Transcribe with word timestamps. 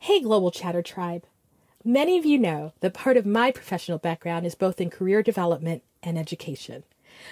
Hey, 0.00 0.20
Global 0.20 0.52
Chatter 0.52 0.80
Tribe. 0.80 1.24
Many 1.84 2.18
of 2.18 2.24
you 2.24 2.38
know 2.38 2.72
that 2.80 2.94
part 2.94 3.16
of 3.16 3.26
my 3.26 3.50
professional 3.50 3.98
background 3.98 4.46
is 4.46 4.54
both 4.54 4.80
in 4.80 4.90
career 4.90 5.24
development 5.24 5.82
and 6.04 6.16
education, 6.16 6.84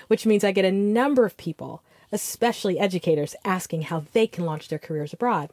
which 0.08 0.26
means 0.26 0.42
I 0.42 0.50
get 0.50 0.64
a 0.64 0.72
number 0.72 1.24
of 1.24 1.36
people, 1.36 1.82
especially 2.10 2.78
educators, 2.78 3.36
asking 3.44 3.82
how 3.82 4.04
they 4.12 4.26
can 4.26 4.44
launch 4.44 4.66
their 4.66 4.80
careers 4.80 5.12
abroad. 5.12 5.50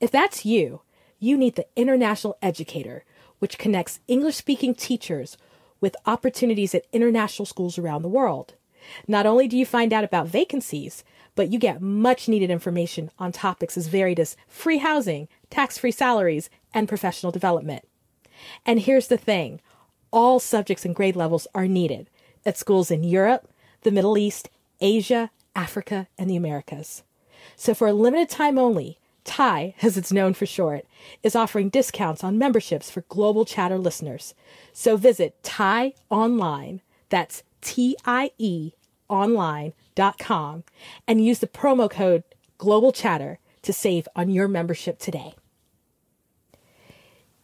If 0.00 0.10
that's 0.10 0.46
you, 0.46 0.80
you 1.18 1.36
need 1.36 1.54
the 1.54 1.66
International 1.76 2.38
Educator, 2.40 3.04
which 3.38 3.58
connects 3.58 4.00
English 4.08 4.36
speaking 4.36 4.74
teachers 4.74 5.36
with 5.82 5.96
opportunities 6.06 6.74
at 6.74 6.86
international 6.94 7.44
schools 7.44 7.76
around 7.76 8.02
the 8.02 8.08
world. 8.08 8.54
Not 9.06 9.26
only 9.26 9.48
do 9.48 9.56
you 9.56 9.66
find 9.66 9.92
out 9.92 10.02
about 10.02 10.28
vacancies, 10.28 11.04
but 11.34 11.52
you 11.52 11.58
get 11.58 11.80
much 11.80 12.28
needed 12.28 12.50
information 12.50 13.10
on 13.18 13.32
topics 13.32 13.76
as 13.76 13.86
varied 13.86 14.20
as 14.20 14.36
free 14.48 14.78
housing, 14.78 15.28
tax 15.52 15.76
free 15.76 15.92
salaries, 15.92 16.48
and 16.72 16.88
professional 16.88 17.30
development. 17.30 17.86
And 18.64 18.80
here's 18.80 19.08
the 19.08 19.18
thing 19.18 19.60
all 20.10 20.40
subjects 20.40 20.84
and 20.84 20.94
grade 20.94 21.14
levels 21.14 21.46
are 21.54 21.68
needed 21.68 22.08
at 22.44 22.56
schools 22.56 22.90
in 22.90 23.04
Europe, 23.04 23.48
the 23.82 23.90
Middle 23.90 24.18
East, 24.18 24.48
Asia, 24.80 25.30
Africa, 25.54 26.08
and 26.18 26.28
the 26.28 26.36
Americas. 26.36 27.02
So 27.54 27.74
for 27.74 27.86
a 27.86 27.92
limited 27.92 28.30
time 28.30 28.58
only, 28.58 28.98
TIE, 29.24 29.74
as 29.82 29.96
it's 29.96 30.12
known 30.12 30.34
for 30.34 30.46
short, 30.46 30.86
is 31.22 31.36
offering 31.36 31.68
discounts 31.68 32.24
on 32.24 32.38
memberships 32.38 32.90
for 32.90 33.02
Global 33.02 33.44
Chatter 33.44 33.78
listeners. 33.78 34.34
So 34.72 34.96
visit 34.96 35.42
TIE 35.42 35.92
Online, 36.10 36.80
that's 37.10 37.42
T 37.60 37.96
I 38.04 38.32
E 38.38 38.72
online.com, 39.08 40.64
and 41.06 41.24
use 41.24 41.40
the 41.40 41.46
promo 41.46 41.90
code 41.90 42.24
Global 42.56 42.90
Chatter 42.90 43.38
to 43.60 43.72
save 43.72 44.08
on 44.16 44.30
your 44.30 44.48
membership 44.48 44.98
today. 44.98 45.34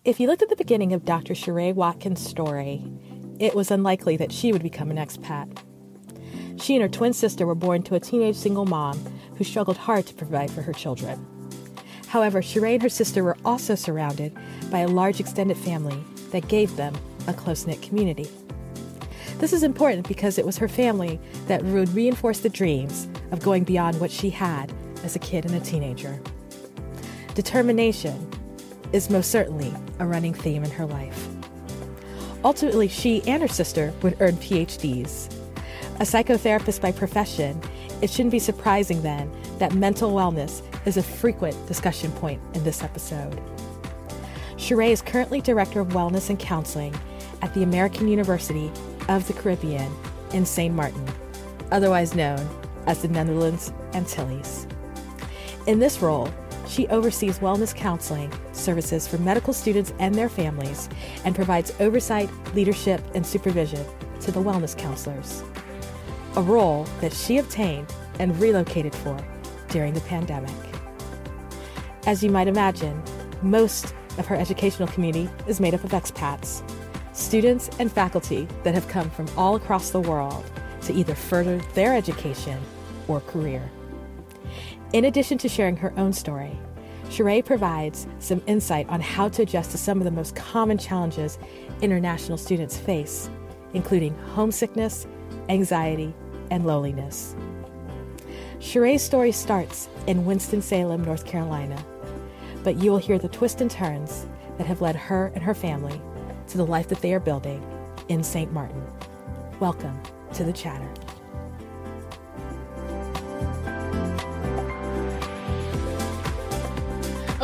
If 0.09 0.19
you 0.19 0.27
looked 0.27 0.41
at 0.41 0.49
the 0.49 0.57
beginning 0.57 0.95
of 0.95 1.05
Dr. 1.05 1.35
Sherrá 1.35 1.75
Watkins' 1.75 2.27
story, 2.27 2.83
it 3.39 3.55
was 3.55 3.71
unlikely 3.71 4.17
that 4.17 4.33
she 4.33 4.53
would 4.53 4.63
become 4.63 4.91
an 4.91 4.97
expat. 4.97 5.59
She 6.59 6.75
and 6.75 6.83
her 6.83 6.89
twin 6.89 7.13
sister 7.13 7.47
were 7.47 7.55
born 7.55 7.83
to 7.83 7.95
a 7.95 8.01
teenage 8.01 8.37
single 8.37 8.65
mom 8.65 8.97
who 9.37 9.45
struggled 9.45 9.77
hard 9.77 10.07
to 10.07 10.15
provide 10.15 10.51
for 10.51 10.63
her 10.63 10.73
children. 10.73 11.27
However, 12.07 12.41
Sherrá 12.41 12.73
and 12.73 12.83
her 12.85 12.89
sister 12.89 13.23
were 13.23 13.37
also 13.45 13.75
surrounded 13.75 14.35
by 14.71 14.79
a 14.79 14.89
large 14.89 15.21
extended 15.21 15.59
family 15.59 16.03
that 16.31 16.49
gave 16.49 16.75
them 16.77 16.97
a 17.27 17.35
close 17.35 17.67
knit 17.67 17.83
community. 17.83 18.31
This 19.41 19.53
is 19.53 19.63
important 19.63 20.09
because 20.09 20.39
it 20.39 20.47
was 20.47 20.57
her 20.57 20.69
family 20.69 21.21
that 21.49 21.63
would 21.65 21.91
reinforce 21.91 22.41
the 22.41 22.49
dreams 22.49 23.09
of 23.31 23.43
going 23.43 23.65
beyond 23.65 24.01
what 24.01 24.11
she 24.11 24.31
had 24.31 24.73
as 25.05 25.17
a 25.17 25.19
kid 25.19 25.45
and 25.45 25.55
a 25.55 25.61
teenager. 25.61 26.19
Determination 27.35 28.28
is 28.93 29.11
most 29.11 29.31
certainly 29.31 29.73
a 29.99 30.07
running 30.07 30.35
theme 30.35 30.65
in 30.65 30.71
her 30.71 30.87
life. 30.87 31.29
Ultimately, 32.45 32.89
she 32.89 33.23
and 33.27 33.43
her 33.43 33.49
sister 33.49 33.93
would 34.03 34.17
earn 34.21 34.37
PhDs. 34.37 35.33
A 35.97 36.03
psychotherapist 36.03 36.81
by 36.81 36.93
profession, 36.93 37.61
it 38.01 38.11
shouldn't 38.11 38.31
be 38.31 38.39
surprising 38.39 39.03
then 39.03 39.31
that 39.59 39.75
mental 39.75 40.13
wellness 40.13 40.63
is 40.87 40.97
a 40.97 41.03
frequent 41.03 41.67
discussion 41.67 42.13
point 42.13 42.41
in 42.55 42.63
this 42.63 42.83
episode. 42.83 43.41
Sherrá 44.57 44.91
is 44.91 45.03
currently 45.03 45.41
Director 45.41 45.81
of 45.81 45.89
Wellness 45.89 46.31
and 46.31 46.39
Counseling 46.39 46.95
at 47.43 47.53
the 47.55 47.63
American 47.63 48.09
University 48.09 48.71
of 49.09 49.27
the 49.27 49.33
Caribbean 49.33 49.93
in 50.33 50.47
St. 50.47 50.75
Maarten, 50.75 51.09
otherwise 51.71 52.15
known 52.15 52.47
as 52.87 53.03
the 53.03 53.09
Netherlands 53.09 53.73
Antilles. 53.93 54.67
In 55.67 55.79
this 55.79 56.01
role, 56.01 56.33
she 56.69 56.87
oversees 56.89 57.39
wellness 57.39 57.75
counseling 57.75 58.33
services 58.53 59.09
for 59.09 59.19
medical 59.19 59.53
students 59.53 59.93
and 59.99 60.15
their 60.15 60.29
families 60.29 60.89
and 61.25 61.35
provides 61.35 61.73
oversight, 61.81 62.31
leadership, 62.55 63.01
and 63.15 63.27
supervision 63.27 63.85
to 64.21 64.31
the 64.31 64.41
wellness 64.41 64.77
counselors, 64.77 65.43
a 66.37 66.43
role 66.43 66.85
that 67.01 67.13
she 67.13 67.39
obtained 67.39 67.93
and 68.19 68.39
relocated 68.39 68.95
for 68.95 69.17
during 69.69 69.95
the 69.95 70.01
pandemic. 70.03 70.55
As 72.07 72.23
you 72.23 72.31
might 72.31 72.49
imagine, 72.49 73.03
most 73.43 73.95
of 74.19 74.27
her 74.27 74.37
educational 74.37 74.89
community 74.89 75.29
is 75.47 75.61
made 75.61 75.75
up 75.75 75.85
of 75.85 75.91
expats, 75.93 76.63
students 77.15 77.71
and 77.79 77.91
faculty 77.91 78.47
that 78.63 78.75
have 78.75 78.89
come 78.89 79.11
from 79.11 79.27
all 79.37 79.57
across 79.57 79.91
the 79.91 80.01
world 80.01 80.45
to 80.83 80.93
either 80.93 81.15
further 81.15 81.59
their 81.75 81.95
education 81.95 82.61
or 83.09 83.21
career. 83.21 83.71
In 84.95 85.05
addition 85.05 85.37
to 85.39 85.51
sharing 85.51 85.77
her 85.77 85.93
own 85.99 86.15
story, 86.15 86.59
Sherrá 87.11 87.45
provides 87.45 88.07
some 88.21 88.43
insight 88.47 88.89
on 88.89 89.03
how 89.03 89.29
to 89.29 89.43
adjust 89.43 89.71
to 89.73 89.79
some 89.79 89.99
of 89.99 90.05
the 90.05 90.11
most 90.11 90.35
common 90.35 90.79
challenges 90.79 91.39
international 91.83 92.39
students 92.39 92.79
face, 92.79 93.29
including 93.75 94.17
homesickness, 94.35 95.07
anxiety, 95.51 96.15
and 96.51 96.67
loneliness. 96.67 97.37
Sherrá's 98.61 99.03
story 99.03 99.31
starts 99.31 99.91
in 100.07 100.25
Winston-Salem, 100.25 101.05
North 101.05 101.27
Carolina, 101.27 101.85
but 102.65 102.77
you 102.77 102.91
will 102.91 102.99
hear 102.99 103.19
the 103.19 103.29
twists 103.29 103.61
and 103.61 103.71
turns 103.71 104.27
that 104.57 104.67
have 104.67 104.81
led 104.81 104.97
her 104.97 105.31
and 105.35 105.43
her 105.43 105.55
family 105.55 106.01
to 106.47 106.57
the 106.57 106.67
life 106.67 106.89
that 106.89 107.03
they 107.03 107.13
are 107.13 107.21
building 107.21 107.63
in 108.09 108.25
St. 108.25 108.53
Maarten. 108.55 108.83
Welcome 109.61 110.01
to 110.33 110.45
the 110.45 110.53
Chatter. 110.53 110.89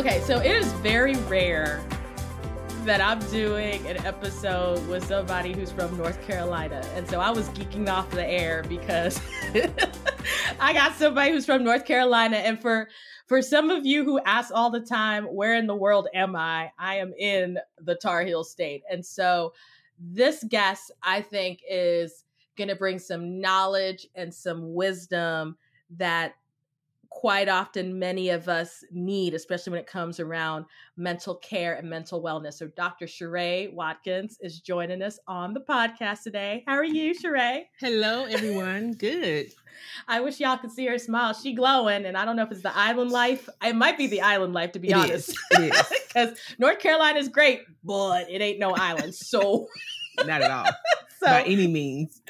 Okay, 0.07 0.21
so 0.21 0.39
it 0.39 0.51
is 0.51 0.71
very 0.75 1.17
rare 1.17 1.83
that 2.85 3.01
I'm 3.01 3.21
doing 3.31 3.87
an 3.87 4.05
episode 4.05 4.87
with 4.87 5.03
somebody 5.07 5.55
who's 5.55 5.73
from 5.73 5.97
North 5.97 6.21
Carolina. 6.27 6.87
And 6.95 7.09
so 7.09 7.21
I 7.21 7.31
was 7.31 7.49
geeking 7.49 7.89
off 7.89 8.11
the 8.11 8.23
air 8.23 8.67
because 8.69 9.19
I 10.61 10.75
got 10.75 10.95
somebody 10.97 11.31
who's 11.31 11.47
from 11.47 11.65
North 11.65 11.87
Carolina. 11.87 12.37
And 12.37 12.61
for 12.61 12.91
for 13.29 13.41
some 13.41 13.71
of 13.71 13.87
you 13.87 14.05
who 14.05 14.21
ask 14.27 14.51
all 14.55 14.69
the 14.69 14.83
time, 14.83 15.25
where 15.25 15.55
in 15.55 15.67
the 15.67 15.75
world 15.75 16.09
am 16.13 16.37
I? 16.37 16.71
I 16.79 16.97
am 16.97 17.15
in 17.19 17.57
the 17.81 17.95
Tar 17.95 18.27
Heel 18.27 18.45
State. 18.45 18.83
And 18.91 19.03
so 19.03 19.55
this 19.99 20.45
guest, 20.51 20.93
I 21.03 21.23
think, 21.23 21.61
is 21.67 22.25
going 22.59 22.69
to 22.69 22.77
bring 22.77 22.99
some 22.99 23.41
knowledge 23.41 24.07
and 24.15 24.35
some 24.35 24.75
wisdom 24.75 25.57
that 25.97 26.35
quite 27.15 27.49
often 27.49 27.97
many 27.99 28.29
of 28.31 28.49
us 28.49 28.83
need, 28.91 29.35
especially 29.35 29.71
when 29.71 29.81
it 29.81 29.87
comes 29.87 30.19
around 30.19 30.67
mental 30.97 31.37
care 31.37 31.75
and 31.75 31.89
mental 31.89 32.21
wellness. 32.23 32.55
So 32.55 32.67
Dr. 32.67 33.07
Sherrá 33.07 33.73
Watkins 33.73 34.37
is 34.41 34.59
joining 34.61 35.01
us 35.01 35.19
on 35.29 35.55
the 35.55 35.61
podcast 35.61 36.23
today. 36.25 36.65
How 36.67 36.75
are 36.75 36.85
you, 36.85 37.15
Sherrá? 37.15 37.63
Hello, 37.79 38.25
everyone. 38.25 38.93
Good. 38.95 39.47
I 40.09 40.21
wish 40.21 40.41
y'all 40.41 40.59
could 40.59 40.73
see 40.73 40.87
her 40.87 40.99
smile. 40.99 41.33
She 41.35 41.55
glowing, 41.55 42.05
and 42.05 42.17
I 42.17 42.25
don't 42.25 42.35
know 42.37 42.43
if 42.43 42.51
it's 42.51 42.63
the 42.63 42.77
island 42.77 43.11
life. 43.13 43.49
It 43.65 43.77
might 43.77 43.97
be 43.97 44.09
the 44.09 44.21
island 44.21 44.53
life, 44.53 44.73
to 44.73 44.79
be 44.81 44.89
It 44.89 44.95
honest. 44.95 45.29
is. 45.31 45.37
It 45.53 45.73
is. 45.75 45.93
Because 46.15 46.39
North 46.61 46.79
Carolina 46.79 47.19
is 47.19 47.29
great, 47.29 47.63
but 47.83 48.31
it 48.31 48.41
ain't 48.41 48.59
no 48.61 48.71
island. 48.73 49.15
So, 49.17 49.67
Not 50.25 50.43
at 50.43 50.51
all. 50.51 50.67
so 51.19 51.27
By 51.27 51.43
any 51.43 51.67
means. 51.67 52.21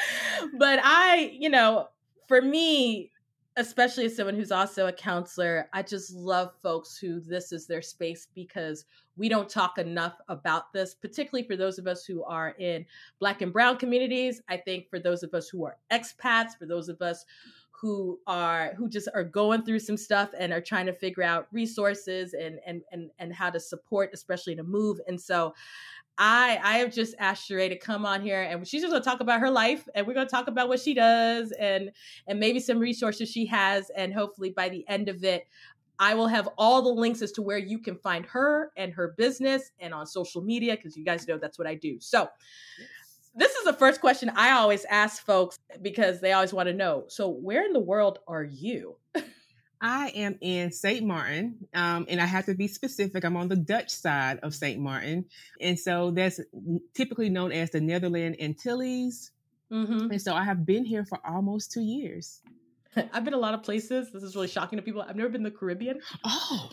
but 0.59 0.79
I, 0.83 1.37
you 1.39 1.51
know, 1.51 1.89
for 2.29 2.41
me, 2.41 3.11
especially 3.57 4.07
as 4.07 4.17
someone 4.17 4.35
who's 4.35 4.51
also 4.51 4.87
a 4.87 4.93
counselor, 4.93 5.69
I 5.73 5.83
just 5.83 6.13
love 6.13 6.53
folks 6.63 6.97
who 6.97 7.21
this 7.21 7.53
is 7.53 7.67
their 7.67 7.83
space 7.83 8.27
because 8.35 8.85
we 9.17 9.29
don't 9.29 9.49
talk 9.49 9.79
enough 9.79 10.19
about 10.29 10.73
this, 10.73 10.95
particularly 10.95 11.47
for 11.47 11.57
those 11.57 11.79
of 11.79 11.87
us 11.87 12.05
who 12.05 12.25
are 12.25 12.51
in 12.59 12.85
Black 13.21 13.43
and 13.43 13.53
Brown 13.53 13.77
communities. 13.77 14.43
I 14.49 14.57
think 14.57 14.91
for 14.91 14.99
those 14.99 15.23
of 15.23 15.35
us 15.35 15.49
who 15.49 15.65
are 15.65 15.77
expats, 15.93 16.59
for 16.59 16.67
those 16.67 16.89
of 16.89 17.01
us 17.01 17.25
who 17.71 18.19
are 18.27 18.73
who 18.77 18.89
just 18.89 19.09
are 19.15 19.25
going 19.25 19.63
through 19.63 19.79
some 19.79 19.97
stuff 19.97 20.31
and 20.39 20.53
are 20.53 20.61
trying 20.61 20.87
to 20.87 20.93
figure 20.93 21.23
out 21.23 21.47
resources 21.53 22.35
and 22.35 22.59
and 22.67 22.83
and 22.91 23.11
and 23.19 23.33
how 23.33 23.51
to 23.51 23.61
support, 23.61 24.11
especially 24.15 24.57
to 24.57 24.63
move. 24.65 24.99
And 25.07 25.21
so 25.21 25.55
I 26.19 26.61
I 26.63 26.79
have 26.79 26.93
just 26.93 27.15
asked 27.19 27.49
Sherrá 27.49 27.69
to 27.69 27.79
come 27.79 28.07
on 28.07 28.23
here 28.23 28.43
and 28.43 28.67
she's 28.67 28.83
just 28.83 28.93
gonna 28.93 29.05
talk 29.05 29.21
about 29.21 29.41
her 29.41 29.51
life 29.51 29.89
and 29.95 30.07
we're 30.07 30.15
gonna 30.15 30.29
talk 30.29 30.49
about 30.49 30.69
what 30.69 30.81
she 30.81 30.95
does 30.95 31.53
and 31.53 31.91
and 32.27 32.39
maybe 32.39 32.61
some 32.61 32.79
resources 32.79 33.31
she 33.31 33.47
has 33.47 33.91
and 33.97 34.15
hopefully 34.15 34.51
by 34.51 34.69
the 34.69 34.85
end 34.89 35.09
of 35.09 35.25
it 35.25 35.47
I 35.99 36.15
will 36.15 36.27
have 36.27 36.49
all 36.59 36.83
the 36.83 36.89
links 36.89 37.23
as 37.23 37.33
to 37.33 37.43
where 37.43 37.59
you 37.59 37.79
can 37.79 37.97
find 37.97 38.27
her 38.27 38.73
and 38.77 38.93
her 38.93 39.15
business 39.17 39.71
and 39.79 39.95
on 39.95 40.07
social 40.07 40.43
media 40.43 40.77
because 40.77 40.97
you 40.97 41.05
guys 41.05 41.27
know 41.29 41.39
that's 41.39 41.59
what 41.59 41.69
I 41.69 41.77
do. 41.77 41.99
So 42.01 42.29
this 43.35 43.53
is 43.55 43.65
the 43.65 43.73
first 43.73 44.01
question 44.01 44.31
I 44.35 44.53
always 44.53 44.85
ask 44.87 45.25
folks 45.25 45.59
because 45.83 46.21
they 46.21 46.33
always 46.33 46.53
want 46.53 46.69
to 46.69 46.73
know. 46.73 47.05
So 47.09 47.29
where 47.29 47.65
in 47.65 47.73
the 47.73 47.81
world 47.81 48.19
are 48.27 48.45
you? 48.45 48.97
I 49.81 50.09
am 50.15 50.39
in 50.41 50.73
St. 50.73 51.05
Maarten, 51.05 51.55
um, 51.75 52.07
and 52.09 52.21
I 52.21 52.27
have 52.27 52.47
to 52.47 52.55
be 52.55 52.69
specific. 52.69 53.25
I'm 53.25 53.37
on 53.37 53.49
the 53.49 53.57
Dutch 53.57 53.91
side 53.91 54.39
of 54.43 54.55
St. 54.55 54.81
Maarten, 54.81 55.25
and 55.61 55.79
so 55.79 56.11
that's 56.11 56.41
typically 56.95 57.29
known 57.29 57.53
as 57.53 57.71
the 57.71 57.81
Netherlands 57.81 58.39
Antilles. 58.41 59.31
Mm-hmm. 59.73 60.11
And 60.13 60.23
so 60.23 60.35
I 60.35 60.45
have 60.45 60.65
been 60.65 60.85
here 60.85 61.05
for 61.05 61.19
almost 61.27 61.73
two 61.73 61.83
years. 61.83 62.43
I've 63.13 63.25
been 63.25 63.35
a 63.35 63.39
lot 63.39 63.55
of 63.55 63.63
places. 63.63 64.13
This 64.13 64.23
is 64.23 64.35
really 64.35 64.49
shocking 64.49 64.77
to 64.77 64.83
people. 64.83 65.03
I've 65.03 65.17
never 65.17 65.29
been 65.29 65.45
to 65.45 65.51
the 65.51 65.57
Caribbean. 65.57 66.01
Oh. 66.25 66.71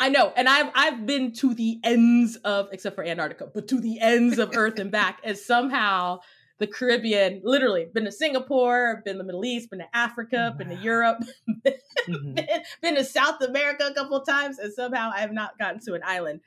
I 0.00 0.10
know, 0.10 0.32
and 0.36 0.48
I've 0.48 0.70
I've 0.76 1.06
been 1.06 1.32
to 1.34 1.54
the 1.54 1.80
ends 1.82 2.36
of 2.44 2.68
except 2.70 2.94
for 2.94 3.02
Antarctica, 3.04 3.48
but 3.52 3.66
to 3.68 3.80
the 3.80 3.98
ends 3.98 4.38
of 4.38 4.56
Earth 4.56 4.78
and 4.78 4.92
back, 4.92 5.18
and 5.24 5.36
somehow 5.36 6.20
the 6.58 6.66
Caribbean, 6.66 7.40
literally 7.44 7.86
been 7.92 8.04
to 8.04 8.12
Singapore, 8.12 9.02
been 9.04 9.14
to 9.14 9.18
the 9.18 9.24
Middle 9.24 9.44
East, 9.44 9.70
been 9.70 9.78
to 9.78 9.96
Africa, 9.96 10.50
wow. 10.50 10.58
been 10.58 10.68
to 10.68 10.82
Europe, 10.82 11.18
mm-hmm. 11.66 12.34
been, 12.34 12.46
been, 12.82 12.94
to 12.96 13.04
South 13.04 13.40
America 13.40 13.86
a 13.86 13.94
couple 13.94 14.16
of 14.16 14.26
times, 14.26 14.58
and 14.58 14.72
somehow 14.72 15.10
I 15.14 15.20
have 15.20 15.32
not 15.32 15.58
gotten 15.58 15.80
to 15.80 15.94
an 15.94 16.02
island. 16.04 16.40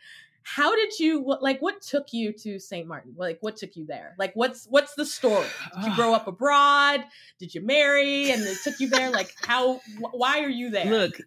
How 0.43 0.75
did 0.75 0.97
you 0.99 1.23
like? 1.39 1.61
What 1.61 1.81
took 1.81 2.13
you 2.13 2.33
to 2.33 2.59
St. 2.59 2.87
Maarten? 2.87 3.13
Like, 3.15 3.37
what 3.41 3.57
took 3.57 3.75
you 3.75 3.85
there? 3.85 4.15
Like, 4.17 4.33
what's 4.33 4.65
what's 4.65 4.95
the 4.95 5.05
story? 5.05 5.45
Did 5.75 5.85
you 5.85 5.95
grow 5.95 6.15
up 6.15 6.27
abroad? 6.27 7.05
Did 7.37 7.53
you 7.53 7.61
marry 7.61 8.31
and 8.31 8.41
it 8.41 8.57
took 8.63 8.79
you 8.79 8.89
there? 8.89 9.11
Like, 9.11 9.35
how? 9.45 9.75
Wh- 9.99 10.15
why 10.15 10.39
are 10.39 10.49
you 10.49 10.71
there? 10.71 10.85
Look, 10.85 11.19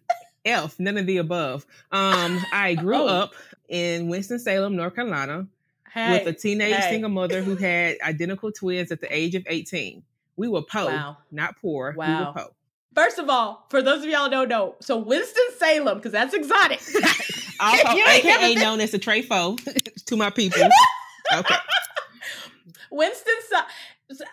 F, 0.43 0.77
none 0.79 0.97
of 0.97 1.05
the 1.05 1.17
above. 1.17 1.65
Um, 1.93 2.41
I 2.51 2.75
grew 2.75 2.97
oh. 2.97 3.07
up 3.07 3.35
in 3.69 4.09
Winston 4.09 4.37
Salem, 4.37 4.75
North 4.75 4.95
Carolina 4.95 5.47
hey, 5.95 6.11
with 6.11 6.27
a 6.27 6.33
teenage 6.33 6.75
hey. 6.75 6.89
single 6.91 7.09
mother 7.09 7.41
who 7.41 7.55
had 7.55 7.97
identical 8.01 8.51
twins 8.51 8.91
at 8.91 9.01
the 9.01 9.15
age 9.15 9.33
of 9.33 9.43
18. 9.47 10.03
We 10.35 10.47
were 10.47 10.61
poor, 10.61 10.85
wow. 10.85 11.17
not 11.31 11.55
poor. 11.61 11.95
Wow. 11.97 12.19
We 12.19 12.25
were 12.25 12.31
poor. 12.33 12.51
First 12.93 13.17
of 13.19 13.29
all, 13.29 13.65
for 13.69 13.81
those 13.81 14.03
of 14.03 14.09
y'all 14.09 14.25
who 14.25 14.29
don't 14.29 14.49
know, 14.49 14.75
so 14.79 14.97
Winston 14.97 15.45
Salem, 15.57 15.97
because 15.97 16.11
that's 16.11 16.33
exotic. 16.33 16.81
also, 17.59 17.89
AKA 17.89 18.55
known 18.61 18.79
as 18.79 18.91
the 18.91 18.99
Trefo 18.99 19.57
to 20.05 20.15
my 20.15 20.29
people. 20.29 20.61
Okay. 21.33 21.55
Winston, 22.91 23.33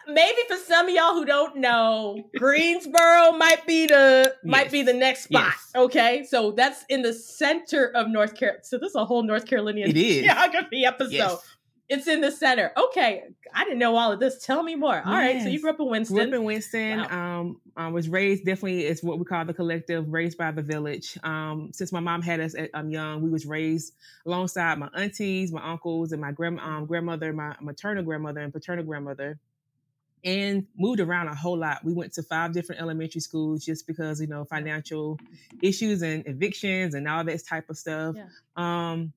maybe 0.07 0.39
for 0.49 0.57
some 0.57 0.89
of 0.89 0.95
y'all 0.95 1.15
who 1.15 1.25
don't 1.25 1.57
know, 1.57 2.29
Greensboro 2.37 3.33
might 3.33 3.67
be 3.67 3.87
the 3.87 4.35
yes. 4.43 4.51
might 4.51 4.71
be 4.71 4.83
the 4.83 4.93
next 4.93 5.25
spot. 5.25 5.55
Yes. 5.55 5.71
Okay, 5.75 6.27
so 6.29 6.53
that's 6.53 6.85
in 6.89 7.03
the 7.03 7.13
center 7.13 7.91
of 7.95 8.09
North 8.09 8.35
Carolina. 8.35 8.65
So 8.65 8.79
this 8.79 8.91
is 8.91 8.97
a 8.97 9.05
whole 9.05 9.23
North 9.23 9.47
Carolinian 9.47 9.93
geography 9.93 10.85
episode. 10.85 11.13
Yes. 11.13 11.49
It's 11.89 12.09
in 12.09 12.23
the 12.23 12.31
center. 12.31 12.73
Okay, 12.75 13.25
I 13.55 13.65
didn't 13.65 13.79
know 13.79 13.97
all 13.97 14.13
of 14.13 14.21
this. 14.21 14.43
Tell 14.43 14.63
me 14.63 14.77
more. 14.77 15.03
All 15.05 15.13
right, 15.13 15.43
so 15.43 15.49
you 15.49 15.61
grew 15.61 15.71
up 15.71 15.81
in 15.81 15.91
Winston. 15.91 16.17
Grew 16.17 16.27
up 16.27 16.35
in 16.35 16.45
Winston. 16.45 16.99
Wow. 17.01 17.41
Um, 17.41 17.61
I 17.77 17.89
was 17.89 18.09
raised 18.09 18.45
definitely 18.45 18.87
is 18.87 19.03
what 19.03 19.19
we 19.19 19.27
call 19.27 19.45
the 19.45 19.53
collective, 19.53 20.11
raised 20.11 20.39
by 20.39 20.53
the 20.53 20.63
village. 20.63 21.19
Um, 21.23 21.71
since 21.73 21.93
my 21.93 22.01
mom 22.01 22.23
had 22.23 22.41
us 22.41 22.55
at 22.55 22.71
um, 22.73 22.89
young, 22.89 23.21
we 23.21 23.29
was 23.29 23.45
raised 23.45 23.95
alongside 24.27 24.79
my 24.79 24.89
aunties, 24.97 25.53
my 25.53 25.63
uncles, 25.63 26.13
and 26.13 26.21
my 26.21 26.33
grand 26.33 26.61
um, 26.61 26.87
grandmother, 26.87 27.33
my 27.33 27.57
maternal 27.61 28.03
grandmother, 28.03 28.41
and 28.41 28.53
paternal 28.53 28.85
grandmother 28.85 29.39
and 30.25 30.67
moved 30.77 31.01
around 31.01 31.29
a 31.29 31.35
whole 31.35 31.59
lot. 31.59 31.85
We 31.85 31.93
went 31.93 32.13
to 32.15 32.23
five 32.23 32.53
different 32.53 32.81
elementary 32.81 33.21
schools 33.21 33.65
just 33.65 33.87
because, 33.87 34.21
you 34.21 34.27
know, 34.27 34.45
financial 34.45 35.19
issues 35.63 36.03
and 36.03 36.27
evictions 36.27 36.95
and 36.95 37.09
all 37.09 37.25
that 37.25 37.45
type 37.45 37.69
of 37.69 37.77
stuff. 37.77 38.17
Yeah. 38.17 38.27
Um, 38.57 39.13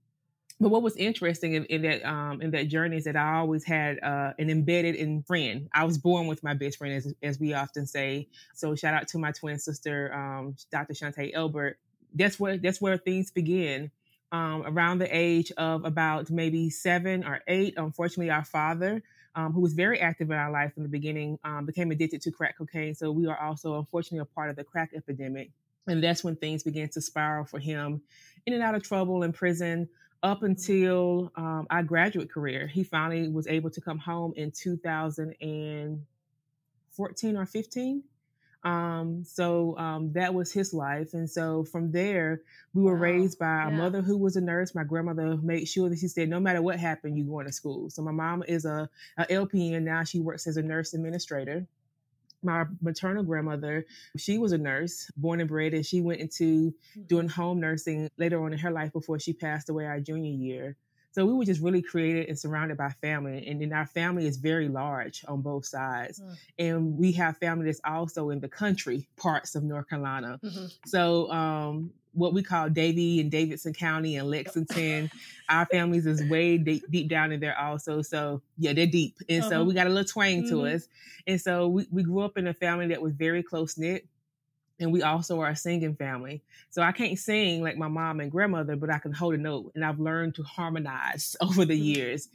but 0.60 0.70
what 0.70 0.84
was 0.84 0.96
interesting 0.96 1.54
in, 1.54 1.66
in 1.66 1.82
that 1.82 2.06
um, 2.06 2.42
in 2.42 2.52
that 2.52 2.70
journey 2.70 2.98
is 2.98 3.04
that 3.04 3.18
I 3.18 3.36
always 3.36 3.66
had 3.66 4.00
uh, 4.02 4.34
an 4.40 4.50
embedded 4.50 4.96
in 4.96 5.22
friend. 5.24 5.68
I 5.74 5.84
was 5.84 5.98
born 5.98 6.28
with 6.28 6.44
my 6.44 6.54
best 6.54 6.78
friend, 6.78 6.94
as, 6.94 7.14
as 7.22 7.40
we 7.40 7.54
often 7.54 7.86
say. 7.86 8.30
So 8.54 8.74
shout 8.74 8.94
out 8.94 9.08
to 9.10 9.18
my 9.18 9.32
twin 9.32 9.60
sister, 9.60 10.14
um, 10.14 10.56
Dr. 10.72 10.94
Shantae 10.94 11.32
Elbert. 11.34 11.78
That's 12.14 12.40
where 12.40 12.58
that's 12.58 12.80
where 12.80 12.98
things 12.98 13.32
begin. 13.32 13.92
Um, 14.32 14.64
around 14.66 15.00
the 15.00 15.16
age 15.16 15.52
of 15.58 15.86
about 15.86 16.30
maybe 16.30 16.70
seven 16.70 17.26
or 17.26 17.42
eight, 17.48 17.76
unfortunately, 17.78 18.32
our 18.32 18.44
father 18.44 19.04
um, 19.36 19.54
who 19.54 19.62
was 19.62 19.74
very 19.74 20.00
active 20.00 20.32
in 20.32 20.38
our 20.38 20.52
life 20.52 20.74
in 20.78 20.84
the 20.84 20.90
beginning, 20.90 21.38
um, 21.44 21.66
became 21.66 21.92
addicted 21.92 22.22
to 22.22 22.32
crack 22.32 22.58
cocaine. 22.58 22.96
So 22.96 23.12
we 23.12 23.28
are 23.28 23.38
also, 23.40 23.78
unfortunately, 23.78 24.20
a 24.20 24.26
part 24.26 24.50
of 24.50 24.56
the 24.56 24.64
crack 24.64 24.92
epidemic. 24.96 25.52
And 25.88 26.04
that's 26.04 26.24
when 26.24 26.36
things 26.36 26.64
began 26.64 26.90
to 26.90 27.02
spiral 27.02 27.46
for 27.46 27.60
him 27.60 28.02
in 28.46 28.54
and 28.54 28.62
out 28.64 28.76
of 28.76 28.84
trouble 28.84 29.24
in 29.24 29.34
prison 29.34 29.90
up 30.24 30.44
until 30.44 31.32
um, 31.36 31.68
our 31.70 31.84
graduate 31.84 32.32
career. 32.32 32.68
He 32.68 32.84
finally 32.84 33.28
was 33.30 33.48
able 33.48 33.70
to 33.70 33.82
come 33.82 34.00
home 34.00 34.34
in 34.36 34.52
2014 34.52 37.38
or 37.38 37.46
15. 37.46 38.04
Um, 38.66 39.24
so 39.24 39.78
um, 39.78 40.12
that 40.14 40.34
was 40.34 40.52
his 40.52 40.74
life. 40.74 41.14
And 41.14 41.30
so 41.30 41.64
from 41.66 41.92
there, 41.92 42.42
we 42.74 42.82
were 42.82 42.96
wow. 42.96 43.02
raised 43.02 43.38
by 43.38 43.66
a 43.66 43.72
mother 43.72 44.02
who 44.02 44.18
was 44.18 44.36
a 44.36 44.42
nurse. 44.42 44.74
My 44.74 44.84
grandmother 44.84 45.38
made 45.38 45.68
sure 45.68 45.88
that 45.88 46.00
she 46.00 46.08
said, 46.08 46.30
no 46.30 46.40
matter 46.40 46.62
what 46.64 46.80
happened, 46.80 47.16
you're 47.16 47.28
going 47.28 47.46
to 47.46 47.54
school. 47.54 47.92
So 47.92 48.02
my 48.02 48.12
mom 48.12 48.44
is 48.48 48.66
a, 48.66 48.90
a 49.18 49.26
LPN 49.26 49.84
now. 49.84 50.04
She 50.04 50.20
works 50.20 50.48
as 50.48 50.58
a 50.58 50.64
nurse 50.64 50.94
administrator 50.96 51.68
my 52.46 52.66
maternal 52.82 53.24
grandmother, 53.24 53.86
she 54.18 54.38
was 54.38 54.52
a 54.52 54.58
nurse, 54.58 55.10
born 55.18 55.42
and 55.42 55.50
bred, 55.50 55.74
and 55.74 55.86
she 55.86 56.00
went 56.00 56.22
into 56.22 56.74
doing 57.08 57.28
mm-hmm. 57.28 57.42
home 57.42 57.60
nursing 57.60 58.10
later 58.18 58.44
on 58.44 58.54
in 58.54 58.60
her 58.60 58.72
life 58.72 58.94
before 58.94 59.20
she 59.20 59.34
passed 59.34 59.70
away 59.70 59.86
our 59.86 60.00
junior 60.00 60.32
year. 60.32 60.78
So 61.16 61.26
we 61.26 61.32
were 61.32 61.46
just 61.46 61.62
really 61.62 61.82
created 61.82 62.28
and 62.28 62.38
surrounded 62.38 62.76
by 62.76 62.90
family. 62.90 63.48
And 63.48 63.62
then 63.62 63.72
our 63.72 63.86
family 63.86 64.28
is 64.28 64.36
very 64.36 64.68
large 64.68 65.24
on 65.30 65.42
both 65.42 65.66
sides. 65.66 66.20
Mm. 66.20 66.38
And 66.60 66.98
we 66.98 67.14
have 67.14 67.38
family 67.38 67.68
that's 67.68 67.80
also 67.86 68.32
in 68.32 68.42
the 68.42 68.50
country 68.50 69.08
parts 69.16 69.56
of 69.56 69.64
North 69.64 69.88
Carolina. 69.88 70.42
Mm-hmm. 70.44 70.66
So 70.86 71.32
um, 71.32 71.92
what 72.12 72.34
we 72.34 72.44
call 72.44 72.68
Davie 72.70 73.22
and 73.22 73.32
Davidson 73.32 73.74
County 73.74 74.18
and 74.18 74.30
Lexington, 74.30 75.10
our 75.50 75.66
families 75.68 76.06
is 76.06 76.22
way 76.30 76.58
deep, 76.58 76.84
deep, 76.92 77.08
down 77.08 77.32
in 77.32 77.40
there 77.40 77.58
also. 77.58 78.02
So 78.02 78.42
yeah, 78.58 78.74
they're 78.74 78.86
deep. 78.86 79.16
And 79.30 79.40
uh-huh. 79.40 79.50
so 79.50 79.64
we 79.64 79.74
got 79.74 79.88
a 79.88 79.92
little 79.92 80.04
twang 80.04 80.44
mm-hmm. 80.44 80.50
to 80.50 80.68
us. 80.68 80.90
And 81.28 81.40
so 81.40 81.70
we, 81.70 81.88
we 81.92 82.04
grew 82.04 82.24
up 82.24 82.38
in 82.38 82.48
a 82.48 82.54
family 82.54 82.88
that 82.88 83.02
was 83.02 83.14
very 83.14 83.42
close 83.42 83.78
knit 83.78 84.06
and 84.80 84.92
we 84.92 85.02
also 85.02 85.40
are 85.40 85.50
a 85.50 85.56
singing 85.56 85.96
family. 85.96 86.42
So 86.70 86.82
I 86.82 86.92
can't 86.92 87.18
sing 87.18 87.62
like 87.62 87.78
my 87.78 87.88
mom 87.88 88.20
and 88.20 88.32
grandmother, 88.32 88.76
but 88.76 88.90
I 88.90 89.00
can 89.00 89.14
hold 89.14 89.36
a 89.36 89.38
note, 89.38 89.72
and 89.76 89.86
I've 89.86 90.00
learned 90.00 90.36
to 90.36 90.44
harmonize 90.44 91.36
over 91.42 91.66
the 91.66 91.76
mm-hmm. 91.76 92.00
years. 92.00 92.30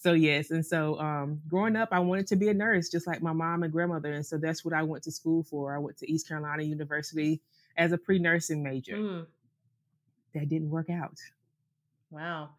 So 0.00 0.12
yes, 0.12 0.50
and 0.50 0.64
so 0.64 0.98
um, 0.98 1.40
growing 1.48 1.76
up, 1.76 1.90
I 1.92 2.00
wanted 2.00 2.26
to 2.28 2.36
be 2.36 2.48
a 2.48 2.54
nurse, 2.54 2.88
just 2.88 3.06
like 3.06 3.22
my 3.22 3.32
mom 3.32 3.62
and 3.62 3.72
grandmother, 3.72 4.12
and 4.12 4.26
so 4.26 4.38
that's 4.38 4.64
what 4.64 4.74
I 4.74 4.82
went 4.82 5.04
to 5.04 5.12
school 5.12 5.44
for. 5.44 5.74
I 5.74 5.78
went 5.78 5.96
to 5.98 6.10
East 6.10 6.26
Carolina 6.26 6.64
University 6.64 7.40
as 7.76 7.92
a 7.92 7.98
pre-nursing 7.98 8.62
major. 8.62 8.96
Mm. 8.96 9.26
That 10.34 10.48
didn't 10.48 10.70
work 10.70 10.90
out. 10.90 11.16
Wow, 12.10 12.50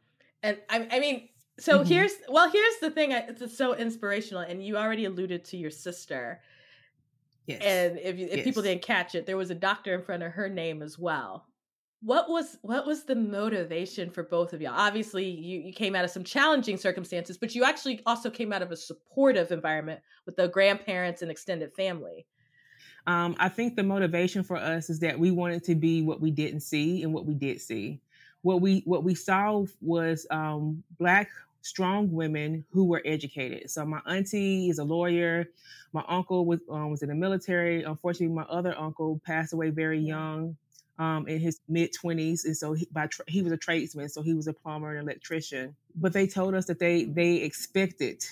and 0.43 0.57
I, 0.69 0.87
I 0.89 0.99
mean, 1.01 1.27
so 1.59 1.79
mm-hmm. 1.79 1.89
here's 1.89 2.13
well, 2.29 2.49
here's 2.49 2.77
the 2.79 2.89
thing. 2.89 3.11
It's 3.11 3.57
so 3.57 3.75
inspirational, 3.75 4.43
and 4.43 4.65
you 4.65 4.77
already 4.77 5.03
alluded 5.03 5.43
to 5.45 5.57
your 5.57 5.71
sister 5.71 6.39
Yes. 7.47 7.61
And 7.63 7.99
if, 7.99 8.17
if 8.17 8.37
yes. 8.37 8.43
people 8.43 8.63
didn't 8.63 8.81
catch 8.81 9.15
it, 9.15 9.25
there 9.25 9.37
was 9.37 9.51
a 9.51 9.55
doctor 9.55 9.93
in 9.93 10.01
front 10.01 10.23
of 10.23 10.31
her 10.31 10.49
name 10.49 10.81
as 10.81 10.97
well. 10.97 11.45
What 12.01 12.29
was 12.29 12.57
what 12.61 12.85
was 12.85 13.03
the 13.03 13.15
motivation 13.15 14.09
for 14.09 14.23
both 14.23 14.53
of 14.53 14.61
y'all? 14.61 14.73
Obviously, 14.75 15.25
you, 15.27 15.59
you 15.61 15.73
came 15.73 15.95
out 15.95 16.05
of 16.05 16.11
some 16.11 16.23
challenging 16.23 16.77
circumstances, 16.77 17.37
but 17.37 17.55
you 17.55 17.63
actually 17.63 18.01
also 18.05 18.29
came 18.29 18.53
out 18.53 18.61
of 18.61 18.71
a 18.71 18.75
supportive 18.75 19.51
environment 19.51 20.01
with 20.25 20.35
the 20.35 20.47
grandparents 20.47 21.21
and 21.21 21.31
extended 21.31 21.73
family. 21.73 22.25
Um, 23.07 23.35
I 23.39 23.49
think 23.49 23.75
the 23.75 23.83
motivation 23.83 24.43
for 24.43 24.57
us 24.57 24.89
is 24.89 24.99
that 24.99 25.17
we 25.17 25.31
wanted 25.31 25.63
to 25.65 25.75
be 25.75 26.01
what 26.01 26.21
we 26.21 26.31
didn't 26.31 26.61
see 26.61 27.03
and 27.03 27.13
what 27.13 27.25
we 27.25 27.33
did 27.33 27.61
see. 27.61 28.01
What 28.41 28.61
we 28.61 28.81
what 28.85 29.03
we 29.03 29.15
saw 29.15 29.65
was 29.81 30.27
um, 30.29 30.83
black 30.99 31.29
strong 31.65 32.11
women 32.11 32.63
who 32.71 32.85
were 32.85 33.01
educated. 33.05 33.71
So 33.71 33.85
my 33.85 33.99
auntie 34.05 34.69
is 34.69 34.77
a 34.77 34.83
lawyer. 34.83 35.47
My 35.93 36.03
uncle 36.07 36.45
was 36.45 36.59
um, 36.69 36.91
was 36.91 37.01
in 37.01 37.09
the 37.09 37.15
military. 37.15 37.83
Unfortunately, 37.83 38.35
my 38.35 38.43
other 38.43 38.77
uncle 38.77 39.19
passed 39.25 39.51
away 39.53 39.71
very 39.71 39.99
young, 39.99 40.55
um, 40.99 41.27
in 41.27 41.39
his 41.39 41.59
mid 41.67 41.91
twenties, 41.91 42.45
and 42.45 42.55
so 42.55 42.73
he, 42.73 42.87
by 42.91 43.07
tra- 43.07 43.25
he 43.27 43.41
was 43.41 43.51
a 43.51 43.57
tradesman, 43.57 44.09
so 44.09 44.21
he 44.21 44.33
was 44.33 44.47
a 44.47 44.53
plumber 44.53 44.91
and 44.95 45.09
electrician. 45.09 45.75
But 45.95 46.13
they 46.13 46.27
told 46.27 46.53
us 46.53 46.65
that 46.67 46.79
they 46.79 47.05
they 47.05 47.37
expected 47.37 48.23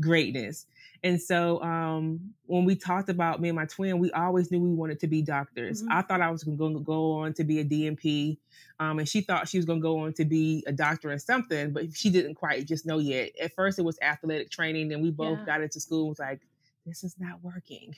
greatness. 0.00 0.66
And 1.04 1.20
so 1.20 1.60
um, 1.62 2.32
when 2.46 2.64
we 2.64 2.76
talked 2.76 3.08
about 3.08 3.40
me 3.40 3.48
and 3.48 3.56
my 3.56 3.64
twin, 3.64 3.98
we 3.98 4.12
always 4.12 4.50
knew 4.50 4.60
we 4.60 4.70
wanted 4.70 5.00
to 5.00 5.08
be 5.08 5.20
doctors. 5.20 5.82
Mm-hmm. 5.82 5.92
I 5.92 6.02
thought 6.02 6.20
I 6.20 6.30
was 6.30 6.44
going 6.44 6.74
to 6.74 6.80
go 6.80 7.12
on 7.12 7.32
to 7.34 7.44
be 7.44 7.58
a 7.58 7.64
DNP, 7.64 8.38
um, 8.78 9.00
and 9.00 9.08
she 9.08 9.20
thought 9.20 9.48
she 9.48 9.58
was 9.58 9.66
going 9.66 9.80
to 9.80 9.82
go 9.82 9.98
on 9.98 10.12
to 10.14 10.24
be 10.24 10.62
a 10.66 10.72
doctor 10.72 11.10
in 11.10 11.18
something, 11.18 11.72
but 11.72 11.92
she 11.94 12.08
didn't 12.08 12.36
quite 12.36 12.66
just 12.66 12.86
know 12.86 12.98
yet. 12.98 13.32
At 13.40 13.52
first, 13.54 13.78
it 13.78 13.82
was 13.82 13.98
athletic 14.00 14.50
training, 14.50 14.92
and 14.92 15.02
we 15.02 15.10
both 15.10 15.38
yeah. 15.40 15.44
got 15.44 15.60
into 15.60 15.80
school 15.80 16.02
and 16.02 16.08
was 16.10 16.18
like, 16.20 16.40
"This 16.86 17.02
is 17.02 17.16
not 17.18 17.42
working." 17.42 17.96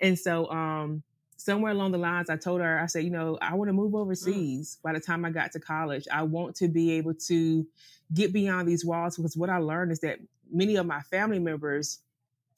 And 0.00 0.18
so 0.18 0.50
um, 0.50 1.04
somewhere 1.36 1.72
along 1.72 1.92
the 1.92 1.98
lines, 1.98 2.30
I 2.30 2.36
told 2.36 2.60
her, 2.60 2.78
I 2.80 2.86
said, 2.86 3.04
you 3.04 3.10
know, 3.10 3.38
I 3.40 3.54
want 3.54 3.68
to 3.68 3.72
move 3.72 3.92
mm. 3.92 4.00
overseas. 4.00 4.76
Mm. 4.78 4.82
By 4.82 4.92
the 4.92 5.00
time 5.00 5.24
I 5.24 5.30
got 5.30 5.52
to 5.52 5.60
college, 5.60 6.06
I 6.12 6.22
want 6.22 6.56
to 6.56 6.68
be 6.68 6.92
able 6.92 7.14
to 7.14 7.66
get 8.12 8.32
beyond 8.32 8.68
these 8.68 8.84
walls 8.84 9.16
because 9.16 9.36
what 9.36 9.50
I 9.50 9.58
learned 9.58 9.92
is 9.92 10.00
that 10.00 10.18
many 10.52 10.76
of 10.76 10.86
my 10.86 11.00
family 11.02 11.38
members 11.38 12.00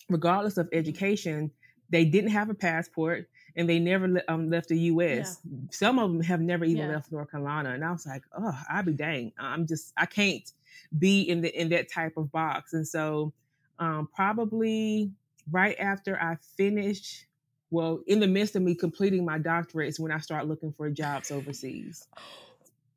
regardless 0.08 0.56
of 0.56 0.68
education, 0.72 1.50
they 1.90 2.04
didn't 2.04 2.30
have 2.30 2.50
a 2.50 2.54
passport 2.54 3.28
and 3.56 3.68
they 3.68 3.78
never 3.78 4.22
um, 4.28 4.50
left 4.50 4.68
the 4.68 4.78
U.S. 4.78 5.38
Yeah. 5.44 5.58
Some 5.70 5.98
of 5.98 6.10
them 6.10 6.22
have 6.22 6.40
never 6.40 6.64
even 6.64 6.88
yeah. 6.88 6.94
left 6.94 7.12
North 7.12 7.30
Carolina, 7.30 7.70
and 7.70 7.84
I 7.84 7.92
was 7.92 8.06
like, 8.06 8.22
oh, 8.36 8.58
I'd 8.70 8.86
be 8.86 8.92
dang. 8.92 9.32
I'm 9.38 9.66
just 9.66 9.92
I 9.96 10.06
can't 10.06 10.50
be 10.98 11.22
in 11.22 11.42
the 11.42 11.60
in 11.60 11.68
that 11.70 11.90
type 11.90 12.16
of 12.16 12.32
box. 12.32 12.72
And 12.72 12.86
so, 12.86 13.32
um, 13.78 14.08
probably 14.14 15.12
right 15.50 15.76
after 15.78 16.18
I 16.20 16.36
finished, 16.56 17.26
well, 17.70 18.00
in 18.06 18.20
the 18.20 18.26
midst 18.26 18.56
of 18.56 18.62
me 18.62 18.74
completing 18.74 19.24
my 19.24 19.38
doctorate, 19.38 19.88
is 19.88 20.00
when 20.00 20.12
I 20.12 20.18
start 20.18 20.48
looking 20.48 20.72
for 20.72 20.88
jobs 20.90 21.30
overseas. 21.30 22.06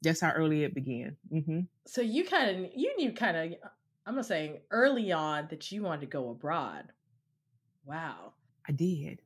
That's 0.02 0.22
how 0.22 0.32
early 0.32 0.64
it 0.64 0.76
began. 0.76 1.18
Mm-hmm. 1.34 1.62
So 1.88 2.02
you 2.02 2.26
kind 2.26 2.66
of 2.66 2.72
you 2.76 2.96
knew 2.98 3.12
kind 3.12 3.36
of 3.36 3.60
I'm 4.06 4.16
gonna 4.16 4.54
early 4.72 5.12
on 5.12 5.48
that 5.50 5.72
you 5.72 5.82
wanted 5.82 6.02
to 6.02 6.08
go 6.08 6.30
abroad. 6.30 6.86
Wow. 7.86 8.34
I 8.68 8.72
did. 8.72 9.22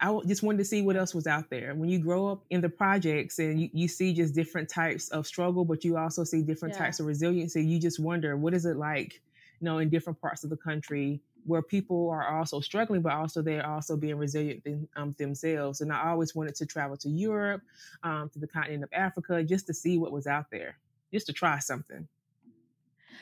I 0.00 0.18
just 0.26 0.42
wanted 0.42 0.58
to 0.58 0.64
see 0.64 0.82
what 0.82 0.96
else 0.96 1.14
was 1.14 1.28
out 1.28 1.48
there. 1.48 1.74
When 1.74 1.88
you 1.88 2.00
grow 2.00 2.26
up 2.26 2.44
in 2.50 2.60
the 2.60 2.68
projects 2.68 3.38
and 3.38 3.60
you, 3.60 3.70
you 3.72 3.86
see 3.86 4.12
just 4.12 4.34
different 4.34 4.68
types 4.68 5.08
of 5.10 5.26
struggle, 5.26 5.64
but 5.64 5.84
you 5.84 5.96
also 5.96 6.24
see 6.24 6.42
different 6.42 6.74
yeah. 6.74 6.80
types 6.80 6.98
of 6.98 7.06
resiliency, 7.06 7.64
you 7.64 7.78
just 7.78 8.00
wonder 8.00 8.36
what 8.36 8.52
is 8.52 8.66
it 8.66 8.76
like, 8.76 9.20
you 9.60 9.64
know, 9.64 9.78
in 9.78 9.88
different 9.88 10.20
parts 10.20 10.42
of 10.42 10.50
the 10.50 10.56
country 10.56 11.20
where 11.44 11.62
people 11.62 12.10
are 12.10 12.36
also 12.36 12.58
struggling, 12.58 13.00
but 13.00 13.12
also 13.12 13.42
they're 13.42 13.66
also 13.66 13.96
being 13.96 14.16
resilient 14.16 14.62
in, 14.64 14.88
um, 14.96 15.14
themselves. 15.18 15.80
And 15.80 15.92
I 15.92 16.08
always 16.08 16.34
wanted 16.34 16.56
to 16.56 16.66
travel 16.66 16.96
to 16.98 17.08
Europe, 17.08 17.62
um, 18.02 18.28
to 18.30 18.40
the 18.40 18.48
continent 18.48 18.82
of 18.82 18.90
Africa, 18.92 19.42
just 19.44 19.68
to 19.68 19.74
see 19.74 19.98
what 19.98 20.10
was 20.10 20.26
out 20.26 20.50
there, 20.50 20.76
just 21.12 21.26
to 21.26 21.32
try 21.32 21.60
something. 21.60 22.08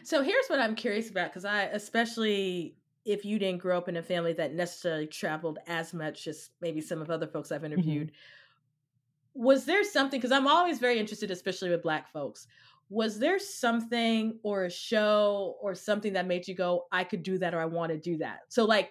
So 0.02 0.22
here's 0.22 0.46
what 0.48 0.60
I'm 0.60 0.74
curious 0.74 1.10
about 1.10 1.30
because 1.30 1.44
I, 1.44 1.62
especially 1.64 2.76
if 3.04 3.24
you 3.24 3.38
didn't 3.38 3.60
grow 3.60 3.78
up 3.78 3.88
in 3.88 3.96
a 3.96 4.02
family 4.02 4.32
that 4.34 4.54
necessarily 4.54 5.06
traveled 5.06 5.58
as 5.66 5.94
much 5.94 6.26
as 6.26 6.50
maybe 6.60 6.80
some 6.80 7.00
of 7.00 7.10
other 7.10 7.26
folks 7.26 7.50
I've 7.50 7.62
mm-hmm. 7.62 7.72
interviewed, 7.72 8.08
mm-hmm. 8.08 9.44
was 9.44 9.64
there 9.64 9.84
something? 9.84 10.18
Because 10.20 10.32
I'm 10.32 10.46
always 10.46 10.78
very 10.78 10.98
interested, 10.98 11.30
especially 11.30 11.70
with 11.70 11.82
Black 11.82 12.12
folks. 12.12 12.46
Was 12.88 13.18
there 13.18 13.38
something 13.38 14.38
or 14.42 14.64
a 14.64 14.70
show 14.70 15.56
or 15.62 15.74
something 15.74 16.12
that 16.14 16.26
made 16.26 16.48
you 16.48 16.54
go, 16.54 16.86
I 16.90 17.04
could 17.04 17.22
do 17.22 17.38
that 17.38 17.54
or 17.54 17.60
I 17.60 17.66
want 17.66 17.92
to 17.92 17.98
do 17.98 18.18
that? 18.18 18.40
So, 18.48 18.64
like, 18.64 18.90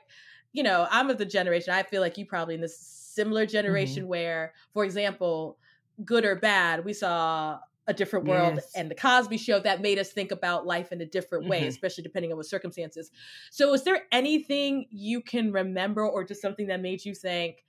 you 0.53 0.63
know, 0.63 0.87
I'm 0.89 1.09
of 1.09 1.17
the 1.17 1.25
generation, 1.25 1.73
I 1.73 1.83
feel 1.83 2.01
like 2.01 2.17
you 2.17 2.25
probably 2.25 2.55
in 2.55 2.61
this 2.61 2.79
similar 2.79 3.45
generation 3.45 4.03
mm-hmm. 4.03 4.09
where, 4.09 4.53
for 4.73 4.85
example, 4.85 5.57
good 6.05 6.25
or 6.25 6.35
bad, 6.35 6.85
we 6.85 6.93
saw 6.93 7.59
a 7.89 7.93
different 7.93 8.25
world 8.25 8.53
yes. 8.55 8.71
and 8.75 8.89
the 8.89 8.95
Cosby 8.95 9.37
show 9.37 9.59
that 9.59 9.81
made 9.81 9.97
us 9.97 10.11
think 10.11 10.31
about 10.31 10.65
life 10.65 10.91
in 10.91 11.01
a 11.01 11.05
different 11.05 11.49
way, 11.49 11.61
mm-hmm. 11.61 11.69
especially 11.69 12.03
depending 12.03 12.31
on 12.31 12.37
what 12.37 12.45
circumstances. 12.45 13.09
So, 13.49 13.73
is 13.73 13.83
there 13.83 14.03
anything 14.11 14.85
you 14.91 15.21
can 15.21 15.51
remember 15.51 16.07
or 16.07 16.23
just 16.23 16.41
something 16.41 16.67
that 16.67 16.81
made 16.81 17.03
you 17.03 17.15
think, 17.15 17.65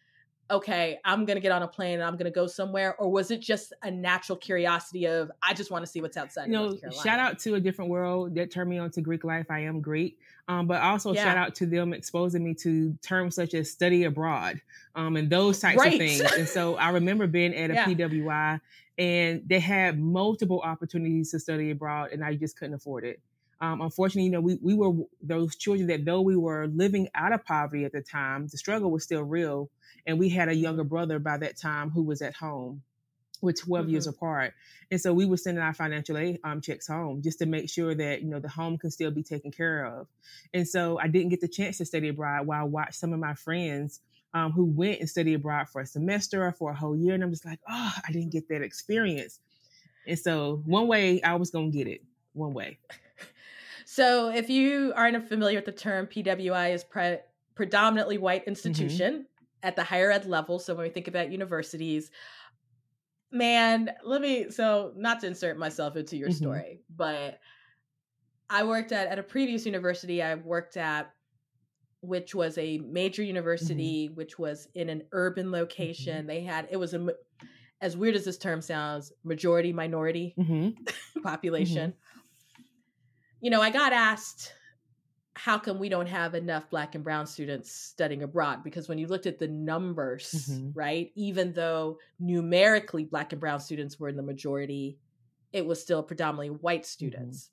okay, 0.50 0.98
I'm 1.04 1.24
going 1.24 1.36
to 1.36 1.40
get 1.40 1.52
on 1.52 1.62
a 1.62 1.68
plane 1.68 1.94
and 1.94 2.02
I'm 2.02 2.14
going 2.14 2.24
to 2.24 2.30
go 2.30 2.46
somewhere? 2.46 2.96
Or 2.96 3.10
was 3.10 3.30
it 3.30 3.40
just 3.40 3.72
a 3.82 3.90
natural 3.90 4.36
curiosity 4.36 5.06
of, 5.06 5.30
I 5.42 5.54
just 5.54 5.70
want 5.70 5.84
to 5.84 5.90
see 5.90 6.00
what's 6.00 6.16
outside? 6.16 6.46
You 6.46 6.52
know, 6.52 6.76
shout 7.02 7.18
out 7.18 7.38
to 7.40 7.54
A 7.54 7.60
Different 7.60 7.90
World 7.90 8.34
that 8.34 8.50
turned 8.50 8.68
me 8.68 8.78
on 8.78 8.90
to 8.90 9.00
Greek 9.00 9.24
life. 9.24 9.46
I 9.48 9.60
am 9.60 9.80
Greek. 9.80 10.18
Um, 10.48 10.66
but 10.66 10.82
also 10.82 11.14
yeah. 11.14 11.24
shout 11.24 11.36
out 11.36 11.54
to 11.56 11.66
them 11.66 11.92
exposing 11.92 12.42
me 12.42 12.54
to 12.54 12.92
terms 13.02 13.36
such 13.36 13.54
as 13.54 13.70
study 13.70 14.04
abroad 14.04 14.60
um, 14.96 15.16
and 15.16 15.30
those 15.30 15.60
types 15.60 15.78
right. 15.78 15.92
of 15.92 15.98
things. 15.98 16.20
and 16.20 16.48
so 16.48 16.74
I 16.74 16.90
remember 16.90 17.28
being 17.28 17.54
at 17.54 17.70
a 17.70 17.74
yeah. 17.74 17.86
PWI 17.86 18.60
and 19.00 19.42
they 19.46 19.58
had 19.58 19.98
multiple 19.98 20.60
opportunities 20.60 21.30
to 21.30 21.40
study 21.40 21.70
abroad 21.70 22.10
and 22.12 22.22
I 22.22 22.34
just 22.34 22.58
couldn't 22.58 22.74
afford 22.74 23.04
it. 23.04 23.18
Um, 23.58 23.80
unfortunately, 23.80 24.24
you 24.24 24.30
know, 24.30 24.42
we, 24.42 24.58
we 24.60 24.74
were 24.74 24.92
those 25.22 25.56
children 25.56 25.88
that 25.88 26.04
though 26.04 26.20
we 26.20 26.36
were 26.36 26.66
living 26.66 27.08
out 27.14 27.32
of 27.32 27.42
poverty 27.42 27.86
at 27.86 27.92
the 27.92 28.02
time, 28.02 28.46
the 28.48 28.58
struggle 28.58 28.90
was 28.90 29.02
still 29.02 29.22
real. 29.22 29.70
And 30.06 30.18
we 30.18 30.28
had 30.28 30.50
a 30.50 30.54
younger 30.54 30.84
brother 30.84 31.18
by 31.18 31.38
that 31.38 31.56
time 31.56 31.90
who 31.90 32.02
was 32.02 32.20
at 32.20 32.34
home. 32.34 32.82
We're 33.40 33.52
12 33.52 33.84
mm-hmm. 33.84 33.92
years 33.92 34.06
apart. 34.06 34.52
And 34.90 35.00
so 35.00 35.14
we 35.14 35.24
were 35.24 35.38
sending 35.38 35.64
our 35.64 35.72
financial 35.72 36.18
aid 36.18 36.40
um, 36.44 36.60
checks 36.60 36.86
home 36.86 37.22
just 37.22 37.38
to 37.38 37.46
make 37.46 37.70
sure 37.70 37.94
that, 37.94 38.20
you 38.20 38.28
know, 38.28 38.38
the 38.38 38.50
home 38.50 38.76
can 38.76 38.90
still 38.90 39.10
be 39.10 39.22
taken 39.22 39.50
care 39.50 39.86
of. 39.86 40.08
And 40.52 40.68
so 40.68 40.98
I 40.98 41.08
didn't 41.08 41.30
get 41.30 41.40
the 41.40 41.48
chance 41.48 41.78
to 41.78 41.86
study 41.86 42.08
abroad 42.08 42.46
while 42.46 42.60
I 42.60 42.64
watched 42.64 42.96
some 42.96 43.14
of 43.14 43.18
my 43.18 43.32
friends 43.32 44.00
um, 44.34 44.52
who 44.52 44.64
went 44.64 45.00
and 45.00 45.10
studied 45.10 45.34
abroad 45.34 45.68
for 45.68 45.80
a 45.80 45.86
semester 45.86 46.46
or 46.46 46.52
for 46.52 46.70
a 46.70 46.74
whole 46.74 46.96
year. 46.96 47.14
And 47.14 47.22
I'm 47.22 47.30
just 47.30 47.44
like, 47.44 47.60
oh, 47.68 47.92
I 48.06 48.12
didn't 48.12 48.30
get 48.30 48.48
that 48.48 48.62
experience. 48.62 49.40
And 50.06 50.18
so 50.18 50.62
one 50.64 50.86
way 50.86 51.22
I 51.22 51.34
was 51.34 51.50
going 51.50 51.72
to 51.72 51.76
get 51.76 51.86
it, 51.86 52.02
one 52.32 52.54
way. 52.54 52.78
So 53.92 54.28
if 54.28 54.48
you 54.48 54.92
aren't 54.94 55.28
familiar 55.28 55.58
with 55.58 55.64
the 55.64 55.72
term, 55.72 56.06
PWI 56.06 56.74
is 56.74 56.84
pre- 56.84 57.18
predominantly 57.56 58.18
white 58.18 58.42
mm-hmm. 58.42 58.50
institution 58.50 59.14
mm-hmm. 59.14 59.22
at 59.64 59.74
the 59.74 59.82
higher 59.82 60.12
ed 60.12 60.26
level. 60.26 60.60
So 60.60 60.76
when 60.76 60.84
we 60.84 60.90
think 60.90 61.08
about 61.08 61.32
universities, 61.32 62.12
man, 63.32 63.90
let 64.04 64.22
me, 64.22 64.48
so 64.48 64.92
not 64.96 65.18
to 65.20 65.26
insert 65.26 65.58
myself 65.58 65.96
into 65.96 66.16
your 66.16 66.28
mm-hmm. 66.28 66.36
story, 66.36 66.80
but 66.94 67.40
I 68.48 68.62
worked 68.62 68.92
at, 68.92 69.08
at 69.08 69.18
a 69.18 69.24
previous 69.24 69.66
university 69.66 70.22
I 70.22 70.36
worked 70.36 70.76
at 70.76 71.12
which 72.02 72.34
was 72.34 72.56
a 72.58 72.78
major 72.78 73.22
mm-hmm. 73.22 73.28
university, 73.28 74.06
mm-hmm. 74.06 74.16
which 74.16 74.38
was 74.38 74.68
in 74.74 74.88
an 74.88 75.02
urban 75.12 75.50
location. 75.50 76.18
Mm-hmm. 76.18 76.26
They 76.26 76.40
had 76.42 76.68
it 76.70 76.76
was 76.76 76.94
a 76.94 77.08
as 77.80 77.96
weird 77.96 78.14
as 78.14 78.24
this 78.24 78.38
term 78.38 78.60
sounds, 78.60 79.12
majority 79.24 79.72
minority 79.72 80.34
mm-hmm. 80.38 81.20
population. 81.22 81.90
Mm-hmm. 81.92 82.62
You 83.40 83.50
know, 83.50 83.62
I 83.62 83.70
got 83.70 83.92
asked 83.92 84.52
how 85.34 85.58
come 85.58 85.78
we 85.78 85.88
don't 85.88 86.08
have 86.08 86.34
enough 86.34 86.68
black 86.68 86.94
and 86.94 87.02
brown 87.02 87.26
students 87.26 87.72
studying 87.72 88.22
abroad 88.22 88.62
because 88.62 88.88
when 88.88 88.98
you 88.98 89.06
looked 89.06 89.26
at 89.26 89.38
the 89.38 89.48
numbers, 89.48 90.50
mm-hmm. 90.50 90.78
right, 90.78 91.10
even 91.14 91.52
though 91.54 91.98
numerically 92.18 93.04
black 93.04 93.32
and 93.32 93.40
brown 93.40 93.60
students 93.60 93.98
were 93.98 94.08
in 94.08 94.16
the 94.16 94.22
majority, 94.22 94.98
it 95.52 95.64
was 95.64 95.80
still 95.80 96.02
predominantly 96.02 96.48
white 96.48 96.84
students. 96.84 97.50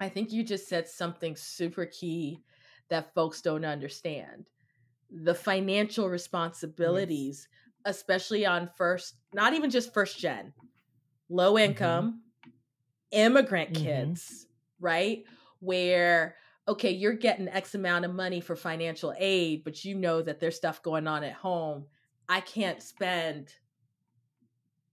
I 0.00 0.08
think 0.08 0.32
you 0.32 0.42
just 0.42 0.68
said 0.68 0.88
something 0.88 1.36
super 1.36 1.86
key 1.86 2.40
that 2.90 3.14
folks 3.14 3.40
don't 3.40 3.64
understand. 3.64 4.46
The 5.10 5.34
financial 5.34 6.08
responsibilities, 6.08 7.48
especially 7.84 8.46
on 8.46 8.68
first, 8.76 9.14
not 9.32 9.54
even 9.54 9.70
just 9.70 9.94
first 9.94 10.18
gen, 10.18 10.52
low 11.28 11.54
mm-hmm. 11.54 11.70
income, 11.70 12.22
mm-hmm. 12.40 12.50
immigrant 13.12 13.72
mm-hmm. 13.72 13.84
kids, 13.84 14.46
right? 14.80 15.24
Where, 15.60 16.36
okay, 16.68 16.90
you're 16.90 17.12
getting 17.12 17.48
X 17.48 17.74
amount 17.74 18.04
of 18.04 18.14
money 18.14 18.40
for 18.40 18.56
financial 18.56 19.14
aid, 19.18 19.64
but 19.64 19.84
you 19.84 19.94
know 19.94 20.22
that 20.22 20.40
there's 20.40 20.56
stuff 20.56 20.82
going 20.82 21.06
on 21.06 21.24
at 21.24 21.34
home. 21.34 21.86
I 22.28 22.40
can't 22.40 22.82
spend 22.82 23.54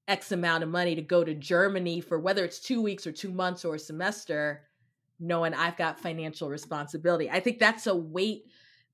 X 0.08 0.32
amount 0.32 0.64
of 0.64 0.70
money 0.70 0.96
to 0.96 1.02
go 1.02 1.24
to 1.24 1.34
Germany 1.34 2.02
for 2.02 2.20
whether 2.20 2.44
it's 2.44 2.60
two 2.60 2.82
weeks 2.82 3.08
or 3.08 3.12
two 3.12 3.32
months 3.32 3.66
or 3.66 3.76
a 3.76 3.80
semester 3.80 4.64
knowing 5.20 5.54
I've 5.54 5.78
got 5.78 6.00
financial 6.00 6.50
responsibility. 6.50 7.30
I 7.30 7.40
think 7.40 7.60
that's 7.60 7.88
a 7.88 7.96
weight 7.96 8.46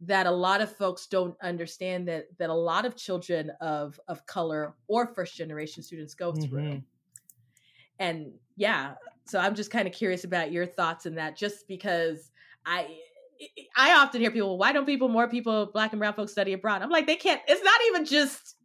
that 0.02 0.28
a 0.28 0.32
lot 0.32 0.62
of 0.62 0.76
folks 0.76 1.08
don't 1.08 1.36
understand 1.42 2.08
that 2.08 2.28
that 2.38 2.50
a 2.50 2.54
lot 2.54 2.86
of 2.86 2.96
children 2.96 3.52
of 3.60 4.00
of 4.08 4.26
color 4.26 4.76
or 4.88 5.08
first 5.08 5.36
generation 5.36 5.84
students 5.84 6.14
go 6.14 6.32
through. 6.32 6.62
Mm-hmm. 6.62 6.80
And 8.00 8.32
yeah, 8.56 8.94
so 9.26 9.40
I'm 9.40 9.56
just 9.56 9.72
kind 9.72 9.88
of 9.88 9.94
curious 9.94 10.24
about 10.24 10.52
your 10.52 10.66
thoughts 10.66 11.06
on 11.06 11.16
that 11.16 11.36
just 11.36 11.68
because 11.68 12.32
I 12.66 12.98
I 13.76 13.94
often 13.94 14.22
hear 14.22 14.32
people, 14.32 14.58
why 14.58 14.72
don't 14.72 14.86
people 14.86 15.10
more 15.10 15.28
people 15.28 15.66
black 15.68 15.92
and 15.92 16.00
brown 16.00 16.14
folks 16.14 16.32
study 16.32 16.54
abroad? 16.54 16.82
I'm 16.82 16.90
like 16.90 17.08
they 17.08 17.16
can't 17.16 17.42
it's 17.48 17.64
not 17.64 17.80
even 17.88 18.06
just 18.06 18.56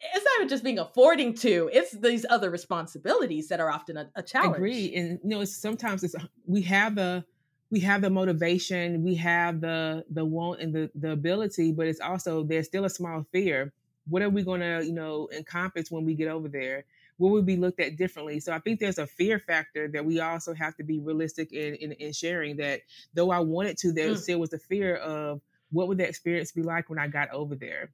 it's 0.00 0.24
not 0.24 0.34
even 0.38 0.48
just 0.48 0.64
being 0.64 0.78
affording 0.78 1.34
to 1.34 1.70
it's 1.72 1.92
these 1.92 2.26
other 2.28 2.50
responsibilities 2.50 3.48
that 3.48 3.60
are 3.60 3.70
often 3.70 3.96
a, 3.96 4.10
a 4.16 4.22
challenge. 4.22 4.56
Agree 4.56 4.94
and 4.94 5.18
you 5.22 5.30
know 5.30 5.44
sometimes 5.44 6.02
it's 6.02 6.14
we 6.46 6.62
have 6.62 6.94
the 6.94 7.24
we 7.70 7.80
have 7.80 8.02
the 8.02 8.10
motivation 8.10 9.02
we 9.02 9.14
have 9.14 9.60
the 9.60 10.04
the 10.10 10.24
want 10.24 10.60
and 10.60 10.74
the 10.74 10.90
the 10.94 11.12
ability 11.12 11.72
but 11.72 11.86
it's 11.86 12.00
also 12.00 12.44
there's 12.44 12.66
still 12.66 12.84
a 12.84 12.90
small 12.90 13.24
fear. 13.32 13.72
What 14.06 14.20
are 14.20 14.28
we 14.28 14.42
going 14.42 14.60
to 14.60 14.84
you 14.84 14.92
know 14.92 15.28
encompass 15.34 15.90
when 15.90 16.04
we 16.04 16.14
get 16.14 16.28
over 16.28 16.48
there? 16.48 16.84
Will 17.18 17.30
we 17.30 17.42
be 17.42 17.56
looked 17.56 17.80
at 17.80 17.96
differently? 17.96 18.40
So 18.40 18.52
i 18.52 18.58
think 18.58 18.80
there's 18.80 18.98
a 18.98 19.06
fear 19.06 19.38
factor 19.38 19.88
that 19.88 20.04
we 20.04 20.20
also 20.20 20.52
have 20.54 20.76
to 20.76 20.84
be 20.84 20.98
realistic 20.98 21.52
in 21.52 21.74
in, 21.76 21.92
in 21.92 22.12
sharing 22.12 22.56
that 22.56 22.80
though 23.14 23.30
i 23.30 23.38
wanted 23.38 23.78
to 23.78 23.92
there 23.92 24.10
mm. 24.10 24.18
still 24.18 24.40
was 24.40 24.50
the 24.50 24.58
fear 24.58 24.96
of 24.96 25.40
what 25.70 25.88
would 25.88 25.98
the 25.98 26.06
experience 26.06 26.52
be 26.52 26.62
like 26.62 26.90
when 26.90 26.98
i 26.98 27.08
got 27.08 27.30
over 27.30 27.54
there 27.54 27.90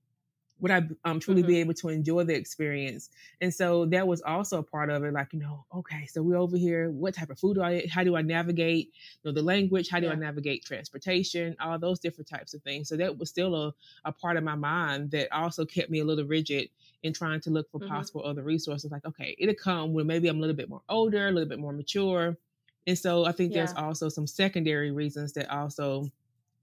would 0.61 0.71
I 0.71 0.83
um, 1.05 1.21
truly 1.21 1.43
mm-hmm. 1.43 1.49
be 1.49 1.59
able 1.59 1.75
to 1.75 1.88
enjoy 1.88 2.25
the 2.25 2.35
experience? 2.35 3.11
And 3.40 3.52
so 3.52 3.87
that 3.87 4.07
was 4.07 4.21
also 4.23 4.59
a 4.59 4.62
part 4.62 4.90
of 4.90 5.05
it. 5.05 5.12
Like, 5.12 5.33
you 5.33 5.38
know, 5.38 5.64
okay, 5.75 6.07
so 6.07 6.23
we're 6.23 6.37
over 6.37 6.57
here. 6.57 6.90
What 6.90 7.14
type 7.14 7.31
of 7.31 7.38
food 7.38 7.55
do 7.55 7.62
I 7.62 7.76
eat? 7.76 7.90
How 7.90 8.05
do 8.05 8.17
I 8.17 8.23
navigate 8.23 8.93
you 9.23 9.31
know, 9.31 9.33
the 9.33 9.43
language? 9.43 9.88
How 9.88 10.00
do 10.00 10.07
yeah. 10.07 10.12
I 10.12 10.17
navigate 10.17 10.64
transportation? 10.64 11.57
All 11.61 11.79
those 11.79 11.99
different 11.99 12.29
types 12.29 12.55
of 12.55 12.62
things. 12.62 12.88
So 12.88 12.97
that 12.97 13.17
was 13.19 13.29
still 13.29 13.55
a, 13.55 13.75
a 14.05 14.12
part 14.12 14.37
of 14.37 14.45
my 14.45 14.55
mind 14.55 15.11
that 15.12 15.33
also 15.33 15.64
kept 15.64 15.90
me 15.90 16.00
a 16.00 16.05
little 16.05 16.25
rigid 16.25 16.69
in 17.02 17.12
trying 17.12 17.40
to 17.40 17.50
look 17.50 17.71
for 17.71 17.81
mm-hmm. 17.81 17.88
possible 17.88 18.25
other 18.25 18.43
resources. 18.43 18.90
Like, 18.90 19.07
okay, 19.07 19.35
it'll 19.38 19.55
come 19.55 19.95
when 19.95 20.07
maybe 20.07 20.29
I'm 20.29 20.38
a 20.38 20.40
little 20.40 20.57
bit 20.57 20.69
more 20.69 20.83
older, 20.88 21.29
a 21.29 21.33
little 21.33 21.49
bit 21.49 21.59
more 21.59 21.73
mature. 21.73 22.37
And 22.87 22.99
so 22.99 23.25
I 23.25 23.33
think 23.33 23.52
yeah. 23.52 23.59
there's 23.59 23.75
also 23.75 24.09
some 24.09 24.26
secondary 24.26 24.90
reasons 24.90 25.33
that 25.35 25.50
also 25.50 26.11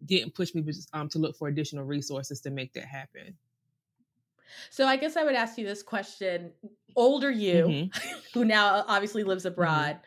didn't 0.05 0.35
push 0.35 0.53
me 0.53 0.63
um, 0.93 1.09
to 1.09 1.19
look 1.19 1.35
for 1.35 1.47
additional 1.47 1.85
resources 1.85 2.41
to 2.41 2.51
make 2.51 2.73
that 2.73 2.85
happen. 2.85 3.35
So 4.69 4.85
I 4.85 4.97
guess 4.97 5.17
I 5.17 5.23
would 5.23 5.35
ask 5.35 5.57
you 5.57 5.65
this 5.65 5.83
question: 5.83 6.51
Older 6.95 7.31
you, 7.31 7.65
mm-hmm. 7.65 8.17
who 8.33 8.45
now 8.45 8.83
obviously 8.87 9.23
lives 9.23 9.43
mm-hmm. 9.43 9.53
abroad, 9.53 9.99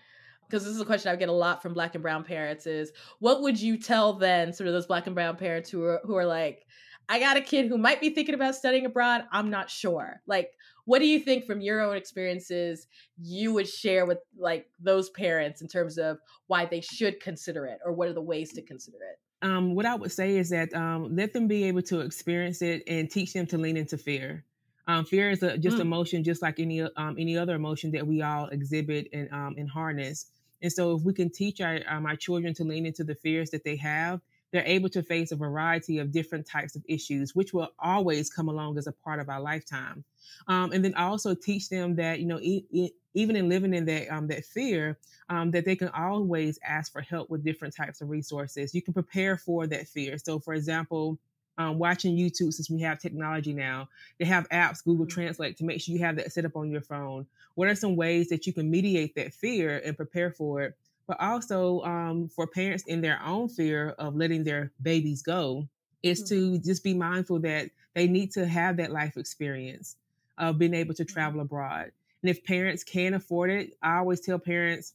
because 0.46 0.62
mm-hmm. 0.62 0.70
this 0.70 0.76
is 0.76 0.82
a 0.82 0.86
question 0.86 1.12
I 1.12 1.16
get 1.16 1.28
a 1.28 1.32
lot 1.32 1.62
from 1.62 1.74
Black 1.74 1.94
and 1.94 2.02
Brown 2.02 2.24
parents: 2.24 2.66
is 2.66 2.92
what 3.18 3.42
would 3.42 3.60
you 3.60 3.76
tell 3.76 4.12
then, 4.14 4.52
sort 4.52 4.68
of 4.68 4.74
those 4.74 4.86
Black 4.86 5.06
and 5.06 5.14
Brown 5.14 5.36
parents 5.36 5.70
who 5.70 5.84
are 5.84 6.00
who 6.04 6.16
are 6.16 6.26
like, 6.26 6.66
I 7.10 7.18
got 7.18 7.36
a 7.36 7.40
kid 7.40 7.66
who 7.66 7.76
might 7.76 8.00
be 8.00 8.10
thinking 8.10 8.36
about 8.36 8.54
studying 8.54 8.86
abroad. 8.86 9.24
I'm 9.32 9.50
not 9.50 9.68
sure. 9.68 10.22
Like, 10.28 10.52
what 10.84 11.00
do 11.00 11.08
you 11.08 11.18
think 11.18 11.44
from 11.44 11.60
your 11.60 11.80
own 11.80 11.96
experiences 11.96 12.86
you 13.20 13.52
would 13.52 13.68
share 13.68 14.06
with 14.06 14.18
like 14.38 14.66
those 14.78 15.10
parents 15.10 15.60
in 15.60 15.66
terms 15.66 15.98
of 15.98 16.18
why 16.46 16.66
they 16.66 16.80
should 16.80 17.20
consider 17.20 17.66
it, 17.66 17.78
or 17.84 17.92
what 17.92 18.08
are 18.08 18.12
the 18.12 18.22
ways 18.22 18.52
to 18.52 18.62
consider 18.62 18.98
it? 18.98 19.18
Um, 19.42 19.74
what 19.74 19.86
I 19.86 19.94
would 19.94 20.12
say 20.12 20.36
is 20.36 20.50
that 20.50 20.74
um, 20.74 21.14
let 21.16 21.32
them 21.32 21.48
be 21.48 21.64
able 21.64 21.82
to 21.82 22.00
experience 22.00 22.62
it 22.62 22.82
and 22.86 23.10
teach 23.10 23.32
them 23.32 23.46
to 23.46 23.58
lean 23.58 23.76
into 23.76 23.96
fear. 23.96 24.44
Um, 24.86 25.04
fear 25.04 25.30
is 25.30 25.42
a, 25.42 25.56
just 25.56 25.76
mm. 25.76 25.80
emotion, 25.80 26.24
just 26.24 26.42
like 26.42 26.58
any 26.58 26.82
um, 26.82 27.16
any 27.18 27.36
other 27.36 27.54
emotion 27.54 27.92
that 27.92 28.06
we 28.06 28.22
all 28.22 28.48
exhibit 28.48 29.08
and 29.12 29.30
um, 29.32 29.54
and 29.56 29.68
harness. 29.68 30.26
And 30.62 30.72
so, 30.72 30.96
if 30.96 31.02
we 31.02 31.12
can 31.12 31.30
teach 31.30 31.60
our 31.60 31.80
um, 31.88 32.06
our 32.06 32.16
children 32.16 32.54
to 32.54 32.64
lean 32.64 32.86
into 32.86 33.04
the 33.04 33.14
fears 33.14 33.50
that 33.50 33.64
they 33.64 33.76
have, 33.76 34.20
they're 34.52 34.66
able 34.66 34.88
to 34.90 35.02
face 35.02 35.32
a 35.32 35.36
variety 35.36 35.98
of 35.98 36.10
different 36.10 36.46
types 36.46 36.74
of 36.74 36.82
issues, 36.88 37.34
which 37.34 37.54
will 37.54 37.68
always 37.78 38.30
come 38.30 38.48
along 38.48 38.78
as 38.78 38.86
a 38.86 38.92
part 38.92 39.20
of 39.20 39.28
our 39.28 39.40
lifetime. 39.40 40.04
Um, 40.48 40.72
and 40.72 40.84
then 40.84 40.94
also 40.94 41.34
teach 41.34 41.68
them 41.68 41.94
that 41.96 42.20
you 42.20 42.26
know 42.26 42.40
e- 42.40 42.66
e- 42.70 42.92
even 43.14 43.36
in 43.36 43.48
living 43.48 43.74
in 43.74 43.84
that 43.86 44.08
um, 44.14 44.26
that 44.28 44.44
fear, 44.44 44.96
um, 45.28 45.50
that 45.50 45.64
they 45.64 45.76
can 45.76 45.88
always 45.88 46.58
ask 46.64 46.92
for 46.92 47.00
help 47.00 47.30
with 47.30 47.44
different 47.44 47.74
types 47.74 48.00
of 48.00 48.10
resources. 48.10 48.74
You 48.74 48.82
can 48.82 48.94
prepare 48.94 49.36
for 49.36 49.66
that 49.66 49.88
fear. 49.88 50.18
So, 50.18 50.38
for 50.38 50.54
example, 50.54 51.18
um, 51.60 51.78
watching 51.78 52.16
YouTube 52.16 52.54
since 52.54 52.70
we 52.70 52.80
have 52.80 52.98
technology 52.98 53.52
now. 53.52 53.88
They 54.18 54.24
have 54.24 54.48
apps, 54.48 54.82
Google 54.82 55.04
mm-hmm. 55.04 55.12
Translate, 55.12 55.56
to 55.58 55.64
make 55.64 55.80
sure 55.80 55.92
you 55.94 56.00
have 56.00 56.16
that 56.16 56.32
set 56.32 56.44
up 56.44 56.56
on 56.56 56.70
your 56.70 56.80
phone. 56.80 57.26
What 57.54 57.68
are 57.68 57.74
some 57.74 57.96
ways 57.96 58.28
that 58.30 58.46
you 58.46 58.52
can 58.52 58.70
mediate 58.70 59.14
that 59.16 59.34
fear 59.34 59.82
and 59.84 59.96
prepare 59.96 60.30
for 60.30 60.62
it? 60.62 60.74
But 61.06 61.20
also 61.20 61.82
um, 61.82 62.28
for 62.28 62.46
parents 62.46 62.84
in 62.86 63.00
their 63.00 63.20
own 63.24 63.48
fear 63.48 63.90
of 63.98 64.16
letting 64.16 64.44
their 64.44 64.70
babies 64.80 65.22
go, 65.22 65.68
is 66.02 66.22
mm-hmm. 66.22 66.54
to 66.54 66.58
just 66.60 66.82
be 66.82 66.94
mindful 66.94 67.40
that 67.40 67.70
they 67.94 68.06
need 68.06 68.32
to 68.32 68.46
have 68.46 68.76
that 68.78 68.92
life 68.92 69.16
experience 69.16 69.96
of 70.38 70.58
being 70.58 70.72
able 70.72 70.94
to 70.94 71.04
mm-hmm. 71.04 71.12
travel 71.12 71.40
abroad. 71.40 71.92
And 72.22 72.30
if 72.30 72.44
parents 72.44 72.84
can 72.84 73.14
afford 73.14 73.50
it, 73.50 73.76
I 73.82 73.98
always 73.98 74.20
tell 74.20 74.38
parents 74.38 74.94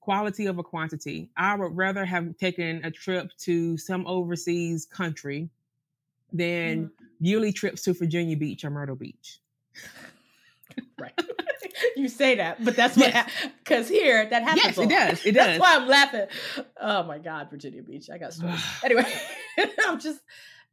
quality 0.00 0.48
over 0.48 0.62
quantity. 0.62 1.30
I 1.36 1.54
would 1.54 1.76
rather 1.76 2.04
have 2.04 2.36
taken 2.38 2.84
a 2.84 2.90
trip 2.90 3.30
to 3.40 3.76
some 3.78 4.06
overseas 4.06 4.84
country 4.84 5.48
than 6.32 6.86
mm-hmm. 6.86 7.04
yearly 7.20 7.52
trips 7.52 7.82
to 7.82 7.94
Virginia 7.94 8.36
Beach 8.36 8.64
or 8.64 8.70
Myrtle 8.70 8.96
Beach. 8.96 9.40
right. 10.98 11.18
you 11.96 12.08
say 12.08 12.36
that, 12.36 12.64
but 12.64 12.76
that's 12.76 12.96
what 12.96 13.12
because 13.64 13.90
yes. 13.90 14.00
here 14.00 14.26
that 14.26 14.42
happens. 14.42 14.64
Yes, 14.64 14.78
it 14.78 14.88
does. 14.88 15.26
It 15.26 15.32
does. 15.34 15.46
That's 15.46 15.60
why 15.60 15.76
I'm 15.76 15.88
laughing. 15.88 16.26
Oh 16.80 17.02
my 17.04 17.18
God, 17.18 17.48
Virginia 17.50 17.82
Beach. 17.82 18.10
I 18.10 18.18
got 18.18 18.32
stories. 18.32 18.62
anyway, 18.84 19.04
I'm 19.86 20.00
just 20.00 20.20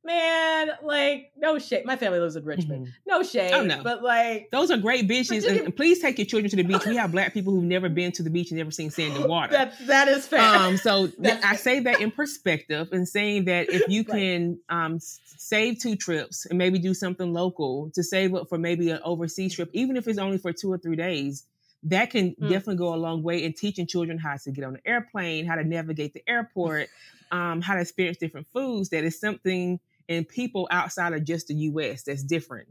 man, 0.04 0.72
like 0.84 1.32
no 1.38 1.60
shame. 1.60 1.84
My 1.86 1.96
family 1.96 2.20
lives 2.20 2.36
in 2.36 2.46
Richmond. 2.46 2.88
Mm-hmm. 2.88 3.10
No 3.10 3.24
shame. 3.24 3.52
Oh 3.54 3.64
no, 3.64 3.84
but 3.84 4.02
like 4.02 4.50
those 4.52 4.72
are 4.72 4.78
great 4.78 5.08
beaches. 5.08 5.44
Virginia- 5.44 5.66
and 5.66 5.76
please 5.76 6.02
take 6.02 6.18
your 6.18 6.26
children 6.26 6.50
to 6.50 6.56
the 6.56 6.64
beach. 6.64 6.86
We 6.86 6.96
have 6.96 7.12
black 7.12 7.34
people 7.34 7.54
who've 7.54 7.64
never 7.64 7.90
been 7.90 8.12
to 8.14 8.24
the 8.24 8.30
beach 8.30 8.52
and 8.52 8.58
never 8.58 8.72
seen 8.72 8.90
sand 8.90 9.16
and 9.18 9.26
water. 9.30 9.52
that 9.52 9.74
that 9.88 10.08
is 10.08 10.26
fair. 10.28 10.42
Um, 10.42 10.78
so 10.78 11.08
th- 11.24 11.40
I 11.44 11.56
say 11.56 11.80
that 11.82 12.02
in 12.02 12.12
perspective 12.12 12.90
and 12.92 13.08
saying 13.08 13.46
that 13.46 13.70
if 13.70 13.88
you 13.88 14.04
can 14.04 14.60
um 14.70 15.00
save 15.02 15.80
two 15.80 15.96
trips 15.96 16.46
and 16.46 16.58
maybe 16.58 16.80
do 16.80 16.94
something 16.94 17.34
local 17.34 17.92
to 17.94 18.04
save 18.04 18.36
up 18.36 18.50
for 18.50 18.58
maybe 18.58 18.90
an 18.90 19.00
overseas 19.04 19.56
trip, 19.56 19.70
even 19.74 19.98
if 19.98 20.08
it's 20.08 20.20
only 20.20 20.38
for 20.38 20.54
two 20.54 20.72
or 20.72 20.78
three 20.78 20.96
days. 20.96 21.46
That 21.84 22.10
can 22.10 22.36
mm. 22.36 22.50
definitely 22.50 22.76
go 22.76 22.94
a 22.94 22.98
long 22.98 23.24
way 23.24 23.42
in 23.42 23.54
teaching 23.54 23.88
children 23.88 24.18
how 24.18 24.36
to 24.36 24.52
get 24.52 24.66
on 24.66 24.76
an 24.76 24.82
airplane, 24.86 25.46
how 25.46 25.56
to 25.56 25.64
navigate 25.64 26.14
the 26.14 26.22
airport, 26.28 26.90
um, 27.32 27.62
how 27.62 27.76
to 27.76 27.80
experience 27.80 28.18
different 28.18 28.48
foods. 28.52 28.90
That 28.90 29.06
is 29.06 29.18
something 29.18 29.80
and 30.10 30.28
people 30.28 30.68
outside 30.72 31.14
of 31.14 31.24
just 31.24 31.48
the 31.48 31.54
US 31.54 32.04
that's 32.04 32.24
different. 32.24 32.68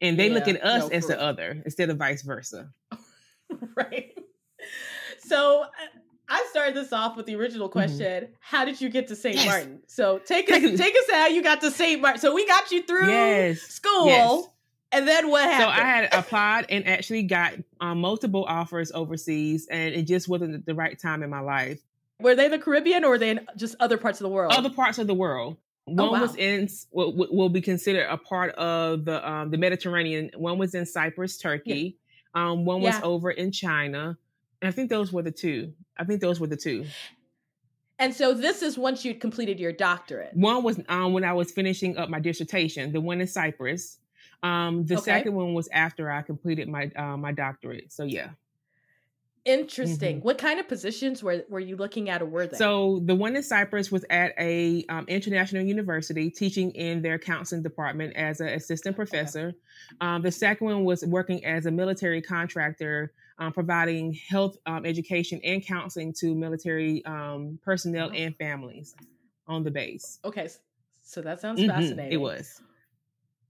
And 0.00 0.18
they 0.18 0.28
yeah, 0.28 0.34
look 0.34 0.48
at 0.48 0.64
us 0.64 0.88
no, 0.88 0.88
as 0.88 1.06
the 1.06 1.20
other 1.20 1.62
instead 1.64 1.90
of 1.90 1.98
vice 1.98 2.22
versa. 2.22 2.70
right. 3.76 4.16
So 5.20 5.62
uh, 5.62 5.66
I 6.28 6.46
started 6.50 6.74
this 6.74 6.92
off 6.92 7.16
with 7.16 7.26
the 7.26 7.36
original 7.36 7.68
mm-hmm. 7.68 7.78
question: 7.78 8.24
mm-hmm. 8.24 8.32
How 8.40 8.64
did 8.64 8.80
you 8.80 8.88
get 8.88 9.08
to 9.08 9.16
St. 9.16 9.36
Yes. 9.36 9.46
Martin? 9.46 9.80
So 9.86 10.18
take 10.18 10.50
us, 10.50 10.60
take 10.60 10.96
us 10.96 11.10
how 11.10 11.26
you 11.26 11.42
got 11.42 11.60
to 11.62 11.70
St. 11.70 12.02
Maarten. 12.02 12.18
So 12.18 12.34
we 12.34 12.46
got 12.46 12.70
you 12.70 12.82
through 12.82 13.08
yes. 13.08 13.60
school, 13.60 14.06
yes. 14.06 14.44
and 14.92 15.08
then 15.08 15.30
what 15.30 15.44
happened? 15.44 15.76
So 15.76 15.82
I 15.82 15.86
had 15.86 16.14
applied 16.14 16.66
and 16.68 16.86
actually 16.86 17.24
got 17.24 17.54
um, 17.80 18.00
multiple 18.00 18.44
offers 18.44 18.92
overseas, 18.92 19.66
and 19.70 19.94
it 19.94 20.02
just 20.02 20.28
wasn't 20.28 20.64
the 20.64 20.74
right 20.74 20.98
time 20.98 21.22
in 21.22 21.30
my 21.30 21.40
life. 21.40 21.80
Were 22.20 22.34
they 22.34 22.48
the 22.48 22.58
Caribbean, 22.58 23.04
or 23.04 23.10
were 23.10 23.18
they 23.18 23.30
in 23.30 23.46
just 23.56 23.74
other 23.80 23.98
parts 23.98 24.20
of 24.20 24.24
the 24.24 24.30
world? 24.30 24.52
Other 24.52 24.70
parts 24.70 24.98
of 24.98 25.06
the 25.06 25.14
world. 25.14 25.56
Oh, 25.88 25.94
one 25.94 26.08
oh, 26.08 26.12
wow. 26.12 26.22
was 26.22 26.36
in 26.36 26.68
will, 26.92 27.14
will 27.14 27.48
be 27.48 27.60
considered 27.60 28.06
a 28.08 28.16
part 28.16 28.54
of 28.54 29.04
the 29.04 29.28
um, 29.28 29.50
the 29.50 29.58
Mediterranean. 29.58 30.30
One 30.36 30.58
was 30.58 30.74
in 30.74 30.86
Cyprus, 30.86 31.38
Turkey. 31.38 31.96
Yeah. 32.34 32.50
Um, 32.50 32.64
one 32.64 32.82
was 32.82 32.94
yeah. 32.94 33.02
over 33.02 33.30
in 33.30 33.50
China. 33.50 34.16
And 34.60 34.68
I 34.68 34.72
think 34.72 34.90
those 34.90 35.12
were 35.12 35.22
the 35.22 35.30
two. 35.30 35.72
I 35.96 36.04
think 36.04 36.20
those 36.20 36.40
were 36.40 36.46
the 36.46 36.56
two. 36.56 36.84
And 37.98 38.14
so 38.14 38.32
this 38.32 38.62
is 38.62 38.78
once 38.78 39.04
you'd 39.04 39.20
completed 39.20 39.58
your 39.58 39.72
doctorate. 39.72 40.34
One 40.34 40.62
was 40.62 40.80
um, 40.88 41.12
when 41.12 41.24
I 41.24 41.32
was 41.32 41.50
finishing 41.50 41.96
up 41.96 42.08
my 42.08 42.20
dissertation. 42.20 42.92
The 42.92 43.00
one 43.00 43.20
in 43.20 43.26
Cyprus. 43.26 43.98
Um, 44.42 44.84
the 44.86 44.94
okay. 44.96 45.04
second 45.04 45.34
one 45.34 45.54
was 45.54 45.68
after 45.72 46.10
I 46.10 46.22
completed 46.22 46.68
my 46.68 46.90
uh, 46.94 47.16
my 47.16 47.32
doctorate. 47.32 47.92
So 47.92 48.04
yeah. 48.04 48.30
Interesting. 49.44 50.16
Mm-hmm. 50.16 50.24
What 50.24 50.38
kind 50.38 50.60
of 50.60 50.68
positions 50.68 51.22
were, 51.22 51.44
were 51.48 51.60
you 51.60 51.76
looking 51.76 52.10
at 52.10 52.22
or 52.22 52.26
were 52.26 52.46
they? 52.46 52.56
So 52.56 53.00
the 53.04 53.14
one 53.14 53.36
in 53.36 53.42
Cyprus 53.42 53.90
was 53.90 54.04
at 54.10 54.34
a 54.38 54.84
um, 54.88 55.04
international 55.08 55.62
university 55.62 56.30
teaching 56.30 56.70
in 56.72 57.02
their 57.02 57.18
counseling 57.18 57.62
department 57.62 58.16
as 58.16 58.40
an 58.40 58.48
assistant 58.48 58.96
professor. 58.96 59.48
Okay. 59.48 59.56
Um, 60.00 60.22
the 60.22 60.32
second 60.32 60.66
one 60.66 60.84
was 60.84 61.04
working 61.04 61.44
as 61.44 61.66
a 61.66 61.70
military 61.70 62.20
contractor, 62.20 63.12
um, 63.38 63.52
providing 63.52 64.12
health 64.28 64.56
um, 64.66 64.84
education 64.84 65.40
and 65.44 65.64
counseling 65.64 66.12
to 66.20 66.34
military 66.34 67.04
um, 67.04 67.58
personnel 67.62 68.10
and 68.14 68.36
families 68.36 68.94
on 69.46 69.62
the 69.64 69.70
base. 69.70 70.18
Okay, 70.24 70.48
so 71.02 71.22
that 71.22 71.40
sounds 71.40 71.60
mm-hmm. 71.60 71.70
fascinating. 71.70 72.12
It 72.12 72.20
was. 72.20 72.60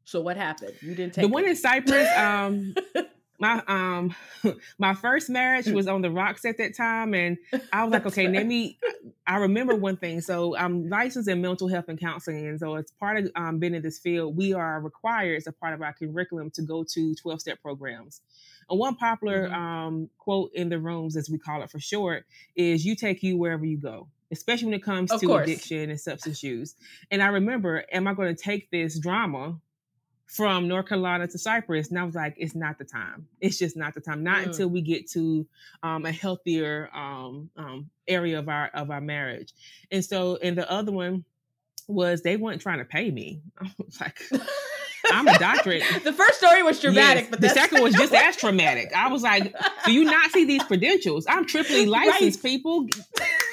So 0.04 0.20
what 0.20 0.36
happened? 0.36 0.72
You 0.80 0.94
didn't 0.94 1.14
take 1.14 1.22
the 1.22 1.28
one 1.28 1.44
in 1.44 1.56
Cyprus. 1.56 2.08
Um, 2.16 2.74
my 3.38 3.62
um 3.66 4.14
my 4.78 4.94
first 4.94 5.30
marriage 5.30 5.66
was 5.66 5.86
on 5.86 6.02
the 6.02 6.10
rocks 6.10 6.44
at 6.44 6.58
that 6.58 6.76
time 6.76 7.14
and 7.14 7.38
i 7.72 7.84
was 7.84 7.92
like 7.92 8.06
okay 8.06 8.28
let 8.28 8.46
me 8.46 8.78
i 9.26 9.36
remember 9.36 9.74
one 9.74 9.96
thing 9.96 10.20
so 10.20 10.56
i'm 10.56 10.88
licensed 10.88 11.28
in 11.28 11.40
mental 11.40 11.68
health 11.68 11.86
and 11.88 12.00
counseling 12.00 12.46
and 12.46 12.60
so 12.60 12.74
as 12.74 12.90
part 12.98 13.16
of 13.16 13.30
um, 13.36 13.58
being 13.58 13.74
in 13.74 13.82
this 13.82 13.98
field 13.98 14.36
we 14.36 14.52
are 14.52 14.80
required 14.80 15.36
as 15.36 15.46
a 15.46 15.52
part 15.52 15.74
of 15.74 15.82
our 15.82 15.92
curriculum 15.92 16.50
to 16.50 16.62
go 16.62 16.84
to 16.84 17.14
12 17.14 17.40
step 17.40 17.62
programs 17.62 18.20
and 18.68 18.78
one 18.78 18.96
popular 18.96 19.48
mm-hmm. 19.48 19.54
um, 19.54 20.10
quote 20.18 20.50
in 20.54 20.68
the 20.68 20.78
rooms 20.78 21.16
as 21.16 21.30
we 21.30 21.38
call 21.38 21.62
it 21.62 21.70
for 21.70 21.80
short 21.80 22.24
is 22.56 22.84
you 22.84 22.94
take 22.94 23.22
you 23.22 23.36
wherever 23.36 23.64
you 23.64 23.78
go 23.78 24.08
especially 24.30 24.66
when 24.66 24.74
it 24.74 24.82
comes 24.82 25.10
of 25.10 25.20
to 25.20 25.26
course. 25.26 25.44
addiction 25.44 25.90
and 25.90 26.00
substance 26.00 26.42
use 26.42 26.74
and 27.10 27.22
i 27.22 27.28
remember 27.28 27.84
am 27.92 28.06
i 28.06 28.14
going 28.14 28.34
to 28.34 28.42
take 28.42 28.70
this 28.70 28.98
drama 28.98 29.58
from 30.28 30.68
North 30.68 30.86
Carolina 30.86 31.26
to 31.26 31.38
Cyprus. 31.38 31.88
And 31.88 31.98
I 31.98 32.04
was 32.04 32.14
like, 32.14 32.34
it's 32.36 32.54
not 32.54 32.78
the 32.78 32.84
time. 32.84 33.26
It's 33.40 33.58
just 33.58 33.76
not 33.76 33.94
the 33.94 34.00
time. 34.00 34.22
Not 34.22 34.42
mm. 34.42 34.46
until 34.48 34.68
we 34.68 34.82
get 34.82 35.10
to 35.12 35.46
um, 35.82 36.04
a 36.04 36.12
healthier 36.12 36.90
um, 36.94 37.50
um, 37.56 37.90
area 38.06 38.38
of 38.38 38.48
our 38.48 38.68
of 38.74 38.90
our 38.90 39.00
marriage. 39.00 39.52
And 39.90 40.04
so, 40.04 40.36
and 40.42 40.56
the 40.56 40.70
other 40.70 40.92
one 40.92 41.24
was 41.88 42.22
they 42.22 42.36
weren't 42.36 42.60
trying 42.60 42.78
to 42.78 42.84
pay 42.84 43.10
me. 43.10 43.40
I 43.60 43.70
was 43.78 44.00
like. 44.00 44.20
I'm 45.10 45.26
a 45.26 45.38
doctorate. 45.38 45.84
the 46.04 46.12
first 46.12 46.38
story 46.38 46.62
was 46.62 46.80
dramatic, 46.80 47.22
yes, 47.22 47.30
but 47.30 47.40
the 47.40 47.48
second 47.48 47.82
was 47.82 47.94
just 47.94 48.12
as 48.12 48.36
traumatic. 48.36 48.92
I 48.94 49.08
was 49.08 49.22
like, 49.22 49.54
"Do 49.86 49.92
you 49.92 50.04
not 50.04 50.30
see 50.32 50.44
these 50.44 50.62
credentials? 50.64 51.24
I'm 51.26 51.46
triply 51.46 51.86
licensed, 51.86 52.44
right. 52.44 52.50
people. 52.50 52.88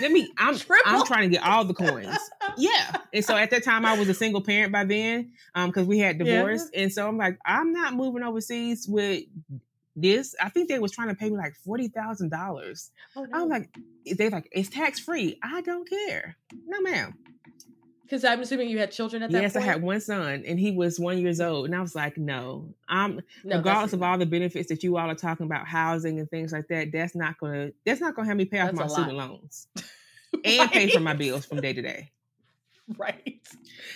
Let 0.02 0.12
me. 0.12 0.32
I'm 0.38 0.58
Triple. 0.58 0.84
I'm 0.86 1.06
trying 1.06 1.30
to 1.30 1.36
get 1.36 1.44
all 1.46 1.66
the 1.66 1.74
coins. 1.74 2.18
Yeah. 2.58 2.96
And 3.12 3.26
so 3.26 3.36
at 3.36 3.50
that 3.50 3.66
time, 3.66 3.86
I 3.86 4.00
was 4.00 4.08
a 4.08 4.14
single 4.14 4.40
parent 4.40 4.72
by 4.72 4.86
then, 4.86 5.34
um, 5.56 5.72
because 5.72 5.86
we 5.88 6.00
had 6.00 6.18
divorced, 6.18 6.70
yeah. 6.74 6.84
and 6.84 6.94
so 6.94 7.06
I'm 7.06 7.18
like, 7.18 7.38
I'm 7.46 7.74
not 7.74 7.96
moving 7.96 8.24
overseas 8.24 8.88
with 8.88 9.26
this. 9.94 10.36
I 10.42 10.48
think 10.48 10.70
they 10.70 10.80
was 10.80 10.94
trying 10.94 11.10
to 11.10 11.16
pay 11.16 11.30
me 11.30 11.36
like 11.36 11.56
forty 11.66 11.90
thousand 11.90 12.34
oh, 12.34 12.38
dollars. 12.38 12.92
No. 13.14 13.28
I'm 13.34 13.50
like, 13.50 13.76
they 14.10 14.30
like 14.30 14.48
it's 14.54 14.70
tax 14.70 15.00
free. 15.00 15.38
I 15.44 15.62
don't 15.62 15.90
care. 15.90 16.38
No, 16.66 16.80
ma'am. 16.80 17.18
Because 18.06 18.24
I'm 18.24 18.40
assuming 18.40 18.70
you 18.70 18.78
had 18.78 18.92
children 18.92 19.24
at 19.24 19.32
that 19.32 19.42
yes, 19.42 19.54
point? 19.54 19.66
I 19.66 19.68
had 19.68 19.82
one 19.82 20.00
son 20.00 20.44
and 20.46 20.60
he 20.60 20.72
was 20.72 21.00
one 21.00 21.18
years 21.18 21.42
old. 21.42 21.66
And 21.66 21.76
I 21.76 21.82
was 21.82 21.96
like, 21.96 22.18
no, 22.18 22.72
I'm 22.88 23.20
no, 23.44 23.58
regardless 23.58 23.94
of 23.94 24.04
all 24.04 24.16
the 24.20 24.28
benefits 24.28 24.70
that 24.70 24.84
you 24.84 24.96
all 24.98 25.10
are 25.10 25.16
talking 25.16 25.48
about, 25.48 25.66
housing 25.66 26.20
and 26.20 26.30
things 26.30 26.52
like 26.52 26.68
that, 26.68 26.92
that's 26.92 27.16
not 27.16 27.40
gonna 27.40 27.72
that's 27.84 28.02
not 28.02 28.16
gonna 28.16 28.28
help 28.28 28.38
me 28.38 28.46
pay 28.46 28.60
off 28.60 28.74
my 28.74 28.86
student 28.86 29.18
loans. 29.18 29.68
and 30.46 30.72
pay 30.72 30.90
for 30.90 31.00
my 31.00 31.16
bills 31.16 31.46
from 31.46 31.62
day 31.62 31.74
to 31.74 31.82
day. 31.82 32.12
Right. 33.00 33.42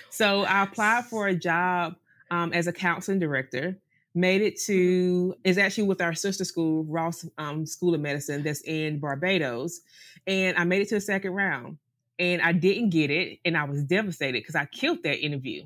So 0.10 0.46
I 0.46 0.64
applied 0.64 1.06
for 1.06 1.28
a 1.28 1.36
job 1.36 1.96
um, 2.32 2.52
as 2.54 2.66
a 2.66 2.74
counseling 2.74 3.20
director. 3.20 3.78
Made 4.16 4.42
it 4.42 4.60
to 4.62 5.36
is 5.44 5.60
actually 5.60 5.84
with 5.84 6.02
our 6.02 6.16
sister 6.16 6.44
school, 6.44 6.86
Ross 6.86 7.24
um, 7.38 7.68
School 7.68 7.94
of 7.94 8.02
Medicine, 8.02 8.42
that's 8.42 8.62
in 8.62 8.98
Barbados, 8.98 9.82
and 10.26 10.58
I 10.58 10.64
made 10.64 10.82
it 10.82 10.90
to 10.90 10.96
the 10.96 11.02
second 11.02 11.34
round 11.34 11.78
and 12.20 12.42
I 12.42 12.52
didn't 12.52 12.90
get 12.92 13.10
it, 13.10 13.40
and 13.46 13.58
I 13.58 13.64
was 13.64 13.84
devastated 13.84 14.42
because 14.42 14.56
I 14.56 14.66
killed 14.66 15.04
that 15.04 15.20
interview. 15.20 15.66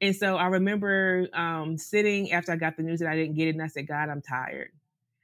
And 0.00 0.14
so 0.14 0.36
I 0.36 0.46
remember 0.48 1.28
um, 1.32 1.78
sitting 1.78 2.32
after 2.32 2.52
I 2.52 2.56
got 2.56 2.76
the 2.76 2.82
news 2.82 2.98
that 3.00 3.08
I 3.08 3.16
didn't 3.16 3.36
get 3.36 3.48
it, 3.48 3.54
and 3.54 3.62
I 3.62 3.68
said, 3.68 3.86
"God, 3.86 4.10
I'm 4.10 4.20
tired." 4.20 4.70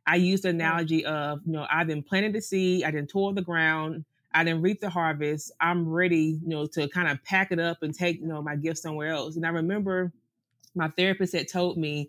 I 0.06 0.16
used 0.16 0.44
the 0.44 0.48
analogy 0.48 1.04
of, 1.04 1.40
you 1.44 1.52
know, 1.52 1.66
I've 1.70 1.86
been 1.86 2.02
planted 2.02 2.32
the 2.32 2.40
seed, 2.40 2.82
I 2.82 2.90
didn't 2.90 3.10
toil 3.10 3.34
the 3.34 3.42
ground, 3.42 4.06
I 4.32 4.42
didn't 4.42 4.62
reap 4.62 4.80
the 4.80 4.88
harvest. 4.88 5.52
I'm 5.60 5.86
ready, 5.86 6.38
you 6.42 6.48
know, 6.48 6.66
to 6.66 6.88
kind 6.88 7.08
of 7.08 7.22
pack 7.24 7.52
it 7.52 7.58
up 7.58 7.82
and 7.82 7.94
take, 7.94 8.20
you 8.20 8.26
know, 8.26 8.40
my 8.40 8.56
gift 8.56 8.78
somewhere 8.78 9.08
else. 9.08 9.36
And 9.36 9.44
I 9.44 9.50
remember 9.50 10.12
my 10.74 10.88
therapist 10.88 11.34
had 11.34 11.48
told 11.48 11.76
me 11.76 12.08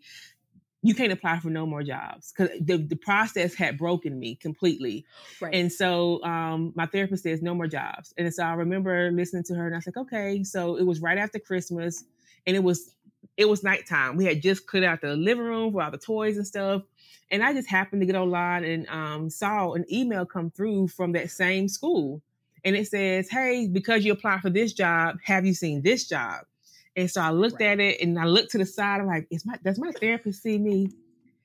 you 0.81 0.95
can't 0.95 1.11
apply 1.11 1.39
for 1.39 1.49
no 1.49 1.65
more 1.65 1.83
jobs 1.83 2.31
because 2.31 2.57
the, 2.61 2.77
the 2.77 2.95
process 2.95 3.53
had 3.53 3.77
broken 3.77 4.17
me 4.17 4.35
completely. 4.35 5.05
Right. 5.41 5.53
And 5.53 5.71
so 5.71 6.23
um, 6.23 6.71
my 6.75 6.85
therapist 6.85 7.23
says 7.23 7.41
no 7.41 7.53
more 7.53 7.67
jobs. 7.67 8.13
And 8.17 8.33
so 8.33 8.43
I 8.43 8.53
remember 8.53 9.11
listening 9.11 9.43
to 9.45 9.55
her 9.55 9.65
and 9.65 9.75
I 9.75 9.79
was 9.79 9.87
like, 9.87 9.97
okay. 9.97 10.43
So 10.43 10.77
it 10.77 10.83
was 10.83 11.01
right 11.01 11.17
after 11.17 11.37
Christmas 11.39 12.05
and 12.47 12.55
it 12.55 12.63
was 12.63 12.95
it 13.35 13.49
was 13.49 13.63
nighttime. 13.63 14.15
We 14.15 14.25
had 14.25 14.41
just 14.41 14.65
cleared 14.67 14.85
out 14.85 15.01
the 15.01 15.15
living 15.15 15.43
room 15.43 15.71
for 15.71 15.81
all 15.81 15.91
the 15.91 15.97
toys 15.97 16.37
and 16.37 16.47
stuff. 16.47 16.83
And 17.31 17.43
I 17.43 17.53
just 17.53 17.69
happened 17.69 18.01
to 18.01 18.05
get 18.05 18.15
online 18.15 18.63
and 18.63 18.87
um, 18.89 19.29
saw 19.29 19.73
an 19.73 19.85
email 19.91 20.25
come 20.25 20.51
through 20.51 20.87
from 20.89 21.11
that 21.13 21.29
same 21.29 21.67
school. 21.67 22.21
And 22.63 22.75
it 22.75 22.87
says, 22.87 23.29
Hey, 23.29 23.67
because 23.67 24.03
you 24.03 24.13
applied 24.13 24.41
for 24.41 24.49
this 24.49 24.73
job, 24.73 25.17
have 25.23 25.45
you 25.45 25.53
seen 25.53 25.81
this 25.81 26.07
job? 26.07 26.45
And 26.95 27.09
so 27.09 27.21
I 27.21 27.31
looked 27.31 27.61
right. 27.61 27.71
at 27.71 27.79
it 27.79 28.01
and 28.01 28.19
I 28.19 28.25
looked 28.25 28.51
to 28.51 28.57
the 28.57 28.65
side. 28.65 28.99
I'm 29.01 29.07
like, 29.07 29.27
is 29.29 29.45
my 29.45 29.57
does 29.63 29.79
my 29.79 29.91
therapist 29.91 30.41
see 30.41 30.57
me? 30.57 30.91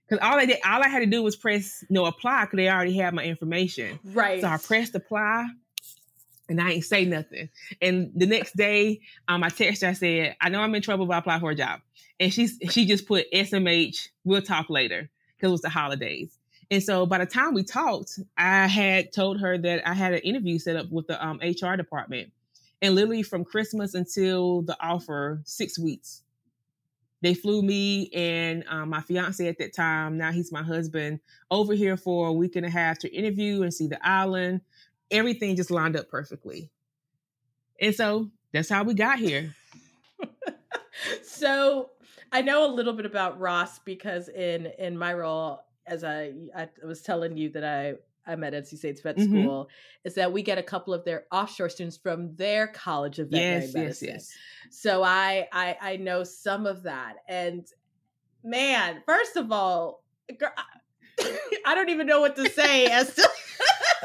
Because 0.09 0.27
all 0.27 0.39
I 0.39 0.47
did, 0.47 0.59
all 0.65 0.83
I 0.83 0.89
had 0.89 1.01
to 1.01 1.07
do 1.07 1.23
was 1.23 1.37
press 1.37 1.83
you 1.83 1.95
no 1.95 2.03
know, 2.03 2.07
apply 2.07 2.45
because 2.45 2.57
they 2.57 2.69
already 2.69 2.97
had 2.97 3.15
my 3.15 3.25
information. 3.25 3.99
Right. 4.05 4.41
So 4.41 4.49
I 4.49 4.59
pressed 4.59 4.95
apply 4.95 5.47
and 6.49 6.61
I 6.61 6.73
ain't 6.73 6.85
say 6.85 7.05
nothing. 7.05 7.49
And 7.81 8.13
the 8.15 8.27
next 8.27 8.57
day, 8.57 9.01
um, 9.29 9.43
I 9.43 9.49
texted 9.49 9.83
her, 9.83 9.89
I 9.89 9.93
said, 9.95 10.37
I 10.41 10.49
know 10.51 10.61
I'm 10.61 10.75
in 10.75 10.83
trouble, 10.83 11.07
but 11.07 11.15
I 11.15 11.19
apply 11.19 11.41
for 11.41 11.51
a 11.51 11.55
job. 11.55 11.81
And 12.21 12.33
she's 12.33 12.59
she 12.71 12.87
just 12.87 13.07
put 13.07 13.31
SMH, 13.33 14.09
we'll 14.25 14.43
talk 14.43 14.71
later, 14.71 15.11
because 15.37 15.49
it 15.49 15.53
was 15.53 15.63
the 15.63 15.69
holidays. 15.69 16.39
And 16.71 16.83
so 16.83 17.07
by 17.07 17.19
the 17.19 17.27
time 17.27 17.55
we 17.55 17.63
talked, 17.63 18.19
I 18.37 18.67
had 18.67 19.13
told 19.13 19.41
her 19.41 19.59
that 19.59 19.87
I 19.87 19.95
had 19.95 20.13
an 20.13 20.21
interview 20.21 20.59
set 20.59 20.77
up 20.77 20.91
with 20.91 21.07
the 21.07 21.25
um, 21.25 21.41
HR 21.41 21.77
department 21.77 22.31
and 22.83 22.95
literally 22.95 23.23
from 23.23 23.45
Christmas 23.45 23.95
until 23.95 24.63
the 24.63 24.77
offer, 24.81 25.41
six 25.45 25.79
weeks. 25.79 26.23
They 27.23 27.33
flew 27.33 27.63
me 27.63 28.11
and 28.13 28.65
um, 28.69 28.91
my 28.91 29.01
fiance 29.01 29.47
at 29.49 29.59
that 29.59 29.75
time, 29.75 30.19
now 30.19 30.31
he's 30.31 30.53
my 30.53 30.63
husband, 30.63 31.21
over 31.51 31.73
here 31.73 31.97
for 31.97 32.29
a 32.29 32.33
week 32.33 32.55
and 32.55 32.67
a 32.67 32.71
half 32.71 32.99
to 32.99 33.11
interview 33.11 33.63
and 33.63 33.73
see 33.73 33.87
the 33.87 34.07
island. 34.07 34.61
Everything 35.11 35.57
just 35.57 35.71
lined 35.71 35.97
up 35.97 36.11
perfectly. 36.11 36.71
And 37.81 37.95
so 37.95 38.31
that's 38.53 38.69
how 38.69 38.85
we 38.85 38.93
got 38.93 39.19
here. 39.19 39.55
so 41.23 41.91
I 42.31 42.43
know 42.43 42.67
a 42.67 42.73
little 42.73 42.93
bit 42.93 43.07
about 43.07 43.41
Ross 43.41 43.79
because 43.79 44.29
in 44.29 44.67
in 44.79 44.99
my 44.99 45.15
role 45.15 45.61
as 45.87 46.05
I 46.05 46.33
I 46.55 46.69
was 46.85 47.03
telling 47.03 47.37
you 47.37 47.49
that 47.51 47.65
I 47.65 47.95
I'm 48.27 48.45
at 48.45 48.53
NC 48.53 48.79
State's 48.79 49.01
vet 49.01 49.17
mm-hmm. 49.17 49.43
school 49.43 49.69
is 50.05 50.15
that 50.15 50.33
we 50.33 50.43
get 50.43 50.59
a 50.59 50.63
couple 50.63 50.95
of 50.95 51.05
their 51.05 51.25
offshore 51.31 51.69
students 51.69 51.97
from 51.97 52.35
their 52.37 52.69
college 52.69 53.19
of 53.19 53.29
veterinary 53.29 53.65
yes, 53.65 53.75
medicine. 53.75 54.09
Yes, 54.09 54.33
yes. 54.65 54.71
So 54.71 55.03
I, 55.03 55.49
I 55.53 55.77
I 55.81 55.97
know 55.97 56.25
some 56.25 56.67
of 56.67 56.85
that, 56.85 57.17
and 57.29 57.67
man, 58.43 59.03
first 59.07 59.37
of 59.37 59.53
all, 59.53 60.03
I 61.67 61.75
don't 61.75 61.91
even 61.91 62.07
know 62.07 62.21
what 62.21 62.37
to 62.37 62.49
say 62.51 62.87
as 62.87 63.15
to. 63.15 63.29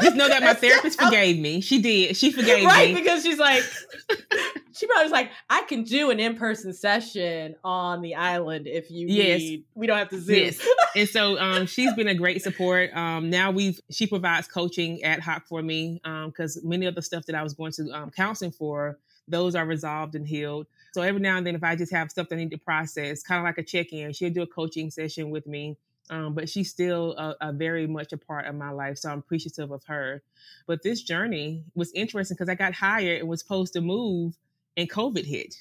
Just 0.01 0.15
know 0.15 0.27
that 0.27 0.41
my 0.41 0.53
therapist 0.53 1.01
forgave 1.01 1.39
me. 1.39 1.62
She 1.62 1.81
did. 1.81 2.15
She 2.15 2.31
forgave 2.31 2.65
right, 2.65 2.89
me. 2.89 2.93
Right, 2.93 3.03
because 3.03 3.23
she's 3.23 3.39
like, 3.39 3.63
she 4.73 4.88
probably 4.88 5.03
was 5.03 5.12
like, 5.12 5.31
I 5.49 5.63
can 5.63 5.83
do 5.83 6.09
an 6.09 6.19
in 6.19 6.35
person 6.35 6.73
session 6.73 7.55
on 7.63 8.01
the 8.01 8.15
island 8.15 8.67
if 8.67 8.89
you 8.89 9.07
yes. 9.07 9.39
need. 9.39 9.63
We 9.75 9.88
don't 9.88 9.97
have 9.97 10.09
to 10.09 10.21
Zoom. 10.21 10.35
Yes. 10.35 10.67
and 10.95 11.09
so 11.09 11.39
um, 11.39 11.65
she's 11.65 11.93
been 11.93 12.07
a 12.07 12.15
great 12.15 12.41
support. 12.41 12.95
Um, 12.95 13.29
now 13.29 13.51
we've 13.51 13.79
she 13.89 14.07
provides 14.07 14.47
coaching 14.47 15.03
ad 15.03 15.19
hoc 15.19 15.47
for 15.47 15.62
me 15.62 15.99
because 16.25 16.57
um, 16.57 16.69
many 16.69 16.85
of 16.85 16.95
the 16.95 17.01
stuff 17.01 17.25
that 17.25 17.35
I 17.35 17.43
was 17.43 17.53
going 17.53 17.71
to 17.73 17.89
um, 17.91 18.12
counseling 18.12 18.51
for, 18.51 18.97
those 19.27 19.55
are 19.55 19.65
resolved 19.65 20.15
and 20.15 20.27
healed. 20.27 20.67
So 20.93 21.01
every 21.01 21.21
now 21.21 21.38
and 21.38 21.45
then, 21.45 21.55
if 21.55 21.63
I 21.63 21.75
just 21.75 21.91
have 21.91 22.09
stuff 22.09 22.29
that 22.29 22.35
I 22.35 22.39
need 22.39 22.51
to 22.51 22.57
process, 22.57 23.21
kind 23.21 23.39
of 23.39 23.45
like 23.45 23.57
a 23.57 23.63
check 23.63 23.93
in, 23.93 24.12
she'll 24.13 24.33
do 24.33 24.41
a 24.41 24.47
coaching 24.47 24.89
session 24.89 25.29
with 25.29 25.45
me. 25.45 25.77
Um, 26.10 26.34
but 26.34 26.50
she's 26.50 26.69
still 26.69 27.15
a, 27.17 27.36
a, 27.50 27.54
very 27.54 27.86
much 27.86 28.13
a 28.13 28.17
part 28.17 28.48
of 28.48 28.56
my 28.56 28.72
life. 28.72 28.98
So 28.98 29.10
I'm 29.10 29.19
appreciative 29.19 29.72
of 29.72 29.84
her. 29.86 30.24
But 30.65 30.82
this 30.82 31.04
journey 31.04 31.63
was 31.76 31.91
interesting 31.93 32.36
because 32.36 32.50
I 32.50 32.56
got 32.56 32.74
hired 32.74 33.19
and 33.19 33.30
was 33.30 33.41
supposed 33.41 33.74
to 33.74 33.82
move, 33.82 34.36
and 34.76 34.89
COVID 34.89 35.26
hit. 35.26 35.56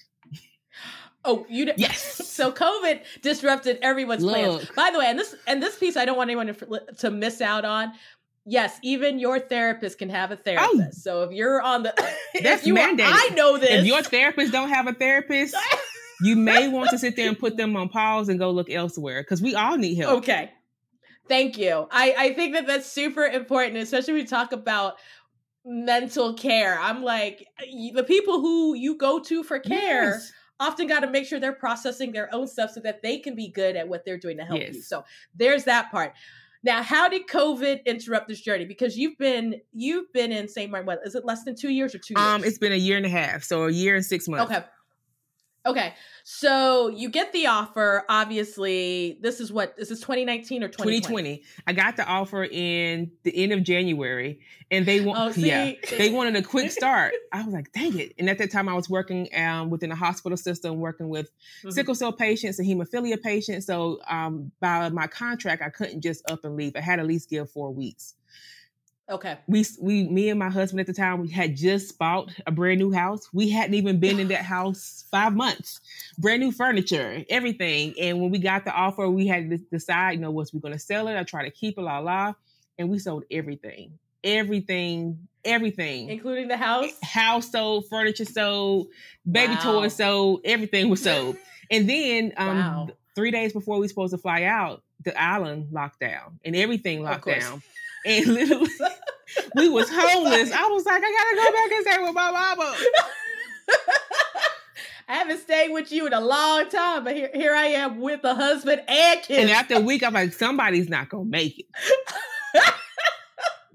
Oh, 1.24 1.44
you 1.48 1.66
d- 1.66 1.72
yes. 1.76 2.26
So 2.26 2.50
COVID 2.50 3.02
disrupted 3.22 3.78
everyone's 3.82 4.22
Look. 4.22 4.34
plans. 4.34 4.70
By 4.74 4.90
the 4.90 4.98
way, 4.98 5.06
and 5.06 5.18
this 5.18 5.34
and 5.46 5.62
this 5.62 5.76
piece, 5.78 5.96
I 5.96 6.04
don't 6.04 6.16
want 6.16 6.30
anyone 6.30 6.54
to, 6.54 6.82
to 6.98 7.10
miss 7.10 7.40
out 7.40 7.64
on. 7.64 7.92
Yes, 8.50 8.78
even 8.82 9.18
your 9.18 9.38
therapist 9.38 9.98
can 9.98 10.08
have 10.08 10.30
a 10.30 10.36
therapist. 10.36 10.72
Oh, 10.72 10.88
so 10.92 11.22
if 11.24 11.32
you're 11.32 11.60
on 11.60 11.82
the, 11.82 11.92
that's 12.42 12.66
you 12.66 12.72
mandated. 12.74 13.04
Are, 13.04 13.12
I 13.12 13.28
know 13.34 13.58
this. 13.58 13.82
If 13.82 13.84
your 13.84 14.02
therapist 14.02 14.52
don't 14.52 14.70
have 14.70 14.86
a 14.86 14.94
therapist, 14.94 15.54
you 16.20 16.36
may 16.36 16.68
want 16.68 16.90
to 16.90 16.98
sit 16.98 17.16
there 17.16 17.28
and 17.28 17.38
put 17.38 17.56
them 17.56 17.76
on 17.76 17.88
pause 17.88 18.28
and 18.28 18.38
go 18.38 18.50
look 18.50 18.70
elsewhere 18.70 19.22
because 19.22 19.40
we 19.40 19.54
all 19.54 19.76
need 19.76 19.96
help. 19.96 20.18
Okay. 20.18 20.50
Thank 21.28 21.58
you. 21.58 21.86
I, 21.90 22.14
I 22.16 22.32
think 22.34 22.54
that 22.54 22.66
that's 22.66 22.90
super 22.90 23.24
important, 23.24 23.76
especially 23.76 24.14
when 24.14 24.22
we 24.22 24.28
talk 24.28 24.52
about 24.52 24.94
mental 25.64 26.34
care. 26.34 26.78
I'm 26.80 27.02
like, 27.02 27.46
the 27.94 28.04
people 28.04 28.40
who 28.40 28.74
you 28.74 28.96
go 28.96 29.20
to 29.20 29.42
for 29.42 29.58
care 29.58 30.10
yes. 30.10 30.32
often 30.58 30.86
got 30.86 31.00
to 31.00 31.10
make 31.10 31.26
sure 31.26 31.38
they're 31.38 31.52
processing 31.52 32.12
their 32.12 32.34
own 32.34 32.46
stuff 32.46 32.70
so 32.70 32.80
that 32.80 33.02
they 33.02 33.18
can 33.18 33.34
be 33.34 33.48
good 33.48 33.76
at 33.76 33.88
what 33.88 34.04
they're 34.04 34.18
doing 34.18 34.38
to 34.38 34.44
help 34.44 34.60
yes. 34.60 34.74
you. 34.74 34.82
So 34.82 35.04
there's 35.34 35.64
that 35.64 35.90
part. 35.90 36.14
Now, 36.64 36.82
how 36.82 37.08
did 37.08 37.28
COVID 37.28 37.84
interrupt 37.84 38.28
this 38.28 38.40
journey? 38.40 38.64
Because 38.64 38.96
you've 38.96 39.16
been 39.16 39.60
you've 39.72 40.12
been 40.12 40.32
in 40.32 40.48
St. 40.48 40.72
Maarten. 40.72 40.86
What 40.86 41.00
is 41.04 41.14
it? 41.14 41.24
Less 41.24 41.44
than 41.44 41.54
two 41.54 41.70
years 41.70 41.94
or 41.94 41.98
two? 41.98 42.14
Years? 42.16 42.26
Um, 42.26 42.42
it's 42.42 42.58
been 42.58 42.72
a 42.72 42.76
year 42.76 42.96
and 42.96 43.06
a 43.06 43.08
half, 43.08 43.44
so 43.44 43.66
a 43.66 43.70
year 43.70 43.94
and 43.94 44.04
six 44.04 44.26
months. 44.26 44.52
Okay. 44.52 44.64
Okay. 45.66 45.94
So 46.24 46.88
you 46.88 47.10
get 47.10 47.32
the 47.32 47.46
offer. 47.46 48.04
Obviously, 48.08 49.18
this 49.20 49.40
is 49.40 49.52
what 49.52 49.76
this 49.76 49.90
is 49.90 50.00
2019 50.00 50.62
or 50.62 50.68
2020? 50.68 51.00
2020. 51.00 51.42
I 51.66 51.72
got 51.72 51.96
the 51.96 52.06
offer 52.06 52.44
in 52.44 53.10
the 53.24 53.36
end 53.36 53.52
of 53.52 53.62
January, 53.62 54.40
and 54.70 54.86
they 54.86 55.00
want 55.00 55.18
oh, 55.18 55.40
yeah 55.40 55.72
they 55.96 56.10
wanted 56.10 56.36
a 56.36 56.42
quick 56.42 56.70
start. 56.70 57.14
I 57.32 57.42
was 57.42 57.52
like, 57.52 57.72
dang 57.72 57.98
it! 57.98 58.14
And 58.18 58.30
at 58.30 58.38
that 58.38 58.50
time, 58.50 58.68
I 58.68 58.74
was 58.74 58.88
working 58.88 59.28
um, 59.36 59.70
within 59.70 59.90
a 59.90 59.96
hospital 59.96 60.36
system, 60.36 60.78
working 60.78 61.08
with 61.08 61.26
mm-hmm. 61.26 61.70
sickle 61.70 61.94
cell 61.94 62.12
patients 62.12 62.58
and 62.58 62.68
hemophilia 62.68 63.20
patients. 63.20 63.66
So 63.66 64.00
um, 64.08 64.52
by 64.60 64.88
my 64.90 65.06
contract, 65.06 65.62
I 65.62 65.70
couldn't 65.70 66.02
just 66.02 66.28
up 66.30 66.44
and 66.44 66.56
leave. 66.56 66.76
I 66.76 66.80
had 66.80 67.00
at 67.00 67.06
least 67.06 67.30
give 67.30 67.50
four 67.50 67.72
weeks. 67.72 68.14
Okay. 69.10 69.38
We 69.46 69.64
we 69.80 70.06
me 70.08 70.28
and 70.28 70.38
my 70.38 70.50
husband 70.50 70.80
at 70.80 70.86
the 70.86 70.92
time 70.92 71.20
we 71.20 71.30
had 71.30 71.56
just 71.56 71.98
bought 71.98 72.30
a 72.46 72.50
brand 72.50 72.78
new 72.78 72.92
house. 72.92 73.26
We 73.32 73.48
hadn't 73.48 73.74
even 73.74 73.98
been 74.00 74.18
in 74.20 74.28
that 74.28 74.42
house 74.56 75.04
five 75.10 75.34
months. 75.34 75.80
Brand 76.18 76.42
new 76.42 76.52
furniture, 76.52 77.24
everything. 77.30 77.94
And 77.98 78.20
when 78.20 78.30
we 78.30 78.38
got 78.38 78.64
the 78.64 78.72
offer, 78.72 79.08
we 79.08 79.26
had 79.26 79.48
to 79.50 79.56
decide, 79.56 80.12
you 80.12 80.18
know, 80.18 80.30
was 80.30 80.52
we 80.52 80.60
going 80.60 80.74
to 80.74 80.78
sell 80.78 81.08
it 81.08 81.14
or 81.14 81.24
try 81.24 81.44
to 81.44 81.50
keep 81.50 81.78
it, 81.78 81.80
la 81.80 81.98
la. 82.00 82.34
And 82.78 82.90
we 82.90 82.98
sold 82.98 83.24
everything, 83.30 83.98
everything, 84.22 85.26
everything, 85.44 86.10
including 86.10 86.48
the 86.48 86.56
house. 86.56 86.92
House 87.02 87.50
sold, 87.50 87.88
furniture 87.88 88.24
sold, 88.26 88.88
baby 89.30 89.54
Wow. 89.54 89.60
toys 89.80 89.96
sold, 89.96 90.42
everything 90.44 90.88
was 90.90 91.02
sold. 91.02 91.36
and 91.70 91.88
then 91.88 92.32
um, 92.36 92.56
Wow. 92.58 92.88
three 93.16 93.30
days 93.30 93.52
before 93.54 93.76
we 93.76 93.84
were 93.84 93.88
supposed 93.88 94.12
to 94.12 94.18
fly 94.18 94.42
out, 94.44 94.82
the 95.04 95.18
island 95.20 95.68
locked 95.72 96.00
down 96.00 96.38
and 96.44 96.54
everything 96.54 97.02
locked 97.02 97.26
down. 97.26 97.62
And 98.08 98.26
literally, 98.26 98.68
we 99.54 99.68
was 99.68 99.88
homeless. 99.90 100.50
I 100.52 100.66
was 100.68 100.84
like, 100.86 101.02
I 101.04 101.12
gotta 101.12 101.36
go 101.36 101.52
back 101.52 101.72
and 101.72 101.86
stay 101.86 102.02
with 102.04 102.14
my 102.14 102.30
mama. 102.30 102.76
I 105.10 105.14
haven't 105.14 105.38
stayed 105.40 105.72
with 105.72 105.90
you 105.90 106.06
in 106.06 106.12
a 106.12 106.20
long 106.20 106.68
time, 106.68 107.04
but 107.04 107.14
here, 107.16 107.30
here 107.34 107.54
I 107.54 107.66
am 107.66 107.98
with 108.00 108.22
a 108.24 108.34
husband 108.34 108.82
and 108.86 109.22
kids. 109.22 109.40
And 109.40 109.50
after 109.50 109.74
a 109.76 109.80
week, 109.80 110.02
I'm 110.02 110.12
like, 110.12 110.32
somebody's 110.34 110.88
not 110.88 111.08
gonna 111.08 111.24
make 111.24 111.58
it. 111.60 111.66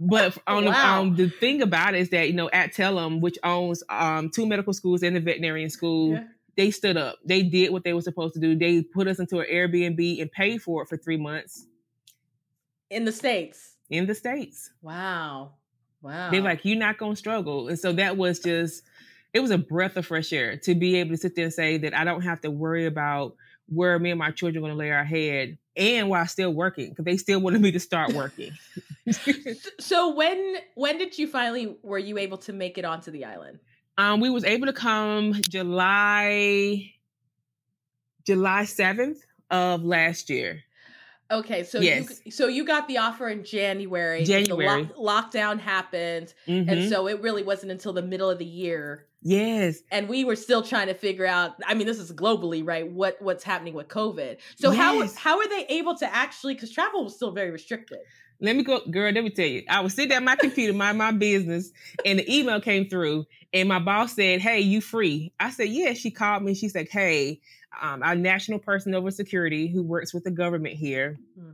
But 0.06 0.38
on 0.48 0.66
Wow. 0.66 0.72
the, 0.72 0.78
um, 0.78 1.16
the 1.16 1.30
thing 1.30 1.62
about 1.62 1.94
it 1.96 2.02
is 2.02 2.10
that 2.10 2.28
you 2.28 2.34
know 2.34 2.50
Adtalem, 2.54 3.22
which 3.22 3.38
owns 3.44 3.84
um, 3.88 4.30
two 4.32 4.46
medical 4.46 4.74
schools 4.74 5.02
and 5.02 5.16
a 5.16 5.22
veterinarian 5.22 5.70
school, 5.70 6.14
Yeah. 6.16 6.24
they 6.58 6.72
stood 6.72 6.98
up. 6.98 7.20
They 7.24 7.42
did 7.44 7.72
what 7.72 7.86
they 7.86 7.94
were 7.94 8.02
supposed 8.02 8.34
to 8.34 8.40
do. 8.42 8.54
They 8.56 8.82
put 8.84 9.08
us 9.08 9.20
into 9.20 9.40
an 9.40 9.46
Airbnb 9.50 10.20
and 10.22 10.30
paid 10.30 10.62
for 10.62 10.82
it 10.84 10.90
for 10.90 10.98
three 10.98 11.16
months 11.16 11.68
in 12.90 13.06
the 13.06 13.14
states. 13.14 13.73
In 13.94 14.06
the 14.08 14.16
states. 14.16 14.72
Wow, 14.82 15.54
wow. 16.02 16.30
They're 16.30 16.42
like, 16.42 16.64
you're 16.64 16.78
not 16.78 16.98
gonna 16.98 17.16
struggle, 17.16 17.68
and 17.68 17.80
so 17.80 17.94
that 17.94 18.18
was 18.18 18.40
just 18.40 18.84
it 19.34 19.40
was 19.40 19.52
a 19.52 19.58
breath 19.58 19.98
of 19.98 20.06
fresh 20.06 20.32
air 20.32 20.58
to 20.58 20.76
be 20.76 20.98
able 20.98 21.12
to 21.12 21.18
sit 21.18 21.36
there 21.36 21.46
and 21.46 21.54
say 21.54 21.78
that 21.78 21.96
I 21.96 22.04
don't 22.04 22.22
have 22.22 22.42
to 22.42 22.52
worry 22.52 22.86
about 22.86 23.36
where 23.68 23.98
me 23.98 24.12
and 24.12 24.20
my 24.20 24.30
children 24.30 24.64
are 24.64 24.68
going 24.68 24.74
to 24.74 24.78
lay 24.78 24.92
our 24.92 25.06
head, 25.06 25.58
and 25.76 26.10
while 26.10 26.28
still 26.28 26.54
working 26.54 26.90
because 26.90 27.06
they 27.06 27.18
still 27.18 27.40
wanted 27.40 27.62
me 27.62 27.72
to 27.72 27.80
start 27.80 28.14
working. 28.14 28.52
so 29.80 30.14
when 30.14 30.56
when 30.76 30.98
did 30.98 31.18
you 31.18 31.28
finally 31.28 31.78
were 31.82 32.00
you 32.00 32.18
able 32.18 32.38
to 32.38 32.54
make 32.54 32.78
it 32.78 32.86
onto 32.86 33.12
the 33.12 33.26
island? 33.26 33.60
um, 33.98 34.20
we 34.20 34.30
was 34.30 34.44
able 34.44 34.68
to 34.68 34.74
come 34.74 35.34
July 35.50 36.92
July 38.26 38.66
seventh 38.66 39.24
of 39.50 39.84
last 39.84 40.30
year. 40.30 40.64
Okay, 41.32 41.64
so 41.64 41.80
Yes. 41.80 42.22
you 42.26 42.32
so 42.32 42.48
you 42.48 42.64
got 42.66 42.88
the 42.88 42.98
offer 42.98 43.28
in 43.30 43.44
January. 43.44 44.20
the 44.20 44.26
January. 44.26 44.90
lock- 44.96 45.32
lockdown 45.32 45.60
happened, 45.60 46.34
and 46.48 46.68
Mhm. 46.70 46.90
so 46.90 47.08
it 47.08 47.22
really 47.22 47.44
wasn't 47.44 47.72
until 47.72 47.94
the 47.94 48.02
middle 48.02 48.30
of 48.30 48.38
the 48.40 48.46
year, 48.46 49.08
yes, 49.22 49.80
and 49.90 50.08
we 50.10 50.24
were 50.26 50.36
still 50.36 50.62
trying 50.62 50.88
to 50.88 50.94
figure 50.94 51.26
out. 51.26 51.56
I 51.66 51.74
mean, 51.74 51.88
this 51.88 51.98
is 52.00 52.12
globally, 52.12 52.62
right? 52.66 52.88
What 52.88 53.22
what's 53.22 53.44
happening 53.44 53.74
with 53.74 53.88
COVID? 53.88 54.38
So 54.58 54.72
how 54.72 55.08
how 55.16 55.40
are 55.40 55.48
they 55.48 55.66
able 55.70 55.96
to 55.98 56.14
actually? 56.16 56.54
Because 56.54 56.72
travel 56.72 57.04
was 57.06 57.16
still 57.16 57.32
very 57.32 57.52
restricted. 57.52 58.00
let 58.40 58.56
me 58.58 58.64
go, 58.64 58.82
girl. 58.92 59.10
Let 59.12 59.24
me 59.24 59.30
tell 59.30 59.46
you, 59.48 59.64
I 59.70 59.80
was 59.80 59.94
sitting 59.94 60.12
at 60.12 60.22
my 60.22 60.36
computer, 60.36 60.74
mind 60.74 60.98
my 60.98 61.12
business, 61.12 61.72
and 62.06 62.20
the 62.20 62.36
email 62.36 62.60
came 62.60 62.90
through, 62.90 63.26
and 63.54 63.70
my 63.70 63.80
boss 63.80 64.14
said, 64.16 64.42
"Hey, 64.42 64.60
you 64.60 64.82
free?" 64.82 65.32
I 65.40 65.50
said, 65.50 65.70
"Yeah." 65.70 65.94
She 65.94 66.12
called 66.12 66.44
me. 66.44 66.54
She's 66.54 66.76
like, 66.76 66.90
"Hey, 66.90 67.40
um, 67.82 68.04
our 68.04 68.16
national 68.16 68.60
person 68.60 68.94
over 68.96 69.12
security 69.12 69.68
who 69.68 69.84
works 69.84 70.14
with 70.14 70.24
the 70.24 70.32
government 70.32 70.76
here, 70.76 71.18
Hmm. 71.38 71.52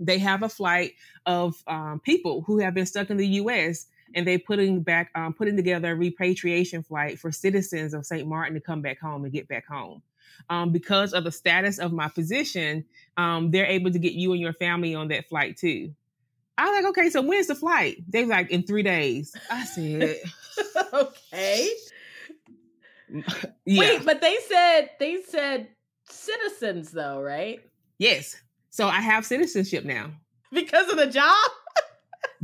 they 0.00 0.18
have 0.18 0.42
a 0.42 0.48
flight 0.48 0.94
of 1.26 1.62
um, 1.66 2.00
people 2.00 2.42
who 2.42 2.58
have 2.58 2.74
been 2.74 2.86
stuck 2.86 3.10
in 3.10 3.16
the 3.16 3.26
U.S." 3.26 3.86
And 4.14 4.26
they're 4.26 4.38
putting 4.38 4.82
back, 4.82 5.10
um, 5.14 5.32
putting 5.32 5.56
together 5.56 5.92
a 5.92 5.94
repatriation 5.94 6.82
flight 6.82 7.18
for 7.18 7.32
citizens 7.32 7.94
of 7.94 8.04
St. 8.04 8.28
Maarten 8.28 8.52
to 8.52 8.60
come 8.60 8.82
back 8.82 9.00
home 9.00 9.24
and 9.24 9.32
get 9.32 9.48
back 9.48 9.66
home. 9.66 10.02
Um, 10.50 10.70
because 10.70 11.14
of 11.14 11.24
the 11.24 11.32
status 11.32 11.78
of 11.78 11.92
my 11.94 12.08
position, 12.08 12.84
um, 13.16 13.50
they're 13.50 13.64
able 13.64 13.90
to 13.90 13.98
get 13.98 14.12
you 14.12 14.32
and 14.32 14.40
your 14.40 14.52
family 14.52 14.94
on 14.94 15.08
that 15.08 15.28
flight 15.30 15.56
too. 15.56 15.94
I 16.58 16.68
was 16.68 16.82
like, 16.84 16.90
okay, 16.90 17.08
so 17.08 17.22
when's 17.22 17.46
the 17.46 17.54
flight? 17.54 18.04
They 18.06 18.20
was 18.20 18.28
like, 18.28 18.50
in 18.50 18.64
three 18.64 18.82
days. 18.82 19.34
I 19.50 19.64
said, 19.64 20.18
okay. 20.92 21.70
yeah, 23.66 23.80
Wait, 23.80 24.04
but 24.04 24.20
they 24.20 24.36
said 24.48 24.90
they 24.98 25.22
said 25.22 25.68
citizens 26.08 26.90
though, 26.90 27.20
right? 27.20 27.60
yes. 27.98 28.36
So 28.70 28.88
I 28.88 29.02
have 29.02 29.26
citizenship 29.26 29.84
now. 29.84 30.10
Because 30.50 30.88
of 30.88 30.96
the 30.96 31.06
job. 31.06 31.36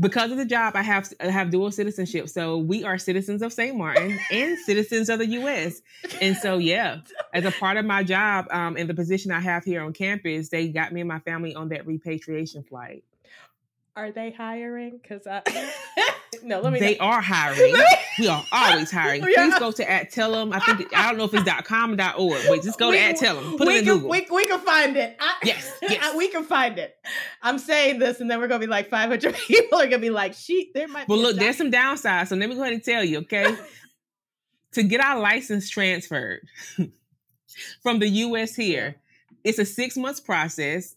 Because 0.01 0.31
of 0.31 0.37
the 0.37 0.45
job, 0.45 0.77
I 0.77 0.83
have 0.83 1.13
I 1.19 1.27
have 1.27 1.51
dual 1.51 1.73
citizenship. 1.73 2.29
So 2.29 2.57
we 2.59 2.85
are 2.85 2.99
citizens 2.99 3.43
of 3.43 3.53
St. 3.53 3.77
Maarten 3.77 4.17
and 4.31 4.57
citizens 4.65 5.09
of 5.09 5.19
the 5.19 5.27
U.S. 5.27 5.83
And 6.21 6.37
so, 6.37 6.59
yeah, 6.59 6.99
as 7.35 7.45
a 7.45 7.51
part 7.51 7.77
of 7.77 7.85
my 7.85 8.05
job 8.05 8.47
um, 8.53 8.77
and 8.77 8.89
the 8.89 8.95
position 8.95 9.33
I 9.33 9.41
have 9.41 9.65
here 9.65 9.83
on 9.83 9.93
campus, 9.93 10.51
they 10.51 10.69
got 10.69 10.93
me 10.93 11.01
and 11.01 11.09
my 11.09 11.19
family 11.19 11.53
on 11.53 11.71
that 11.71 11.85
repatriation 11.85 12.63
flight. 12.63 13.03
Are 13.99 14.13
they 14.13 14.31
hiring? 14.31 15.01
Because 15.03 15.27
I 15.27 15.43
no, 16.45 16.61
let 16.61 16.73
me. 16.73 16.79
They 16.79 16.97
are 16.99 17.21
hiring. 17.21 17.75
We 18.17 18.29
are 18.29 18.45
always 18.53 18.93
hiring. 18.93 19.23
Please 19.25 19.59
go 19.59 19.73
to 19.73 19.85
Adtalem. 19.85 20.55
I 20.55 20.61
think 20.61 20.97
I 20.97 21.09
don't 21.09 21.19
know 21.19 21.25
if 21.25 21.35
it's 21.35 21.43
dot 21.43 21.65
.com 21.65 21.95
or 22.01 22.13
.org, 22.17 22.41
but 22.47 22.63
just 22.63 22.79
go 22.79 22.91
We- 22.91 22.99
to 22.99 23.03
Adtalem. 23.03 23.59
Put 23.59 23.67
we 23.67 23.75
it 23.75 23.79
in 23.81 23.85
can, 23.87 23.95
Google. 23.95 24.11
We, 24.11 24.25
we 24.31 24.47
can 24.47 24.61
find 24.61 24.97
it. 24.97 25.17
I, 25.19 25.35
Yes, 25.43 25.73
yes. 25.83 26.15
we 26.15 26.29
can 26.29 26.45
find 26.45 26.79
it. 26.79 26.95
I'm 27.43 27.59
saying 27.59 27.99
this, 27.99 28.21
and 28.21 28.31
then 28.31 28.39
we're 28.39 28.47
gonna 28.47 28.61
be 28.61 28.69
like 28.69 28.89
500 28.89 29.35
people 29.35 29.81
are 29.81 29.87
gonna 29.87 29.99
be 29.99 30.11
like, 30.11 30.35
"She, 30.35 30.71
there 30.77 30.87
might." 30.87 31.09
But 31.09 31.17
be 31.17 31.21
look, 31.23 31.33
job." 31.33 31.41
there's 31.41 31.57
some 31.57 31.73
downsides. 31.73 32.29
So 32.29 32.37
let 32.37 32.49
me 32.49 32.55
go 32.55 32.63
ahead 32.63 32.75
and 32.75 32.85
tell 32.85 33.03
you, 33.03 33.19
okay? 33.19 33.57
to 34.75 34.85
get 34.85 35.01
our 35.01 35.19
license 35.19 35.69
transferred 35.69 36.47
from 37.83 37.99
the 37.99 38.09
US 38.09 38.55
here, 38.55 38.95
it's 39.43 39.59
a 39.59 39.65
six 39.65 39.97
months 39.97 40.21
process 40.21 40.95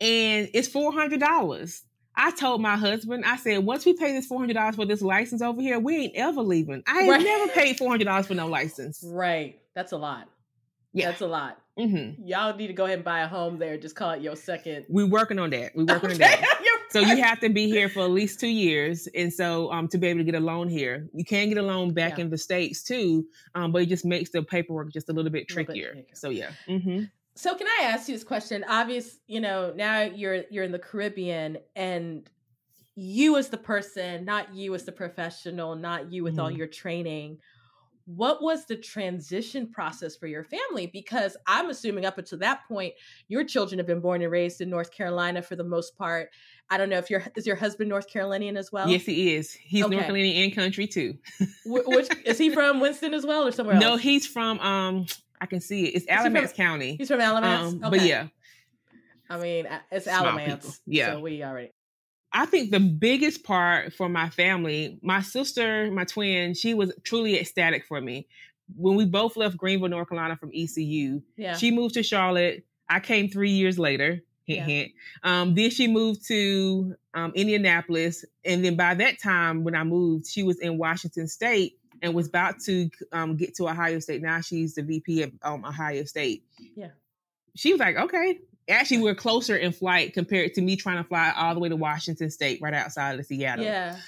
and 0.00 0.48
it's 0.54 0.68
four 0.68 0.92
hundred 0.92 1.18
dollars. 1.18 1.82
I 2.16 2.30
told 2.30 2.60
my 2.60 2.76
husband, 2.76 3.24
I 3.24 3.36
said, 3.36 3.58
once 3.64 3.84
we 3.84 3.92
pay 3.94 4.12
this 4.12 4.26
four 4.26 4.38
hundred 4.38 4.54
dollars 4.54 4.76
for 4.76 4.86
this 4.86 5.02
license 5.02 5.42
over 5.42 5.60
here, 5.60 5.78
we 5.78 5.96
ain't 5.96 6.14
ever 6.16 6.42
leaving. 6.42 6.82
I 6.86 7.00
ain't 7.00 7.08
Right. 7.10 7.22
never 7.24 7.48
paid 7.52 7.76
four 7.78 7.88
hundred 7.90 8.04
dollars 8.04 8.26
for 8.26 8.34
no 8.34 8.46
license. 8.46 9.02
right. 9.06 9.58
That's 9.74 9.92
a 9.92 9.96
lot. 9.96 10.28
Yeah. 10.92 11.06
That's 11.10 11.22
a 11.22 11.26
lot. 11.26 11.58
hmm 11.76 12.10
Y'all 12.22 12.54
need 12.56 12.68
to 12.68 12.72
go 12.72 12.84
ahead 12.84 12.98
and 12.98 13.04
buy 13.04 13.20
a 13.22 13.26
home 13.28 13.58
there. 13.58 13.76
Just 13.76 13.96
call 13.96 14.12
it 14.12 14.22
your 14.22 14.36
second. 14.36 14.86
We're 14.88 15.08
working 15.08 15.40
on 15.40 15.50
that. 15.50 15.74
We're 15.74 15.84
working 15.92 16.10
on 16.12 16.18
that. 16.18 16.44
So 16.90 17.00
you 17.00 17.20
have 17.24 17.40
to 17.40 17.48
be 17.48 17.66
here 17.68 17.88
for 17.88 18.04
at 18.04 18.10
least 18.12 18.38
two 18.38 18.46
years, 18.46 19.08
and 19.16 19.32
so 19.32 19.72
um, 19.72 19.88
to 19.88 19.98
be 19.98 20.06
able 20.06 20.20
to 20.20 20.24
get 20.24 20.36
a 20.36 20.40
loan 20.40 20.68
here, 20.68 21.08
you 21.12 21.24
can 21.24 21.48
get 21.48 21.58
a 21.58 21.62
loan 21.62 21.92
back 21.92 22.18
Yeah. 22.18 22.24
in 22.26 22.30
the 22.30 22.38
states 22.38 22.84
too, 22.84 23.26
um, 23.56 23.72
but 23.72 23.82
it 23.82 23.86
just 23.86 24.04
makes 24.04 24.30
the 24.30 24.44
paperwork 24.44 24.92
just 24.92 25.08
a 25.08 25.12
little 25.12 25.32
bit 25.32 25.46
A 25.50 25.52
little 25.54 25.64
bit 25.64 25.66
trickier. 25.72 25.92
trickier. 25.94 26.14
So 26.14 26.28
yeah, 26.30 26.50
hmm 26.68 27.04
So 27.36 27.54
can 27.56 27.66
I 27.66 27.84
ask 27.84 28.08
you 28.08 28.14
this 28.14 28.24
question? 28.24 28.64
Obvious, 28.68 29.18
you 29.26 29.40
know, 29.40 29.72
now 29.74 30.02
you're 30.02 30.44
you're 30.50 30.64
in 30.64 30.72
the 30.72 30.78
Caribbean 30.78 31.58
and 31.74 32.28
you 32.94 33.36
as 33.36 33.48
the 33.48 33.56
person, 33.58 34.24
not 34.24 34.54
you 34.54 34.72
as 34.74 34.84
the 34.84 34.92
professional, 34.92 35.74
not 35.74 36.12
you 36.12 36.22
with 36.22 36.38
all 36.38 36.50
Mhm. 36.50 36.58
your 36.58 36.66
training. 36.68 37.38
What 38.06 38.40
was 38.42 38.66
the 38.66 38.76
transition 38.76 39.68
process 39.72 40.14
for 40.14 40.26
your 40.28 40.44
family? 40.44 40.86
Because 40.86 41.36
I'm 41.46 41.70
assuming 41.70 42.04
up 42.04 42.18
until 42.18 42.38
that 42.38 42.60
point, 42.68 42.92
your 43.28 43.42
children 43.44 43.78
have 43.78 43.86
been 43.86 44.00
born 44.00 44.22
and 44.22 44.30
raised 44.30 44.60
in 44.60 44.68
North 44.70 44.92
Carolina 44.92 45.42
for 45.42 45.56
the 45.56 45.64
most 45.64 45.96
part. 45.96 46.28
I 46.70 46.76
don't 46.76 46.90
know 46.90 46.98
if 46.98 47.10
your 47.10 47.24
is 47.34 47.46
your 47.46 47.56
husband 47.56 47.88
North 47.88 48.08
Carolinian 48.08 48.56
as 48.56 48.70
well. 48.70 48.88
yes, 48.88 49.06
he 49.06 49.34
is. 49.34 49.52
He's 49.54 49.82
Okay. 49.84 49.90
North 49.94 50.06
Carolinian 50.06 50.44
and 50.44 50.54
country 50.54 50.86
too. 50.86 51.18
Which 51.64 52.08
is 52.24 52.38
he 52.38 52.50
from 52.54 52.78
Winston 52.78 53.12
as 53.12 53.26
well 53.26 53.44
or 53.44 53.50
somewhere 53.50 53.74
Else? 53.76 53.82
No, 53.84 53.96
he's 53.96 54.26
from 54.26 54.60
um, 54.60 55.06
I 55.40 55.46
can 55.46 55.60
see 55.60 55.84
it. 55.86 55.94
It's 55.96 56.04
he 56.04 56.10
from- 56.14 56.18
Alamance 56.26 56.52
County. 56.52 56.96
He's 56.96 57.08
from 57.08 57.20
Alamance. 57.20 57.74
Um, 57.82 57.90
But 57.90 58.02
yeah, 58.02 58.28
I 59.28 59.38
mean, 59.38 59.66
it's 59.90 60.04
Small 60.06 60.26
Alamance. 60.26 60.62
people. 60.64 60.74
Yeah. 60.86 61.12
So 61.12 61.20
we 61.20 61.42
already. 61.42 61.70
I 62.32 62.46
think 62.46 62.70
the 62.72 62.80
biggest 62.80 63.44
part 63.44 63.92
for 63.92 64.08
my 64.08 64.28
family, 64.28 64.98
my 65.02 65.22
sister, 65.22 65.90
my 65.92 66.04
twin, 66.04 66.54
she 66.54 66.74
was 66.74 66.92
truly 67.04 67.38
ecstatic 67.38 67.84
for 67.86 68.00
me. 68.00 68.26
When 68.76 68.96
we 68.96 69.04
both 69.04 69.36
left 69.36 69.56
Greenville, 69.56 69.88
North 69.88 70.08
Carolina 70.08 70.36
from 70.36 70.50
ECU, 70.52 71.22
Yeah. 71.36 71.56
She 71.56 71.70
moved 71.70 71.94
to 71.94 72.02
Charlotte. 72.02 72.64
I 72.88 72.98
came 73.00 73.28
three 73.28 73.50
years 73.50 73.78
later. 73.78 74.22
Hint, 74.46 74.58
Yeah. 74.58 74.64
hint. 74.64 74.92
Um, 75.22 75.54
then 75.54 75.70
she 75.70 75.86
moved 75.86 76.26
to 76.28 76.96
um, 77.14 77.32
Indianapolis, 77.36 78.24
and 78.44 78.64
then 78.64 78.74
by 78.76 78.94
that 78.94 79.20
time, 79.22 79.62
when 79.64 79.74
I 79.76 79.84
moved, 79.84 80.26
she 80.26 80.42
was 80.42 80.58
in 80.58 80.76
Washington 80.76 81.28
State 81.28 81.78
and 82.02 82.14
was 82.14 82.28
about 82.28 82.60
to 82.66 82.90
um, 83.12 83.36
get 83.36 83.54
to 83.56 83.68
Ohio 83.68 83.98
State. 83.98 84.22
Now 84.22 84.40
she's 84.40 84.74
the 84.74 84.82
VP 84.82 85.22
of 85.22 85.32
um, 85.42 85.64
Ohio 85.64 86.04
State. 86.04 86.44
Yeah. 86.76 86.88
She 87.54 87.72
was 87.72 87.80
like, 87.80 87.96
"Okay." 87.96 88.38
Actually, 88.68 89.02
we're 89.02 89.14
closer 89.14 89.56
in 89.56 89.72
flight 89.72 90.14
compared 90.14 90.54
to 90.54 90.62
me 90.62 90.74
trying 90.76 90.96
to 90.96 91.04
fly 91.06 91.32
all 91.36 91.52
the 91.54 91.60
way 91.60 91.68
to 91.68 91.76
Washington 91.76 92.30
State, 92.30 92.60
right 92.62 92.72
outside 92.72 93.18
of 93.18 93.26
Seattle. 93.26 93.64
yeah. 93.64 93.98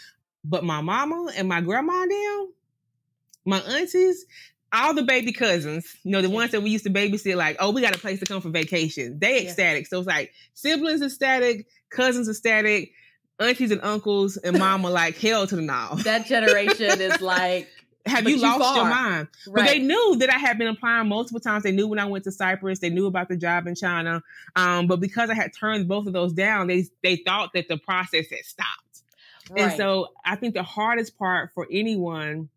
But 0.44 0.64
my 0.64 0.80
mama 0.80 1.30
and 1.36 1.46
my 1.48 1.60
grandma 1.60 2.02
and 2.02 2.10
them, 2.10 2.52
my 3.44 3.58
aunties, 3.58 4.24
all 4.72 4.94
the 4.94 5.02
baby 5.02 5.32
cousins, 5.32 5.94
you 6.04 6.10
know, 6.10 6.22
the 6.22 6.30
ones 6.30 6.52
that 6.52 6.62
we 6.62 6.70
used 6.70 6.84
to 6.84 6.90
babysit, 6.90 7.36
like, 7.36 7.56
oh, 7.60 7.70
we 7.70 7.82
got 7.82 7.94
a 7.94 7.98
place 7.98 8.18
to 8.20 8.26
come 8.26 8.40
for 8.40 8.48
vacation. 8.48 9.18
They 9.18 9.42
Yeah. 9.42 9.48
ecstatic. 9.48 9.86
So 9.88 9.98
it's 9.98 10.06
like 10.08 10.32
siblings 10.54 11.02
ecstatic, 11.02 11.66
cousins 11.90 12.28
ecstatic, 12.28 12.92
aunties 13.38 13.70
and 13.70 13.82
uncles 13.82 14.36
and 14.36 14.58
mom 14.58 14.82
mama 14.82 14.90
like 14.90 15.16
hell 15.18 15.46
to 15.46 15.56
the 15.56 15.62
now. 15.62 15.94
That 16.04 16.26
generation 16.26 17.00
is 17.00 17.20
like 17.20 17.68
have 18.06 18.28
you 18.28 18.38
lost 18.38 18.60
you 18.60 18.82
your 18.82 18.88
mind? 18.88 19.28
Right. 19.48 19.54
But 19.54 19.64
they 19.66 19.78
knew 19.80 20.16
that 20.18 20.30
I 20.30 20.38
had 20.38 20.58
been 20.58 20.68
applying 20.68 21.08
multiple 21.08 21.40
times. 21.40 21.64
They 21.64 21.72
knew 21.72 21.88
when 21.88 21.98
I 21.98 22.04
went 22.04 22.24
to 22.24 22.30
Cyprus. 22.30 22.78
They 22.78 22.90
knew 22.90 23.06
about 23.06 23.28
the 23.28 23.36
job 23.36 23.66
in 23.66 23.74
China. 23.74 24.22
Um, 24.54 24.86
but 24.86 25.00
because 25.00 25.28
I 25.28 25.34
had 25.34 25.52
turned 25.52 25.88
both 25.88 26.06
of 26.06 26.12
those 26.12 26.32
down, 26.32 26.68
they 26.68 26.86
they 27.02 27.16
thought 27.16 27.52
that 27.54 27.68
the 27.68 27.76
process 27.76 28.30
had 28.30 28.44
stopped. 28.44 29.02
Right. 29.50 29.62
And 29.62 29.72
so 29.76 30.08
I 30.24 30.36
think 30.36 30.54
the 30.54 30.62
hardest 30.62 31.18
part 31.18 31.52
for 31.52 31.66
anyone 31.70 32.48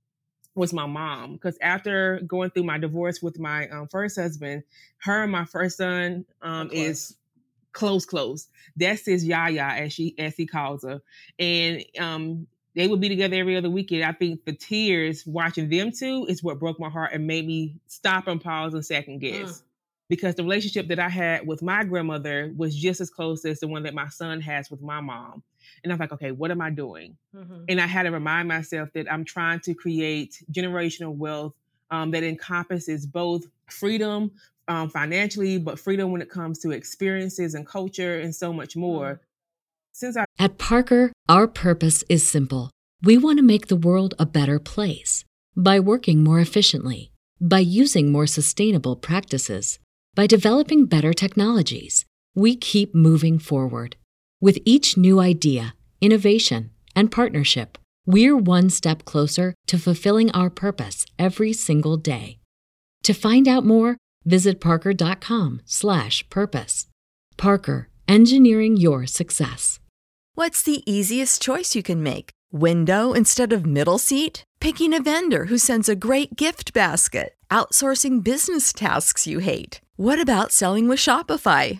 was 0.55 0.73
my 0.73 0.85
mom 0.85 1.33
because 1.33 1.57
after 1.61 2.19
going 2.27 2.49
through 2.49 2.63
my 2.63 2.77
divorce 2.77 3.21
with 3.21 3.39
my 3.39 3.67
um, 3.69 3.87
first 3.87 4.19
husband, 4.19 4.63
her 4.97 5.23
and 5.23 5.31
my 5.31 5.45
first 5.45 5.77
son 5.77 6.25
um, 6.41 6.69
is 6.71 7.15
close, 7.73 8.05
close. 8.05 8.47
That's 8.75 9.05
his 9.05 9.25
Yaya 9.25 9.73
as 9.77 9.93
she 9.93 10.15
as 10.17 10.35
he 10.35 10.45
calls 10.45 10.83
her, 10.83 11.01
and 11.37 11.83
um, 11.99 12.47
they 12.75 12.87
would 12.87 13.01
be 13.01 13.09
together 13.09 13.35
every 13.35 13.57
other 13.57 13.69
weekend. 13.69 14.03
I 14.03 14.11
think 14.11 14.45
the 14.45 14.53
tears 14.53 15.25
watching 15.25 15.69
them 15.69 15.91
two 15.91 16.25
is 16.29 16.43
what 16.43 16.59
broke 16.59 16.79
my 16.79 16.89
heart 16.89 17.11
and 17.13 17.27
made 17.27 17.45
me 17.45 17.75
stop 17.87 18.27
and 18.27 18.41
pause 18.41 18.73
and 18.73 18.85
second 18.85 19.19
guess. 19.19 19.51
Mm. 19.51 19.63
Because 20.07 20.35
the 20.35 20.43
relationship 20.43 20.87
that 20.87 20.97
I 20.97 21.07
had 21.07 21.45
with 21.45 21.61
my 21.61 21.83
grandmother 21.83 22.51
was 22.57 22.75
just 22.75 22.99
as 22.99 23.11
close 23.11 23.45
as 23.45 23.59
the 23.59 23.67
one 23.67 23.83
that 23.83 23.93
my 23.93 24.07
son 24.07 24.41
has 24.41 24.71
with 24.71 24.81
my 24.81 25.01
mom. 25.01 25.43
And 25.83 25.93
I'm 25.93 25.99
like, 25.99 26.11
okay, 26.13 26.31
what 26.31 26.49
am 26.49 26.61
I 26.61 26.71
doing? 26.71 27.15
Mm-hmm. 27.35 27.65
And 27.69 27.79
I 27.79 27.85
had 27.85 28.03
to 28.03 28.11
remind 28.11 28.47
myself 28.47 28.89
that 28.93 29.11
I'm 29.11 29.23
trying 29.23 29.59
to 29.61 29.75
create 29.75 30.43
generational 30.51 31.15
wealth 31.15 31.53
um, 31.91 32.09
that 32.11 32.23
encompasses 32.23 33.05
both 33.05 33.43
freedom 33.67 34.31
um, 34.69 34.89
financially, 34.89 35.57
but 35.57 35.79
freedom 35.79 36.11
when 36.11 36.21
it 36.21 36.29
comes 36.29 36.59
to 36.59 36.71
experiences 36.71 37.55
and 37.55 37.67
culture 37.67 38.19
and 38.19 38.33
so 38.33 38.53
much 38.53 38.75
more. 38.75 39.15
Mm. 39.15 39.19
Since 39.91 40.17
I 40.17 40.25
at 40.37 40.57
Parker, 40.57 41.11
our 41.27 41.47
purpose 41.47 42.03
is 42.07 42.25
simple. 42.25 42.69
We 43.01 43.17
want 43.17 43.39
to 43.39 43.43
make 43.43 43.67
the 43.67 43.75
world 43.75 44.13
a 44.17 44.25
better 44.25 44.59
place 44.59 45.25
by 45.57 45.79
working 45.79 46.23
more 46.23 46.39
efficiently, 46.39 47.11
by 47.41 47.59
using 47.59 48.11
more 48.11 48.27
sustainable 48.27 48.95
practices, 48.95 49.79
by 50.15 50.27
developing 50.27 50.85
better 50.85 51.13
technologies. 51.13 52.05
We 52.35 52.55
keep 52.55 52.93
moving 52.93 53.39
forward 53.39 53.97
with 54.39 54.59
each 54.63 54.95
new 54.95 55.19
idea, 55.19 55.73
innovation, 55.99 56.71
and 56.95 57.11
partnership. 57.11 57.77
We're 58.05 58.37
one 58.37 58.69
step 58.69 59.03
closer 59.03 59.53
to 59.67 59.77
fulfilling 59.77 60.31
our 60.31 60.49
purpose 60.49 61.05
every 61.17 61.53
single 61.53 61.97
day. 61.97 62.39
To 63.03 63.13
find 63.13 63.47
out 63.47 63.65
more, 63.65 63.97
visit 64.25 64.61
parker.com/purpose. 64.61 66.85
Parker, 67.37 67.89
engineering 68.07 68.77
your 68.77 69.05
success. 69.05 69.79
What's 70.35 70.63
the 70.63 70.89
easiest 70.89 71.41
choice 71.41 71.75
you 71.75 71.83
can 71.83 72.01
make? 72.03 72.31
Window 72.51 73.13
instead 73.13 73.53
of 73.53 73.65
middle 73.65 73.99
seat? 73.99 74.43
Picking 74.59 74.93
a 74.93 75.01
vendor 75.01 75.45
who 75.45 75.57
sends 75.57 75.87
a 75.89 75.95
great 75.95 76.35
gift 76.35 76.73
basket? 76.73 77.33
Outsourcing 77.51 78.23
business 78.23 78.73
tasks 78.73 79.25
you 79.27 79.39
hate? 79.39 79.81
What 79.95 80.21
about 80.21 80.51
selling 80.51 80.87
with 80.87 80.99
Shopify? 80.99 81.79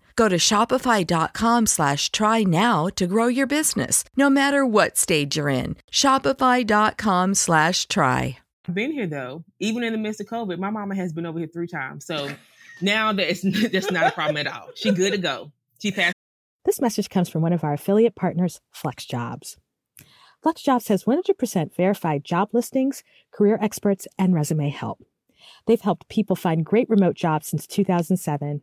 Go 0.15 0.27
to 0.27 0.37
shopify.com 0.37 1.67
slash 1.67 2.11
try 2.11 2.43
now 2.43 2.87
to 2.95 3.07
grow 3.07 3.27
your 3.27 3.47
business, 3.47 4.03
no 4.17 4.29
matter 4.29 4.65
what 4.65 4.97
stage 4.97 5.37
you're 5.37 5.49
in. 5.49 5.77
Shopify.com 5.91 7.35
slash 7.35 7.87
try. 7.87 8.39
I've 8.67 8.75
been 8.75 8.91
here 8.91 9.07
though, 9.07 9.43
even 9.59 9.83
in 9.83 9.93
the 9.93 9.99
midst 9.99 10.21
of 10.21 10.27
COVID. 10.27 10.59
My 10.59 10.69
mama 10.69 10.95
has 10.95 11.13
been 11.13 11.25
over 11.25 11.39
here 11.39 11.47
three 11.47 11.67
times. 11.67 12.05
So 12.05 12.29
now 12.81 13.13
that 13.13 13.29
it's, 13.29 13.41
that's 13.71 13.91
not 13.91 14.07
a 14.07 14.11
problem 14.11 14.37
at 14.37 14.47
all. 14.47 14.69
She 14.75 14.91
good 14.91 15.11
to 15.11 15.17
go. 15.17 15.51
She 15.81 15.91
passed. 15.91 16.15
This 16.63 16.79
message 16.79 17.09
comes 17.09 17.27
from 17.27 17.41
one 17.41 17.53
of 17.53 17.63
our 17.63 17.73
affiliate 17.73 18.15
partners, 18.15 18.61
FlexJobs. 18.75 19.57
FlexJobs 20.45 20.89
has 20.89 21.05
100% 21.05 21.75
verified 21.75 22.23
job 22.23 22.49
listings, 22.53 23.03
career 23.31 23.57
experts, 23.61 24.07
and 24.17 24.33
resume 24.33 24.69
help. 24.69 25.03
They've 25.65 25.81
helped 25.81 26.07
people 26.07 26.35
find 26.35 26.65
great 26.65 26.89
remote 26.89 27.15
jobs 27.15 27.47
since 27.47 27.67
2007. 27.67 28.61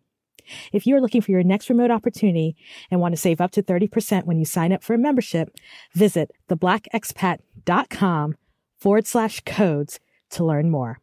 If 0.72 0.86
you 0.86 0.96
are 0.96 1.00
looking 1.00 1.20
for 1.20 1.30
your 1.30 1.42
next 1.42 1.68
remote 1.68 1.90
opportunity 1.90 2.56
and 2.90 3.00
want 3.00 3.14
to 3.14 3.20
save 3.20 3.40
up 3.40 3.50
to 3.52 3.62
30% 3.62 4.24
when 4.24 4.38
you 4.38 4.44
sign 4.44 4.72
up 4.72 4.82
for 4.82 4.94
a 4.94 4.98
membership, 4.98 5.56
visit 5.94 6.30
theblackexpat.com 6.48 8.36
forward 8.78 9.06
slash 9.06 9.40
codes 9.44 10.00
to 10.30 10.44
learn 10.44 10.70
more. 10.70 11.00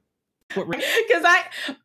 Because 0.50 1.24
I, 1.26 1.44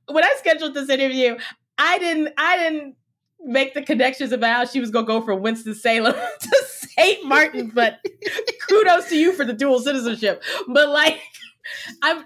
when 0.08 0.24
I 0.24 0.34
scheduled 0.38 0.74
this 0.74 0.88
interview, 0.88 1.36
I 1.78 1.98
didn't, 1.98 2.32
I 2.36 2.56
didn't 2.56 2.96
make 3.42 3.74
the 3.74 3.82
connections 3.82 4.32
about 4.32 4.54
how 4.54 4.64
she 4.64 4.80
was 4.80 4.90
going 4.90 5.06
to 5.06 5.08
go 5.08 5.22
from 5.22 5.40
Winston 5.40 5.74
Salem 5.74 6.14
to 6.40 6.64
St. 6.66 7.24
Maarten. 7.24 7.74
But 7.74 8.04
kudos 8.68 9.08
to 9.08 9.16
you 9.16 9.32
for 9.32 9.44
the 9.44 9.52
dual 9.52 9.80
citizenship. 9.80 10.42
But 10.68 10.88
like, 10.90 11.20
I'm, 12.02 12.24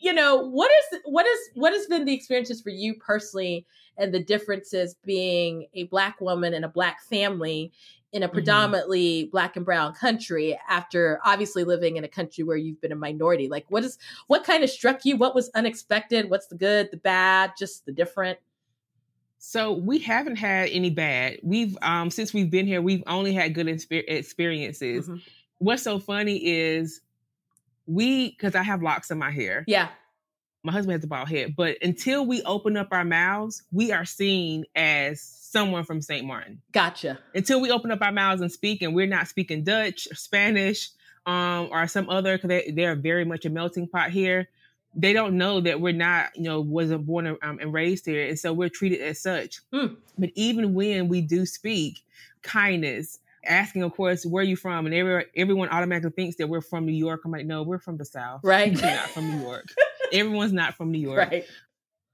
you 0.00 0.12
know, 0.12 0.36
what 0.36 0.70
is 0.70 1.00
what 1.04 1.26
is 1.26 1.38
what 1.54 1.72
has 1.72 1.86
been 1.86 2.04
the 2.04 2.14
experiences 2.14 2.60
for 2.60 2.70
you 2.70 2.94
personally, 2.94 3.66
and 3.96 4.12
the 4.12 4.22
differences 4.22 4.96
being 5.04 5.66
a 5.74 5.84
black 5.84 6.20
woman 6.20 6.54
and 6.54 6.64
a 6.64 6.68
black 6.68 7.02
family 7.02 7.72
in 8.12 8.22
a 8.22 8.26
mm-hmm. 8.26 8.34
predominantly 8.34 9.22
mm-hmm. 9.22 9.30
black 9.30 9.56
and 9.56 9.64
brown 9.64 9.94
country 9.94 10.58
after 10.68 11.18
obviously 11.24 11.64
living 11.64 11.96
in 11.96 12.04
a 12.04 12.08
country 12.08 12.44
where 12.44 12.56
you've 12.56 12.80
been 12.80 12.92
a 12.92 12.96
minority. 12.96 13.48
Like 13.48 13.66
what 13.68 13.84
is 13.84 13.98
what 14.26 14.44
kind 14.44 14.62
of 14.62 14.70
struck 14.70 15.04
you? 15.04 15.16
What 15.16 15.34
was 15.34 15.50
unexpected? 15.54 16.30
What's 16.30 16.46
the 16.46 16.56
good 16.56 16.90
the 16.90 16.98
bad 16.98 17.52
just 17.58 17.86
the 17.86 17.92
different? 17.92 18.38
So 19.38 19.72
we 19.72 19.98
haven't 19.98 20.36
had 20.36 20.68
any 20.70 20.90
bad. 20.90 21.38
We've 21.42 21.76
um 21.82 22.10
since 22.10 22.32
we've 22.32 22.50
been 22.50 22.66
here 22.66 22.82
we've 22.82 23.02
only 23.06 23.32
had 23.32 23.54
good 23.54 23.68
experiences. 23.68 25.08
Mm-hmm. 25.08 25.16
what's 25.58 25.82
so 25.82 25.98
funny 25.98 26.36
is 26.44 27.00
we 27.86 28.30
because 28.30 28.54
i 28.54 28.62
have 28.62 28.82
locks 28.82 29.10
in 29.10 29.18
my 29.18 29.30
hair. 29.30 29.64
Yeah 29.66 29.88
my 30.62 30.72
husband 30.72 30.92
has 30.92 31.04
a 31.04 31.06
bald 31.06 31.28
head 31.28 31.54
but 31.56 31.76
until 31.82 32.24
we 32.26 32.42
open 32.42 32.76
up 32.76 32.88
our 32.92 33.04
mouths 33.04 33.62
we 33.72 33.92
are 33.92 34.04
seen 34.04 34.64
as 34.76 35.42
someone 35.52 35.84
from 35.84 36.00
St. 36.00 36.26
Maarten. 36.26 36.58
Gotcha. 36.72 37.18
Until 37.34 37.60
we 37.60 37.70
open 37.70 37.90
up 37.92 38.00
our 38.00 38.10
mouths 38.10 38.40
and 38.40 38.50
speak, 38.50 38.82
and 38.82 38.94
we're 38.94 39.06
not 39.06 39.28
speaking 39.28 39.62
Dutch, 39.62 40.08
or 40.10 40.14
Spanish, 40.14 40.88
um, 41.26 41.68
or 41.70 41.86
some 41.86 42.08
other, 42.08 42.36
because 42.36 42.48
they, 42.48 42.72
they're 42.74 42.96
very 42.96 43.24
much 43.24 43.44
a 43.44 43.50
melting 43.50 43.86
pot 43.86 44.10
here. 44.10 44.48
They 44.94 45.12
don't 45.12 45.38
know 45.38 45.60
that 45.60 45.80
we're 45.80 45.92
not, 45.92 46.36
you 46.36 46.42
know, 46.42 46.60
wasn't 46.60 47.06
born 47.06 47.26
um, 47.42 47.58
and 47.60 47.72
raised 47.72 48.06
here, 48.06 48.26
and 48.26 48.38
so 48.38 48.52
we're 48.52 48.70
treated 48.70 49.00
as 49.02 49.20
such. 49.20 49.60
Mm. 49.72 49.96
But 50.18 50.30
even 50.34 50.74
when 50.74 51.08
we 51.08 51.20
do 51.20 51.46
speak 51.46 52.00
kindness, 52.42 53.18
asking, 53.44 53.82
of 53.82 53.94
course, 53.94 54.24
where 54.24 54.42
are 54.42 54.44
you 54.44 54.56
from, 54.56 54.86
and 54.86 54.94
every, 54.94 55.26
everyone 55.36 55.68
automatically 55.68 56.10
thinks 56.10 56.36
that 56.36 56.48
we're 56.48 56.60
from 56.60 56.86
New 56.86 56.92
York. 56.92 57.22
I'm 57.24 57.30
like, 57.30 57.46
no, 57.46 57.62
we're 57.62 57.78
from 57.78 57.96
the 57.96 58.04
South. 58.04 58.40
Right. 58.42 58.74
We're 58.74 58.82
not 58.82 59.08
from 59.10 59.30
New 59.30 59.42
York. 59.42 59.66
Everyone's 60.12 60.52
not 60.52 60.74
from 60.74 60.92
New 60.92 61.00
York. 61.00 61.30
Right 61.30 61.44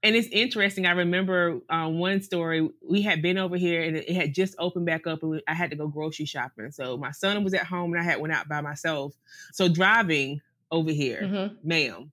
and 0.01 0.15
it's 0.15 0.29
interesting. 0.31 0.85
I 0.85 0.91
remember 0.91 1.59
um, 1.69 1.99
one 1.99 2.21
story. 2.21 2.69
We 2.87 3.01
had 3.01 3.21
been 3.21 3.37
over 3.37 3.57
here, 3.57 3.83
and 3.83 3.97
it 3.97 4.09
had 4.09 4.33
just 4.33 4.55
opened 4.57 4.85
back 4.85 5.05
up, 5.05 5.21
and 5.21 5.31
we, 5.31 5.41
I 5.47 5.53
had 5.53 5.71
to 5.71 5.75
go 5.75 5.87
grocery 5.87 6.25
shopping. 6.25 6.71
So 6.71 6.97
my 6.97 7.11
son 7.11 7.43
was 7.43 7.53
at 7.53 7.65
home, 7.65 7.93
and 7.93 8.01
I 8.01 8.05
had 8.05 8.21
went 8.21 8.33
out 8.33 8.47
by 8.47 8.61
myself. 8.61 9.13
So 9.51 9.67
driving 9.67 10.41
over 10.71 10.91
here, 10.91 11.21
mm-hmm. 11.21 11.67
ma'am. 11.67 12.11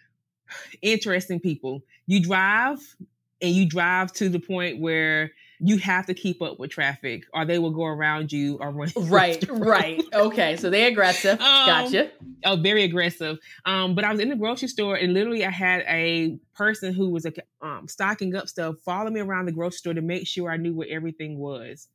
Interesting 0.82 1.38
people. 1.38 1.82
You 2.06 2.22
drive, 2.22 2.96
and 3.40 3.52
you 3.52 3.66
drive 3.66 4.12
to 4.14 4.28
the 4.28 4.40
point 4.40 4.80
where 4.80 5.32
you 5.62 5.76
have 5.78 6.06
to 6.06 6.14
keep 6.14 6.40
up 6.40 6.58
with 6.58 6.70
traffic 6.70 7.24
or 7.34 7.44
they 7.44 7.58
will 7.58 7.70
go 7.70 7.84
around 7.84 8.32
you 8.32 8.56
or 8.60 8.70
run. 8.70 8.90
Right, 8.96 9.44
right. 9.50 10.02
Okay. 10.12 10.56
So 10.56 10.70
they 10.70 10.86
aggressive. 10.86 11.38
Um, 11.50 11.66
gotcha. 11.66 12.10
Oh, 12.44 12.56
very 12.56 12.84
aggressive. 12.84 13.38
Um, 13.64 13.94
but 13.94 14.04
I 14.04 14.10
was 14.10 14.20
in 14.20 14.28
the 14.28 14.36
grocery 14.36 14.68
store 14.68 14.94
and 14.94 15.12
literally 15.12 15.44
I 15.44 15.50
had 15.50 15.84
a 15.88 16.38
person 16.54 16.94
who 16.94 17.10
was 17.10 17.26
um, 17.60 17.88
stocking 17.88 18.34
up 18.34 18.48
stuff 18.48 18.76
follow 18.84 19.10
me 19.10 19.20
around 19.20 19.46
the 19.46 19.52
grocery 19.52 19.78
store 19.78 19.94
to 19.94 20.00
make 20.00 20.26
sure 20.26 20.50
I 20.50 20.56
knew 20.56 20.74
where 20.74 20.88
everything 20.90 21.38
was. 21.38 21.88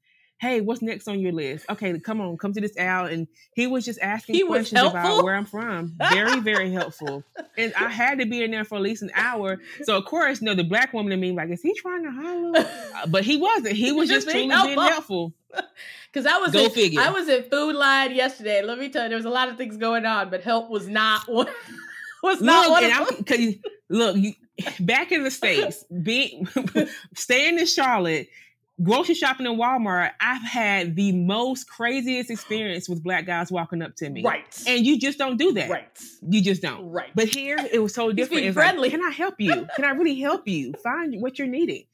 Hey, 0.46 0.62
what's 0.62 0.82
next 0.82 1.08
on 1.08 1.20
your 1.20 1.32
list? 1.32 1.66
Okay, 1.70 1.98
come 2.00 2.22
on, 2.22 2.38
come 2.38 2.54
to 2.54 2.62
this 2.62 2.78
out. 2.78 3.12
And 3.12 3.28
he 3.54 3.68
was 3.68 3.84
just 3.86 4.00
asking 4.02 4.36
He 4.36 4.44
questions 4.44 4.82
about 4.82 5.24
where 5.24 5.36
I'm 5.36 5.46
from. 5.46 5.96
Very, 5.98 6.40
very 6.40 6.72
helpful. 6.72 7.24
And 7.58 7.74
I 7.76 7.88
had 7.88 8.20
to 8.20 8.26
be 8.26 8.44
in 8.44 8.52
there 8.52 8.66
for 8.66 8.76
at 8.76 8.82
least 8.82 9.02
an 9.02 9.12
hour. 9.16 9.60
So 9.84 9.96
of 9.98 10.04
course, 10.04 10.42
you 10.42 10.46
know, 10.46 10.56
the 10.56 10.64
black 10.66 10.92
woman 10.92 11.14
in 11.14 11.22
me, 11.22 11.32
like, 11.32 11.50
is 11.50 11.62
he 11.62 11.74
trying 11.74 12.04
to 12.04 12.12
holler? 12.12 12.60
Uh, 12.60 13.08
But 13.08 13.24
he 13.24 13.38
wasn't. 13.38 13.78
He 13.78 13.94
was 13.94 14.10
Just 14.10 14.26
just 14.28 14.36
being 14.36 14.50
truly 14.50 14.76
being 14.76 14.80
helpful. 14.80 15.34
helpful. 15.54 15.68
Because 16.12 16.26
I 16.26 16.38
was 16.40 16.52
Go 16.52 16.66
in, 16.66 16.72
figure. 16.72 17.00
I 17.00 17.12
was 17.12 17.30
in 17.30 17.44
food 17.44 17.76
line 17.76 18.14
yesterday. 18.14 18.62
Let 18.62 18.78
me 18.78 18.90
tell 18.90 19.04
you, 19.04 19.10
there 19.10 19.18
was 19.18 19.26
a 19.26 19.30
lot 19.30 19.48
of 19.48 19.56
things 19.58 19.78
going 19.78 20.06
on, 20.06 20.30
but 20.30 20.44
help 20.44 20.70
was 20.70 20.88
not 20.90 21.30
one. 21.30 21.48
Was 22.24 22.42
not 22.42 22.68
Look, 22.70 22.72
one 22.72 23.10
of 23.20 23.26
them. 23.26 23.54
look, 23.90 24.16
you 24.18 24.34
back 24.80 25.12
in 25.12 25.24
the 25.24 25.32
states, 25.32 25.86
being 26.04 26.48
staying 27.14 27.60
in 27.60 27.66
Charlotte, 27.66 28.28
grocery 28.82 29.16
shopping 29.16 29.46
in 29.46 29.58
Walmart. 29.58 30.12
I've 30.20 30.42
had 30.42 30.96
the 30.96 31.12
most 31.12 31.70
craziest 31.70 32.30
experience 32.30 32.90
with 32.90 33.04
black 33.04 33.26
guys 33.26 33.52
walking 33.52 33.82
up 33.82 33.96
to 33.98 34.10
me, 34.10 34.24
Right. 34.24 34.64
And 34.68 34.86
you 34.86 35.00
just 35.00 35.18
don't 35.18 35.38
do 35.38 35.54
that, 35.54 35.70
right. 35.70 35.88
You 36.28 36.42
just 36.42 36.62
don't. 36.62 36.92
Right. 36.92 37.10
But 37.16 37.30
here 37.30 37.58
it 37.72 37.80
was 37.80 37.94
so 37.94 38.12
different. 38.12 38.42
being 38.42 38.50
It's 38.50 38.58
like, 38.58 38.66
friendly. 38.70 38.90
Can 38.90 39.04
I 39.04 39.12
help 39.12 39.36
you? 39.40 39.68
Can 39.76 39.86
I 39.86 39.92
really 39.92 40.20
help 40.20 40.48
you 40.48 40.74
find 40.84 41.22
what 41.22 41.40
you're 41.40 41.48
needing? 41.48 41.86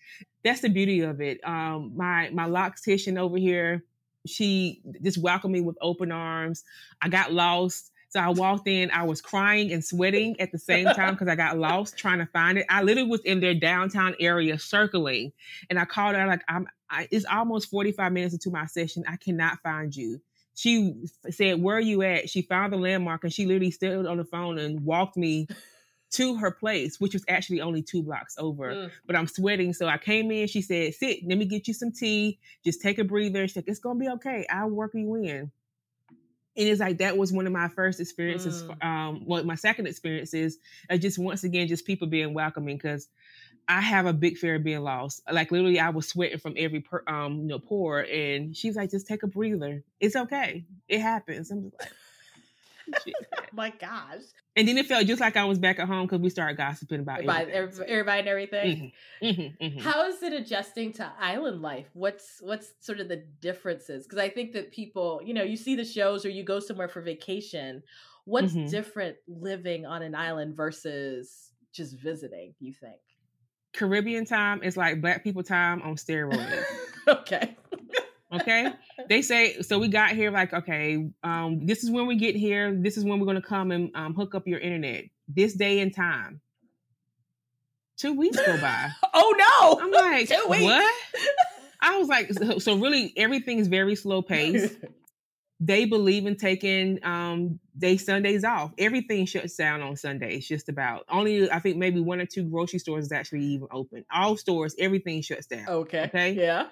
That's 0.43 0.61
the 0.61 0.69
beauty 0.69 1.01
of 1.01 1.21
it. 1.21 1.39
Um, 1.43 1.93
my 1.95 2.29
my 2.31 2.47
loctician 2.47 3.19
over 3.19 3.37
here, 3.37 3.83
she 4.25 4.81
just 5.03 5.17
welcomed 5.19 5.53
me 5.53 5.61
with 5.61 5.77
open 5.81 6.11
arms. 6.11 6.63
I 7.01 7.09
got 7.09 7.31
lost. 7.31 7.91
So 8.11 8.19
I 8.19 8.29
walked 8.29 8.67
in, 8.67 8.91
I 8.91 9.03
was 9.03 9.21
crying 9.21 9.71
and 9.71 9.83
sweating 9.83 10.39
at 10.41 10.51
the 10.51 10.59
same 10.59 10.85
time 10.85 11.13
because 11.13 11.29
I 11.29 11.35
got 11.35 11.57
lost 11.57 11.97
trying 11.97 12.19
to 12.19 12.25
find 12.25 12.57
it. 12.57 12.65
I 12.69 12.83
literally 12.83 13.09
was 13.09 13.21
in 13.21 13.39
their 13.39 13.53
downtown 13.53 14.15
area 14.19 14.59
circling 14.59 15.31
and 15.69 15.79
I 15.79 15.85
called 15.85 16.15
her 16.15 16.27
like 16.27 16.43
I'm 16.49 16.67
I, 16.89 17.07
it's 17.09 17.25
almost 17.25 17.69
45 17.69 18.11
minutes 18.11 18.33
into 18.33 18.51
my 18.51 18.65
session. 18.65 19.05
I 19.07 19.15
cannot 19.15 19.59
find 19.63 19.95
you. 19.95 20.19
She 20.55 20.93
said, 21.29 21.61
Where 21.61 21.77
are 21.77 21.81
you 21.81 22.01
at? 22.01 22.29
She 22.29 22.41
found 22.41 22.73
the 22.73 22.77
landmark 22.77 23.23
and 23.23 23.31
she 23.31 23.45
literally 23.45 23.71
stood 23.71 24.05
on 24.05 24.17
the 24.17 24.25
phone 24.25 24.59
and 24.59 24.81
walked 24.81 25.15
me 25.15 25.47
to 26.11 26.35
her 26.35 26.51
place, 26.51 26.99
which 26.99 27.13
was 27.13 27.23
actually 27.29 27.61
only 27.61 27.81
two 27.81 28.03
blocks 28.03 28.35
over. 28.37 28.73
Mm. 28.73 28.91
But 29.07 29.15
I'm 29.15 29.27
sweating. 29.27 29.71
So 29.71 29.87
I 29.87 29.97
came 29.97 30.29
in. 30.31 30.47
She 30.47 30.61
said, 30.61 30.93
Sit, 30.93 31.19
let 31.25 31.37
me 31.37 31.45
get 31.45 31.69
you 31.69 31.73
some 31.73 31.93
tea. 31.93 32.39
Just 32.65 32.81
take 32.81 32.99
a 32.99 33.05
breather. 33.05 33.47
She's 33.47 33.55
like, 33.55 33.69
It's 33.69 33.79
going 33.79 33.97
to 33.97 34.05
be 34.05 34.11
okay. 34.11 34.45
I'll 34.49 34.69
work 34.69 34.91
you 34.93 35.15
in. 35.15 35.51
And 36.57 36.67
it's 36.67 36.81
like 36.81 36.97
that 36.97 37.17
was 37.17 37.31
one 37.31 37.47
of 37.47 37.53
my 37.53 37.69
first 37.69 37.99
experiences. 37.99 38.63
Mm. 38.63 38.83
Um, 38.83 39.23
well, 39.25 39.43
my 39.43 39.55
second 39.55 39.87
experience 39.87 40.33
is 40.33 40.57
uh, 40.89 40.97
just 40.97 41.17
once 41.17 41.43
again, 41.43 41.67
just 41.67 41.85
people 41.85 42.07
being 42.07 42.33
welcoming 42.33 42.77
because 42.77 43.07
I 43.67 43.79
have 43.79 44.05
a 44.05 44.13
big 44.13 44.37
fear 44.37 44.55
of 44.55 44.63
being 44.63 44.81
lost. 44.81 45.21
Like 45.31 45.51
literally, 45.51 45.79
I 45.79 45.89
was 45.89 46.07
sweating 46.07 46.39
from 46.39 46.55
every 46.57 46.81
per, 46.81 47.03
um, 47.07 47.41
you 47.41 47.47
know, 47.47 47.59
pore, 47.59 48.01
and 48.01 48.55
she's 48.55 48.75
like, 48.75 48.91
"Just 48.91 49.07
take 49.07 49.23
a 49.23 49.27
breather. 49.27 49.83
It's 49.99 50.15
okay. 50.15 50.65
It 50.87 50.99
happens." 50.99 51.51
I'm 51.51 51.63
just 51.63 51.75
like. 51.79 51.89
Oh 52.93 53.43
my 53.53 53.69
gosh. 53.71 54.21
and 54.55 54.67
then 54.67 54.77
it 54.77 54.85
felt 54.85 55.05
just 55.07 55.19
like 55.21 55.35
I 55.37 55.45
was 55.45 55.59
back 55.59 55.79
at 55.79 55.87
home 55.87 56.05
because 56.07 56.19
we 56.21 56.29
started 56.29 56.57
gossiping 56.57 56.99
about 57.01 57.25
By 57.25 57.41
everything. 57.41 57.55
everybody, 57.55 57.91
everybody 57.91 58.19
and 58.19 58.27
everything. 58.27 58.91
Mhm, 59.21 59.37
mhm, 59.37 59.57
mhm. 59.75 59.81
How 59.81 60.07
is 60.07 60.21
it 60.23 60.33
adjusting 60.33 60.93
to 60.93 61.11
island 61.19 61.61
life? 61.61 61.87
What's 61.93 62.39
what's 62.41 62.73
sort 62.79 62.99
of 62.99 63.07
the 63.09 63.17
differences? 63.17 64.05
Because 64.05 64.19
I 64.19 64.29
think 64.29 64.53
that 64.53 64.71
people, 64.71 65.21
you 65.23 65.33
know, 65.33 65.43
you 65.43 65.57
see 65.57 65.75
the 65.75 65.85
shows 65.85 66.25
or 66.25 66.29
you 66.29 66.43
go 66.43 66.59
somewhere 66.59 66.87
for 66.87 67.01
vacation. 67.01 67.83
What's 68.25 68.53
Mhm. 68.53 68.69
different 68.69 69.17
living 69.27 69.85
on 69.85 70.01
an 70.03 70.15
island 70.15 70.55
versus 70.55 71.51
just 71.73 71.97
visiting? 71.97 72.53
You 72.59 72.73
think? 72.73 72.99
Caribbean 73.73 74.25
time 74.25 74.63
is 74.63 74.75
like 74.77 75.01
black 75.01 75.23
people 75.23 75.43
time 75.43 75.81
on 75.81 75.95
steroids. 75.95 76.65
okay. 77.07 77.55
Okay. 78.31 78.71
they 79.09 79.21
say 79.21 79.61
so 79.61 79.79
we 79.79 79.87
got 79.87 80.11
here 80.11 80.31
like 80.31 80.53
okay 80.53 81.09
um 81.23 81.65
this 81.65 81.83
is 81.83 81.91
when 81.91 82.07
we 82.07 82.15
get 82.15 82.35
here 82.35 82.73
this 82.73 82.97
is 82.97 83.03
when 83.03 83.19
we're 83.19 83.25
going 83.25 83.41
to 83.41 83.47
come 83.47 83.71
and 83.71 83.91
um, 83.95 84.13
hook 84.13 84.35
up 84.35 84.47
your 84.47 84.59
internet 84.59 85.05
this 85.27 85.53
day 85.53 85.79
and 85.79 85.93
time 85.95 86.41
two 87.97 88.13
weeks 88.13 88.37
go 88.37 88.59
by 88.59 88.89
oh 89.13 89.35
no! 89.37 89.83
i'm 89.83 89.91
like 89.91 90.29
Two 90.29 90.45
weeks. 90.49 90.63
what 90.63 90.93
i 91.81 91.97
was 91.97 92.07
like 92.07 92.31
so, 92.33 92.59
so 92.59 92.75
really 92.77 93.13
everything 93.17 93.59
is 93.59 93.67
very 93.67 93.95
slow 93.95 94.21
paced 94.21 94.77
they 95.59 95.85
believe 95.85 96.25
in 96.25 96.35
taking 96.35 97.03
um 97.03 97.59
day 97.77 97.97
sundays 97.97 98.43
off 98.43 98.71
everything 98.77 99.25
shuts 99.25 99.55
down 99.55 99.81
on 99.81 99.95
sundays 99.95 100.47
just 100.47 100.69
about 100.69 101.05
only 101.09 101.49
i 101.51 101.59
think 101.59 101.77
maybe 101.77 101.99
one 101.99 102.19
or 102.19 102.25
two 102.25 102.43
grocery 102.43 102.79
stores 102.79 103.05
is 103.05 103.11
actually 103.11 103.41
even 103.41 103.67
open 103.71 104.03
all 104.11 104.37
stores 104.37 104.75
everything 104.79 105.21
shuts 105.21 105.47
down 105.47 105.67
okay. 105.67 106.03
Okay. 106.05 106.31
Yeah. 106.33 106.67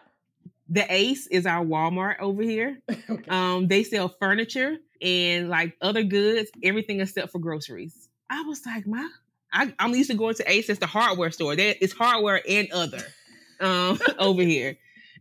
The 0.69 0.85
ace 0.93 1.27
is 1.27 1.45
our 1.45 1.65
walmart 1.65 2.19
over 2.19 2.41
here 2.43 2.79
Okay. 3.09 3.29
um, 3.29 3.67
they 3.67 3.83
sell 3.83 4.09
furniture 4.19 4.77
and 5.01 5.49
like 5.49 5.75
other 5.81 6.03
goods, 6.03 6.49
everything 6.63 6.99
except 7.01 7.31
for 7.31 7.39
groceries. 7.39 8.09
I 8.29 8.43
was 8.43 8.65
like, 8.65 8.85
my, 8.85 9.09
I, 9.51 9.73
I'm 9.79 9.93
used 9.95 10.11
to 10.11 10.15
going 10.17 10.35
to 10.35 10.51
Ace. 10.51 10.69
It's 10.69 10.79
the 10.79 10.85
hardware 10.85 11.31
store. 11.31 11.55
There, 11.55 11.73
it's 11.81 11.93
hardware 11.93 12.41
and 12.47 12.71
other 12.71 13.01
um, 13.59 13.99
over 14.19 14.41
here. 14.43 14.77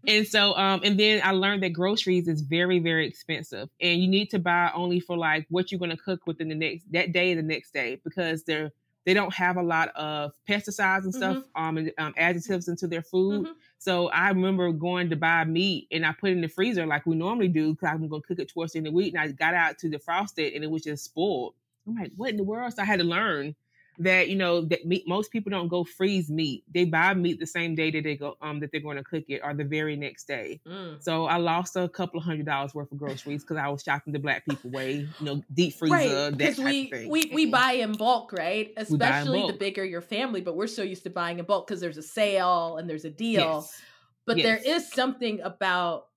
And 0.06 0.26
so, 0.26 0.54
um, 0.56 0.80
and 0.84 0.98
then 0.98 1.20
I 1.24 1.32
learned 1.32 1.62
that 1.64 1.70
groceries 1.70 2.28
is 2.28 2.42
very, 2.42 2.78
very 2.78 3.06
expensive, 3.06 3.68
and 3.80 4.00
you 4.00 4.08
need 4.08 4.30
to 4.30 4.38
buy 4.38 4.70
only 4.72 5.00
for 5.00 5.16
like 5.16 5.46
what 5.50 5.72
you're 5.72 5.80
going 5.80 5.90
to 5.90 5.96
cook 5.96 6.20
within 6.26 6.48
the 6.48 6.54
next 6.54 6.84
that 6.92 7.12
day 7.12 7.32
and 7.32 7.38
the 7.38 7.42
next 7.42 7.72
day 7.72 8.00
because 8.04 8.44
they're 8.44 8.70
they 9.08 9.14
don't 9.14 9.32
have 9.32 9.56
a 9.56 9.62
lot 9.62 9.88
of 9.96 10.34
pesticides 10.46 11.04
and 11.04 11.14
stuff, 11.14 11.36
um, 11.54 11.78
and 11.78 11.92
um, 11.96 12.12
additives 12.18 12.68
into 12.68 12.86
their 12.86 13.00
food. 13.00 13.46
Mhm. 13.46 13.54
So 13.78 14.08
I 14.08 14.28
remember 14.28 14.70
going 14.70 15.08
to 15.08 15.16
buy 15.16 15.44
meat 15.44 15.88
and 15.90 16.04
I 16.04 16.12
put 16.12 16.28
it 16.28 16.32
in 16.34 16.42
the 16.42 16.48
freezer 16.48 16.84
like 16.84 17.06
we 17.06 17.16
normally 17.16 17.48
do 17.48 17.72
because 17.72 17.88
I'm 17.88 18.06
gonna 18.06 18.20
cook 18.20 18.38
it 18.38 18.50
towards 18.50 18.72
the 18.74 18.80
end 18.80 18.86
of 18.86 18.92
the 18.92 18.96
week. 18.98 19.14
And 19.14 19.22
I 19.22 19.28
got 19.28 19.54
out 19.54 19.78
to 19.78 19.88
defrost 19.88 20.38
it 20.38 20.52
and 20.52 20.62
it 20.62 20.70
was 20.70 20.82
just 20.82 21.04
spoiled. 21.04 21.54
I'm 21.86 21.94
like, 21.94 22.12
what 22.16 22.28
in 22.28 22.36
the 22.36 22.44
world? 22.44 22.74
So 22.74 22.82
I 22.82 22.84
had 22.84 22.98
to 22.98 23.04
learn 23.06 23.56
that 23.98 24.28
you 24.28 24.36
know 24.36 24.62
that 24.62 24.86
meat, 24.86 25.04
most 25.06 25.30
people 25.30 25.50
don't 25.50 25.68
go 25.68 25.84
freeze 25.84 26.30
meat. 26.30 26.64
They 26.72 26.84
buy 26.84 27.14
meat 27.14 27.40
the 27.40 27.46
same 27.46 27.74
day 27.74 27.90
that 27.90 28.04
they 28.04 28.16
go 28.16 28.36
um 28.40 28.60
that 28.60 28.70
they're 28.72 28.80
going 28.80 28.96
to 28.96 29.04
cook 29.04 29.24
it 29.28 29.40
or 29.42 29.54
the 29.54 29.64
very 29.64 29.96
next 29.96 30.26
day. 30.28 30.60
Mm. 30.66 31.02
So 31.02 31.26
I 31.26 31.36
lost 31.36 31.76
a 31.76 31.88
couple 31.88 32.18
of 32.18 32.24
hundred 32.24 32.46
dollars 32.46 32.74
worth 32.74 32.92
of 32.92 32.98
groceries 32.98 33.42
because 33.42 33.56
I 33.56 33.68
was 33.68 33.82
shopping 33.82 34.12
the 34.12 34.18
black 34.18 34.44
people 34.44 34.70
way, 34.70 34.92
you 35.18 35.24
know, 35.24 35.42
deep 35.52 35.74
freezer, 35.74 35.96
Right, 35.96 36.38
that 36.38 36.38
because 36.38 36.64
we, 36.64 36.92
we 37.08 37.30
we 37.34 37.46
buy 37.46 37.72
in 37.72 37.92
bulk, 37.92 38.32
right? 38.32 38.72
Especially 38.76 39.46
the 39.46 39.52
bigger 39.58 39.84
your 39.84 40.02
family, 40.02 40.40
but 40.40 40.56
we're 40.56 40.66
so 40.66 40.82
used 40.82 41.04
to 41.04 41.10
buying 41.10 41.38
in 41.38 41.44
bulk 41.44 41.66
because 41.66 41.80
there's 41.80 41.98
a 41.98 42.02
sale 42.02 42.76
and 42.76 42.88
there's 42.88 43.04
a 43.04 43.10
deal. 43.10 43.40
Yes. 43.40 43.82
But 44.26 44.36
there 44.38 44.60
Yes. 44.62 44.84
is 44.84 44.92
something 44.92 45.40
about 45.40 46.08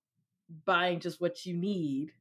buying 0.64 1.00
just 1.00 1.20
what 1.20 1.46
you 1.46 1.54
need. 1.54 2.12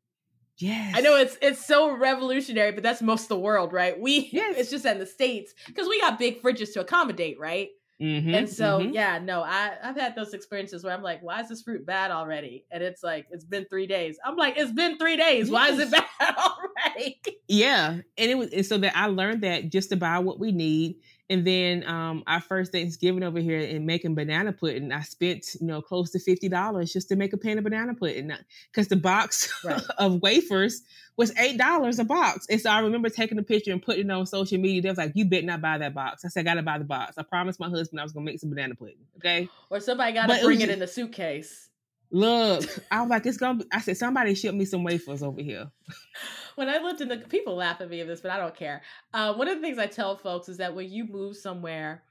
Yes. 0.62 0.94
I 0.96 1.02
know 1.02 1.16
it's 1.18 1.38
it's 1.42 1.66
so 1.66 1.92
revolutionary, 1.96 2.72
but 2.72 2.84
that's 2.84 3.02
most 3.02 3.24
of 3.24 3.30
the 3.30 3.40
world, 3.40 3.74
right? 3.74 4.00
We 4.00 4.30
Yes. 4.32 4.56
it's 4.58 4.70
just 4.70 4.86
in 4.86 5.00
the 5.00 5.06
states 5.06 5.54
because 5.68 5.88
we 5.88 6.00
got 6.00 6.20
big 6.20 6.42
fridges 6.42 6.74
to 6.74 6.82
accommodate, 6.82 7.40
right? 7.40 7.70
Mhm, 8.02 8.34
and 8.36 8.50
so 8.50 8.80
mhm. 8.80 8.94
yeah, 8.94 9.20
no, 9.20 9.42
I 9.44 9.78
I've 9.84 9.96
had 9.96 10.16
those 10.16 10.34
experiences 10.34 10.84
where 10.84 10.94
I'm 10.94 11.04
like, 11.04 11.22
why 11.22 11.42
is 11.42 11.50
this 11.50 11.62
fruit 11.62 11.86
bad 11.86 12.12
already? 12.12 12.66
And 12.72 12.82
it's 12.84 13.04
like 13.04 13.28
it's 13.32 13.46
been 13.46 13.66
three 13.66 13.88
days. 13.88 14.18
I'm 14.26 14.36
like, 14.38 14.56
it's 14.58 14.72
been 14.72 14.98
three 14.98 15.18
days. 15.18 15.52
Why 15.52 15.70
is 15.70 15.80
it 15.80 15.92
bad 15.92 16.36
already? 16.38 17.22
Yeah, 17.48 18.00
and 18.18 18.32
it 18.32 18.38
was 18.38 18.52
and 18.54 18.66
so 18.66 18.78
that 18.80 18.96
I 18.96 19.08
learned 19.08 19.42
that 19.44 19.70
just 19.70 19.90
to 19.90 19.98
buy 19.98 20.20
what 20.20 20.40
we 20.40 20.52
need, 20.52 20.98
and 21.32 21.48
then 21.48 21.84
um 21.88 22.24
our 22.28 22.42
first 22.42 22.72
Thanksgiving 22.72 23.24
over 23.24 23.40
here 23.40 23.60
and 23.60 23.86
making 23.88 24.14
banana 24.14 24.52
pudding, 24.52 24.92
I 24.92 25.02
spent 25.02 25.56
you 25.60 25.66
know 25.66 25.82
close 25.82 26.12
to 26.12 26.20
fifty 26.20 26.50
dollars 26.50 26.94
just 26.94 27.10
to 27.10 27.16
make 27.16 27.34
a 27.34 27.38
pan 27.38 27.58
of 27.58 27.64
banana 27.64 27.96
pudding 27.96 28.32
because 28.72 28.88
the 28.90 28.98
box 28.98 29.52
Right. 29.66 29.82
of 29.98 30.22
wafers 30.22 30.84
was 31.18 31.36
eight 31.40 31.58
dollars 31.58 31.98
a 32.00 32.04
box, 32.04 32.46
and 32.50 32.60
so 32.62 32.70
I 32.70 32.80
remember 32.82 33.10
taking 33.10 33.40
a 33.40 33.44
picture 33.44 33.72
and 33.72 33.82
putting 33.82 34.06
it 34.10 34.12
on 34.12 34.26
social 34.26 34.60
media. 34.60 34.82
They 34.82 34.90
was 34.90 34.98
like, 34.98 35.14
"You 35.16 35.26
better 35.26 35.46
not 35.46 35.62
buy 35.62 35.78
that 35.80 35.94
box." 35.94 36.24
I 36.26 36.28
said, 36.28 36.42
"I 36.42 36.44
gotta 36.44 36.62
buy 36.64 36.78
the 36.78 36.84
box." 36.86 37.18
I 37.18 37.24
promised 37.24 37.60
my 37.60 37.70
husband 37.70 38.00
I 38.00 38.04
was 38.04 38.12
gonna 38.12 38.26
make 38.26 38.40
some 38.40 38.50
banana 38.50 38.76
pudding. 38.76 38.96
Okay, 39.18 39.50
Or 39.70 39.80
somebody 39.80 40.14
got 40.14 40.28
But 40.28 40.36
to 40.36 40.42
it 40.42 40.46
bring 40.46 40.60
was 40.60 40.68
it 40.70 40.74
in 40.74 40.80
the 40.80 40.88
suitcase. 40.88 41.70
Look, 42.12 42.66
I 42.92 43.02
was 43.02 43.10
like, 43.10 43.26
"It's 43.26 43.38
gonna." 43.38 43.60
Be, 43.60 43.66
I 43.72 43.82
said, 43.82 43.98
"Somebody 43.98 44.36
ship 44.36 44.54
me 44.54 44.66
some 44.66 44.84
wafers 44.84 45.24
over 45.24 45.42
here." 45.42 45.70
when 46.56 46.70
I 46.70 46.78
lived 46.78 47.02
in 47.02 47.08
the 47.08 47.18
people 47.18 47.56
laugh 47.56 47.82
at 47.82 47.90
me 47.90 48.02
of 48.02 48.08
this, 48.08 48.22
but 48.22 48.32
I 48.32 48.38
don't 48.38 48.56
care. 48.56 48.82
Uh, 49.14 49.34
one 49.34 49.48
of 49.48 49.56
the 49.56 49.62
things 49.62 49.78
I 49.78 49.88
tell 49.88 50.18
folks 50.18 50.50
is 50.50 50.58
that 50.58 50.76
when 50.76 50.90
you 50.92 51.06
move 51.06 51.38
somewhere, 51.38 52.04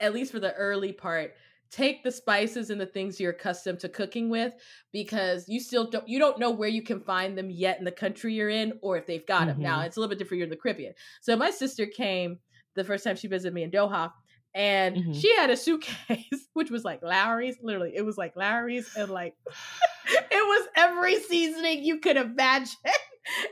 at 0.00 0.12
least 0.14 0.32
for 0.32 0.40
the 0.40 0.54
early 0.54 0.92
part, 0.92 1.34
take 1.70 2.02
the 2.02 2.10
spices 2.10 2.70
and 2.70 2.80
the 2.80 2.86
things 2.86 3.20
you're 3.20 3.32
accustomed 3.32 3.80
to 3.80 3.88
cooking 3.88 4.30
with 4.30 4.54
because 4.92 5.48
you 5.48 5.60
still 5.60 5.90
don't 5.90 6.08
you 6.08 6.18
don't 6.18 6.38
know 6.38 6.50
where 6.50 6.68
you 6.68 6.82
can 6.82 7.00
find 7.00 7.36
them 7.36 7.50
yet 7.50 7.78
in 7.78 7.84
the 7.84 7.92
country 7.92 8.32
you're 8.32 8.48
in 8.48 8.72
or 8.80 8.96
if 8.96 9.06
they've 9.06 9.26
got 9.26 9.46
them. 9.46 9.60
Now 9.60 9.82
it's 9.82 9.96
a 9.96 10.00
little 10.00 10.08
bit 10.08 10.18
different. 10.18 10.38
You're 10.38 10.46
in 10.46 10.50
the 10.50 10.56
Caribbean. 10.56 10.94
So 11.20 11.36
my 11.36 11.50
sister 11.50 11.86
came 11.86 12.38
the 12.74 12.84
first 12.84 13.04
time 13.04 13.16
she 13.16 13.28
visited 13.28 13.52
me 13.54 13.64
in 13.64 13.70
Doha. 13.70 14.12
And 14.54 14.96
Mhm. 14.96 15.20
she 15.20 15.34
had 15.36 15.50
a 15.50 15.56
suitcase, 15.56 16.48
which 16.54 16.70
was 16.70 16.84
like 16.84 17.02
Lawry's. 17.02 17.56
Literally, 17.62 17.92
it 17.94 18.02
was 18.02 18.16
like 18.18 18.34
Lawry's, 18.36 18.88
and 18.94 19.10
like 19.10 19.34
it 20.06 20.30
was 20.32 20.68
every 20.76 21.20
seasoning 21.20 21.84
you 21.84 21.98
could 22.00 22.16
imagine. 22.16 22.76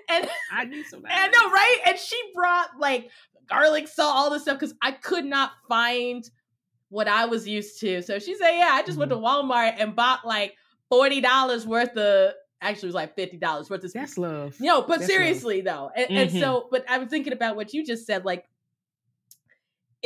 And 0.09 0.26
I 0.51 0.64
need 0.64 0.86
some. 0.86 1.03
I 1.11 1.28
know, 1.28 1.51
right? 1.51 1.80
And 1.86 1.99
she 1.99 2.18
brought 2.34 2.70
like 2.78 3.11
garlic 3.47 3.88
salt, 3.88 4.16
all 4.16 4.30
this 4.30 4.42
stuff, 4.42 4.59
because 4.59 4.74
I 4.82 4.92
could 4.92 5.26
not 5.26 5.51
find 5.68 6.24
what 6.88 7.09
I 7.09 7.26
was 7.26 7.47
used 7.47 7.78
to. 7.80 8.01
So 8.01 8.18
she 8.18 8.36
said, 8.36 8.53
Yeah, 8.53 8.70
I 8.72 8.82
just 8.84 8.97
went 8.97 9.11
to 9.11 9.18
Walmart 9.18 9.74
and 9.78 9.94
bought 9.94 10.26
like 10.26 10.55
forty 10.88 11.20
dollars 11.20 11.66
worth 11.66 11.94
of 11.99 12.32
actually 12.62 12.86
it 12.86 12.88
was 12.88 12.94
like 12.94 13.16
fifty 13.16 13.36
dollars 13.36 13.68
worth 13.68 13.84
of 13.84 13.92
that's 13.92 14.16
love. 14.16 14.57
no, 14.61 14.80
but 14.80 15.01
That's 15.01 15.12
seriously 15.12 15.61
though, 15.61 15.90
and, 15.94 16.09
and 16.11 16.30
Mhm. 16.30 16.40
so 16.40 16.68
but 16.70 16.86
I'm 16.88 17.07
thinking 17.07 17.34
about 17.34 17.57
what 17.57 17.74
you 17.74 17.84
just 17.84 18.07
said, 18.07 18.24
like 18.24 18.47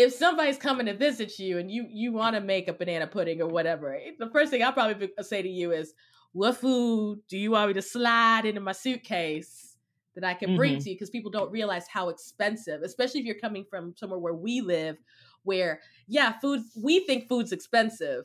if 0.00 0.12
somebody's 0.14 0.56
coming 0.58 0.86
to 0.86 0.94
visit 0.94 1.38
you 1.38 1.58
and 1.58 1.70
you 1.70 1.86
you 1.90 2.12
want 2.12 2.34
to 2.36 2.40
make 2.40 2.68
a 2.68 2.72
banana 2.72 3.06
pudding 3.06 3.40
or 3.42 3.48
whatever, 3.48 3.94
eh, 3.94 4.12
the 4.18 4.30
first 4.30 4.50
thing 4.50 4.62
I'll 4.62 4.72
probably 4.72 5.10
say 5.22 5.42
to 5.42 5.48
you 5.48 5.72
is, 5.72 5.94
"What 6.32 6.56
food 6.56 7.20
do 7.28 7.36
you 7.38 7.50
want 7.52 7.68
me 7.68 7.74
to 7.74 7.82
slide 7.82 8.46
into 8.46 8.60
my 8.60 8.72
suitcase 8.72 9.76
that 10.14 10.24
I 10.24 10.34
can 10.34 10.54
bring 10.54 10.76
Mhm. 10.76 10.82
to 10.82 10.90
you?" 10.90 10.94
Because 10.96 11.10
people 11.10 11.30
don't 11.30 11.50
realize 11.50 11.86
how 11.88 12.08
expensive, 12.08 12.82
especially 12.82 13.20
if 13.20 13.26
you're 13.26 13.34
coming 13.46 13.64
from 13.64 13.94
somewhere 13.96 14.18
where 14.18 14.34
we 14.34 14.60
live, 14.60 14.96
where 15.42 15.80
yeah, 16.08 16.38
food 16.40 16.62
we 16.74 17.00
think 17.06 17.28
food's 17.28 17.52
expensive. 17.52 18.24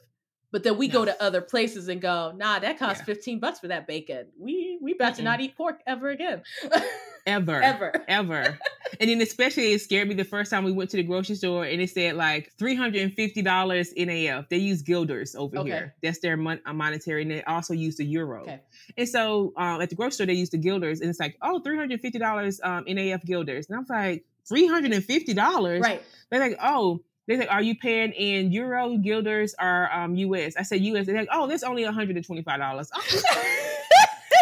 But 0.51 0.63
then 0.63 0.77
we 0.77 0.87
go 0.87 1.03
to 1.03 1.21
other 1.21 1.41
places 1.41 1.89
and 1.89 1.99
go, 2.01 2.31
nah, 2.31 2.59
that 2.59 2.79
costs 2.79 3.01
Yeah. 3.01 3.05
15 3.05 3.39
bucks 3.39 3.59
for 3.59 3.67
that 3.67 3.87
bacon. 3.87 4.31
We 4.39 4.77
we 4.81 4.93
about 4.93 5.15
to 5.15 5.21
Mm-mm. 5.21 5.23
not 5.23 5.41
eat 5.41 5.57
pork 5.57 5.81
ever 5.85 6.09
again. 6.09 6.43
Ever. 7.25 7.61
ever. 7.61 8.03
Ever. 8.07 8.59
and 8.99 9.09
then 9.09 9.19
especially 9.21 9.71
it 9.73 9.81
scared 9.81 10.07
me 10.07 10.13
the 10.13 10.23
first 10.23 10.51
time 10.51 10.63
we 10.63 10.71
went 10.71 10.91
to 10.91 10.97
the 10.97 11.03
grocery 11.03 11.35
store 11.35 11.65
and 11.65 11.81
it 11.81 11.89
said 11.89 12.15
like 12.15 12.51
$350 12.57 13.13
NAF. 13.43 14.47
They 14.49 14.57
use 14.57 14.81
guilders 14.83 15.35
over 15.35 15.57
Okay. 15.57 15.69
here. 15.69 15.95
That's 16.03 16.19
their 16.19 16.37
mon- 16.37 16.61
uh, 16.65 16.73
monetary. 16.73 17.23
And 17.23 17.31
they 17.31 17.43
also 17.43 17.73
use 17.73 17.95
the 17.97 18.05
euro. 18.05 18.43
Okay. 18.43 18.61
And 18.97 19.09
so 19.09 19.53
um, 19.57 19.81
at 19.81 19.89
the 19.89 19.95
grocery 19.95 20.11
store, 20.11 20.25
they 20.27 20.33
use 20.33 20.51
the 20.51 20.57
guilders. 20.59 21.01
And 21.01 21.09
it's 21.09 21.19
like, 21.19 21.35
oh, 21.41 21.61
$350 21.65 22.59
um, 22.63 22.85
NAF 22.85 23.25
guilders. 23.25 23.67
And 23.69 23.77
I'm 23.79 23.85
like, 23.89 24.23
$350? 24.49 25.81
Right. 25.81 26.01
They're 26.29 26.39
like, 26.39 26.57
oh, 26.61 27.01
they're 27.27 27.39
like, 27.39 27.51
are 27.51 27.61
you 27.63 27.75
paying 27.75 28.11
in 28.11 28.51
euro, 28.51 28.97
guilders, 28.97 29.55
or 29.59 29.91
um, 29.91 30.15
US? 30.15 30.55
I 30.57 30.61
said 30.61 30.81
US. 30.81 31.07
They're 31.07 31.15
like, 31.17 31.29
oh, 31.31 31.47
that's 31.47 31.63
only 31.63 31.83
$125. 31.83 32.89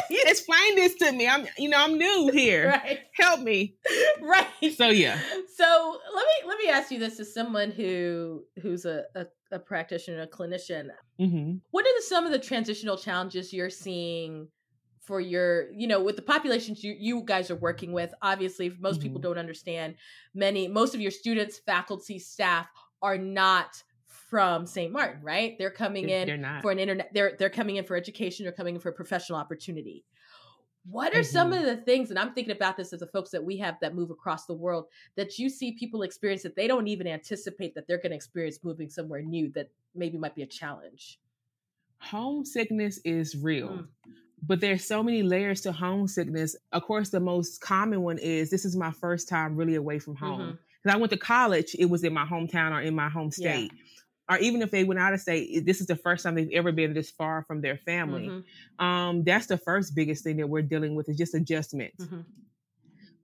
Explain 0.28 0.76
this 0.76 0.95
to 0.95 1.12
me. 1.12 1.28
I'm, 1.28 1.47
you 1.58 1.70
know, 1.70 1.78
I'm 1.84 1.97
new 1.97 2.30
here. 2.34 2.68
right. 2.70 2.99
Help 3.20 3.41
me. 3.41 3.76
Right. 4.22 4.47
So 4.78 4.88
yeah. 4.89 5.20
So 5.56 5.97
let 6.16 6.26
me 6.26 6.47
let 6.47 6.58
me 6.58 6.70
ask 6.70 6.91
you 6.91 6.99
this 6.99 7.20
as 7.20 7.34
someone 7.34 7.72
who 7.72 8.43
who's 8.62 8.86
a, 8.86 9.04
a, 9.16 9.26
a 9.51 9.60
practitioner, 9.60 10.22
a 10.22 10.28
clinician. 10.28 10.88
hmm 11.20 11.56
What 11.72 11.86
are 11.86 11.95
the, 11.97 12.04
some 12.04 12.26
of 12.26 12.32
the 12.32 12.39
transitional 12.39 12.97
challenges 12.97 13.51
you're 13.54 13.70
seeing 13.70 14.47
for 15.01 15.20
your, 15.20 15.70
you 15.74 15.86
know, 15.88 16.01
with 16.01 16.16
the 16.16 16.22
populations 16.22 16.84
you, 16.84 16.95
you 16.97 17.22
guys 17.26 17.51
are 17.51 17.58
working 17.58 17.91
with? 17.91 18.14
Obviously, 18.22 18.72
most 18.80 19.01
people 19.01 19.20
Mhm. 19.20 19.24
don't 19.24 19.38
understand. 19.38 19.95
Many, 20.34 20.68
most 20.70 20.95
of 20.95 21.01
your 21.01 21.12
students, 21.12 21.60
faculty, 21.66 22.18
staff 22.20 22.68
are 23.01 23.18
not 23.18 23.84
from 24.34 24.66
St. 24.66 24.92
Maarten, 24.92 25.20
right? 25.22 25.56
They're 25.60 25.70
coming 25.70 26.10
in 26.10 26.26
they're 26.28 26.60
for 26.64 26.72
an 26.72 26.80
internet. 26.80 27.14
They're 27.14 27.36
they're 27.38 27.52
coming 27.52 27.76
in 27.76 27.86
for 27.86 27.96
education. 27.96 28.46
They're 28.46 28.52
coming 28.52 28.74
in 28.74 28.82
for 28.82 28.90
a 28.90 28.94
professional 28.94 29.38
opportunity. 29.38 30.04
What 30.90 31.16
are 31.16 31.24
some 31.24 31.52
Mhm. 31.52 31.60
of 31.60 31.66
the 31.68 31.78
things, 31.78 32.10
and 32.10 32.18
I'm 32.18 32.34
thinking 32.34 32.52
about 32.56 32.76
this 32.76 32.92
as 32.94 33.02
the 33.02 33.08
folks 33.08 33.30
that 33.30 33.44
we 33.44 33.58
have 33.58 33.80
that 33.82 33.94
move 33.94 34.10
across 34.10 34.48
the 34.48 34.56
world, 34.56 34.88
that 35.18 35.38
you 35.38 35.50
see 35.50 35.74
people 35.74 36.02
experience 36.02 36.42
that 36.42 36.56
they 36.56 36.68
don't 36.68 36.88
even 36.88 37.06
anticipate 37.06 37.76
that 37.76 37.86
they're 37.88 38.00
going 38.00 38.10
to 38.10 38.16
experience 38.16 38.58
moving 38.64 38.90
somewhere 38.90 39.22
new 39.22 39.50
that 39.52 39.70
maybe 39.94 40.18
might 40.18 40.34
be 40.34 40.42
a 40.42 40.48
challenge? 40.48 41.20
homesickness 42.00 42.98
is 43.06 43.38
real. 43.38 43.70
Mm. 43.70 43.88
But 44.46 44.60
there's 44.60 44.84
so 44.84 45.02
many 45.02 45.24
layers 45.24 45.62
to 45.62 45.72
homesickness. 45.72 46.56
Of 46.74 46.84
course, 46.84 47.10
the 47.10 47.22
most 47.22 47.62
common 47.62 48.02
one 48.02 48.18
is 48.18 48.50
this 48.50 48.66
is 48.66 48.76
my 48.76 48.92
first 48.92 49.30
time 49.30 49.56
really 49.56 49.76
away 49.76 50.00
from 50.00 50.16
home. 50.16 50.60
Because 50.82 50.96
I 50.96 50.98
went 50.98 51.12
to 51.12 51.18
college, 51.18 51.76
it 51.80 51.86
was 51.86 52.04
in 52.04 52.14
my 52.14 52.26
hometown 52.26 52.72
or 52.72 52.82
in 52.82 52.94
my 52.94 53.08
home 53.08 53.30
Yeah. 53.38 53.68
Or 54.30 54.38
even 54.38 54.61
if 54.61 54.71
they 54.71 54.84
went 54.86 54.99
out 54.99 55.13
of 55.13 55.19
state, 55.19 55.65
this 55.65 55.82
is 55.82 55.88
the 55.88 55.95
first 55.97 56.24
time 56.24 56.36
they've 56.36 56.49
ever 56.53 56.71
been 56.71 56.93
this 56.93 57.11
far 57.11 57.43
from 57.43 57.61
their 57.61 57.78
family. 57.78 58.30
Mhm. 58.30 58.43
Um, 58.80 59.24
that's 59.24 59.47
the 59.47 59.57
first 59.57 59.95
biggest 59.95 60.24
thing 60.24 60.38
that 60.38 60.47
we're 60.47 60.61
dealing 60.61 60.95
with 60.95 61.09
is 61.09 61.17
just 61.17 61.34
adjustment. 61.36 61.93
Mhm. 61.99 62.26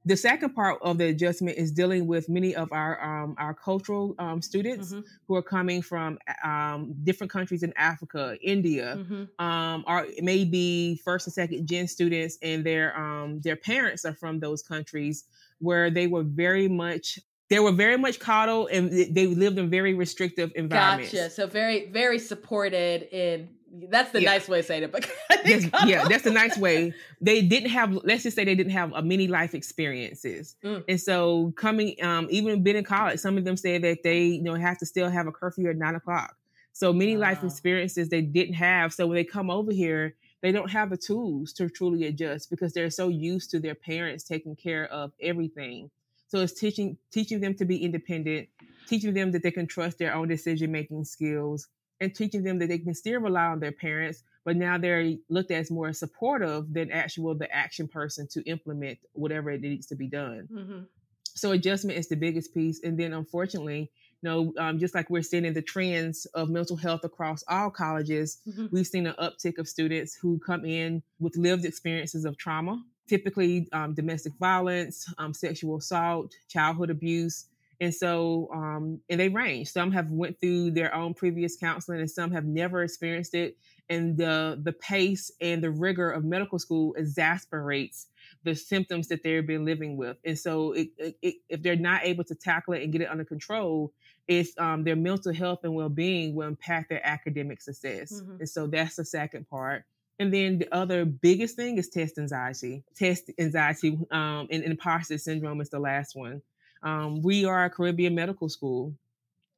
The 0.05 0.15
second 0.15 0.53
part 0.55 0.79
of 0.81 0.97
the 0.97 1.07
adjustment 1.07 1.57
is 1.57 1.71
dealing 1.71 2.07
with 2.07 2.29
many 2.29 2.55
of 2.55 2.71
our 2.71 3.01
um, 3.03 3.35
our 3.37 3.53
cultural 3.53 4.15
um, 4.17 4.41
students 4.41 4.93
Mhm. 4.93 5.03
who 5.27 5.35
are 5.35 5.43
coming 5.43 5.81
from 5.81 6.17
um, 6.43 6.95
different 7.03 7.31
countries 7.31 7.63
in 7.63 7.73
Africa, 7.75 8.37
India, 8.41 8.97
Mhm. 8.97 9.27
um, 9.39 9.83
or 9.87 10.07
maybe 10.21 10.99
first 11.03 11.27
and 11.27 11.33
second 11.33 11.67
gen 11.67 11.87
students, 11.87 12.37
and 12.41 12.65
their 12.65 12.97
um, 12.97 13.41
their 13.41 13.57
parents 13.57 14.05
are 14.05 14.15
from 14.15 14.39
those 14.39 14.63
countries 14.63 15.25
where 15.59 15.89
they 15.91 16.07
were 16.07 16.23
very 16.23 16.69
much 16.69 17.19
they 17.49 17.59
were 17.59 17.71
very 17.71 17.97
much 17.97 18.19
coddled 18.19 18.69
and 18.71 18.91
they 18.91 19.25
lived 19.27 19.57
in 19.57 19.69
very 19.69 19.93
restrictive 19.93 20.51
environments. 20.55 21.13
Gotcha. 21.13 21.29
So 21.31 21.47
very, 21.47 21.87
very 21.87 22.19
supported 22.19 23.03
in. 23.13 23.49
That's 23.71 24.11
the 24.11 24.21
Yeah. 24.21 24.31
nice 24.31 24.47
way 24.47 24.59
of 24.59 24.65
say 24.65 24.81
it. 24.81 24.91
But 24.91 25.07
Yes, 25.45 25.69
yeah, 25.85 26.07
that's 26.07 26.25
a 26.25 26.31
nice 26.31 26.57
way. 26.57 26.91
They 27.21 27.41
didn't 27.43 27.69
have, 27.69 27.93
let's 28.03 28.23
just 28.23 28.35
say, 28.35 28.43
they 28.43 28.55
didn't 28.55 28.71
have 28.71 28.91
a 28.93 29.01
many 29.03 29.27
life 29.27 29.53
experiences, 29.53 30.55
Mm. 30.63 30.83
and 30.87 30.99
so 30.99 31.53
coming, 31.55 31.95
um, 32.03 32.27
even 32.31 32.63
being 32.63 32.77
in 32.77 32.83
college, 32.83 33.19
some 33.19 33.37
of 33.37 33.45
them 33.45 33.55
say 33.57 33.77
that 33.77 34.01
they, 34.03 34.23
you 34.23 34.41
know, 34.41 34.55
have 34.55 34.77
to 34.79 34.85
still 34.87 35.09
have 35.09 35.27
a 35.27 35.31
curfew 35.31 35.69
at 35.69 35.75
nine 35.77 35.93
o'clock. 35.95 36.35
So 36.73 36.91
many 36.93 37.15
life 37.17 37.43
experiences 37.43 38.09
they 38.09 38.21
didn't 38.21 38.55
have. 38.55 38.93
So 38.93 39.05
when 39.07 39.15
they 39.17 39.23
come 39.23 39.49
over 39.51 39.71
here, 39.71 40.15
they 40.41 40.51
don't 40.51 40.71
have 40.71 40.89
the 40.89 40.97
tools 40.97 41.51
to 41.53 41.69
truly 41.69 42.05
adjust 42.05 42.49
because 42.49 42.73
they're 42.73 42.89
so 42.89 43.07
used 43.09 43.51
to 43.51 43.59
their 43.59 43.75
parents 43.75 44.23
taking 44.23 44.55
care 44.55 44.85
of 44.85 45.11
everything. 45.21 45.91
So 46.30 46.39
it's 46.39 46.53
teaching 46.53 46.97
teaching 47.11 47.41
them 47.41 47.55
to 47.55 47.65
be 47.65 47.84
independent, 47.84 48.47
teaching 48.88 49.13
them 49.13 49.32
that 49.32 49.43
they 49.43 49.51
can 49.51 49.67
trust 49.67 49.97
their 49.97 50.13
own 50.15 50.27
decision 50.27 50.71
making 50.71 51.03
skills, 51.05 51.67
and 51.99 52.13
teaching 52.15 52.43
them 52.43 52.59
that 52.59 52.69
they 52.69 52.77
can 52.77 52.93
still 52.93 53.19
rely 53.19 53.45
on 53.45 53.59
their 53.59 53.71
parents, 53.71 54.23
but 54.45 54.55
now 54.55 54.77
they're 54.77 55.15
looked 55.27 55.51
at 55.51 55.59
as 55.59 55.71
more 55.71 55.91
supportive 55.91 56.71
than 56.71 56.91
actual 56.91 57.36
the 57.36 57.51
action 57.51 57.88
person 57.88 58.27
to 58.32 58.41
implement 58.43 58.99
whatever 59.13 59.49
it 59.49 59.61
needs 59.61 59.88
to 59.88 59.95
be 59.95 60.07
done. 60.07 60.47
Mhm. 60.51 60.86
So 61.23 61.51
adjustment 61.51 61.97
is 61.97 62.07
the 62.07 62.15
biggest 62.15 62.53
piece, 62.53 62.82
and 62.84 62.97
then 62.97 63.13
unfortunately, 63.13 63.91
you 64.21 64.30
know, 64.30 64.53
um, 64.57 64.77
just 64.77 64.93
like 64.93 65.09
we're 65.09 65.21
seeing 65.21 65.45
in 65.45 65.53
the 65.53 65.61
trends 65.61 66.25
of 66.27 66.49
mental 66.49 66.75
health 66.75 67.03
across 67.03 67.43
all 67.47 67.69
colleges, 67.69 68.38
Mhm. 68.47 68.71
we've 68.71 68.88
seen 68.88 69.07
an 69.07 69.15
uptick 69.19 69.57
of 69.57 69.67
students 69.67 70.13
who 70.15 70.38
come 70.39 70.63
in 70.65 71.01
with 71.19 71.38
lived 71.38 71.65
experiences 71.65 72.23
of 72.25 72.38
trauma, 72.38 72.84
typically 73.10 73.68
um, 73.74 73.93
domestic 73.93 74.34
violence, 74.39 75.12
um, 75.18 75.34
sexual 75.34 75.78
assault, 75.78 76.36
childhood 76.47 76.89
abuse. 76.89 77.45
And 77.82 77.95
so, 77.95 78.49
um, 78.53 78.99
and 79.10 79.20
they 79.20 79.30
range. 79.30 79.70
Some 79.70 79.91
have 79.93 80.12
went 80.12 80.39
through 80.39 80.72
their 80.72 80.93
own 80.93 81.14
previous 81.14 81.55
counseling, 81.55 82.01
and 82.01 82.12
some 82.12 82.30
have 82.32 82.45
never 82.45 82.84
experienced 82.84 83.34
it. 83.34 83.57
And 83.89 84.18
the 84.18 84.60
the 84.62 84.74
pace 84.74 85.32
and 85.39 85.64
the 85.64 85.72
rigor 85.72 86.12
of 86.12 86.26
medical 86.26 86.60
school 86.60 86.93
exasperates 86.95 88.07
the 88.43 88.53
symptoms 88.53 89.07
that 89.07 89.24
they've 89.24 89.47
been 89.47 89.66
living 89.66 89.95
with. 89.97 90.18
And 90.26 90.38
so, 90.38 90.74
it, 90.74 90.89
it, 90.97 91.18
it, 91.22 91.36
if 91.47 91.64
they're 91.64 91.76
not 91.78 92.01
able 92.03 92.26
to 92.26 92.36
tackle 92.36 92.74
it 92.74 92.84
and 92.84 92.91
get 92.91 93.01
it 93.01 93.10
under 93.10 93.24
control, 93.26 93.93
it's 94.28 94.51
um, 94.60 94.84
their 94.84 94.97
mental 94.97 95.34
health 95.34 95.62
and 95.64 95.74
well 95.74 95.89
being 95.89 96.36
will 96.36 96.47
impact 96.47 96.89
their 96.89 97.05
academic 97.07 97.62
success. 97.62 98.22
Mhm. 98.22 98.39
And 98.41 98.49
so, 98.49 98.68
that's 98.68 98.97
the 98.97 99.05
second 99.05 99.47
part. 99.49 99.86
And 100.20 100.34
then 100.34 100.59
the 100.59 100.74
other 100.74 101.05
biggest 101.05 101.55
thing 101.55 101.78
is 101.78 101.88
test 101.89 102.17
anxiety. 102.17 102.84
Test 102.95 103.32
anxiety 103.39 103.97
um, 104.11 104.47
and 104.51 104.63
imposter 104.63 105.17
syndrome 105.17 105.61
is 105.61 105.70
the 105.70 105.80
last 105.80 106.15
one. 106.15 106.41
Um, 106.84 107.22
we 107.22 107.45
are 107.45 107.65
a 107.65 107.70
Caribbean 107.70 108.15
medical 108.15 108.49
school. 108.49 108.93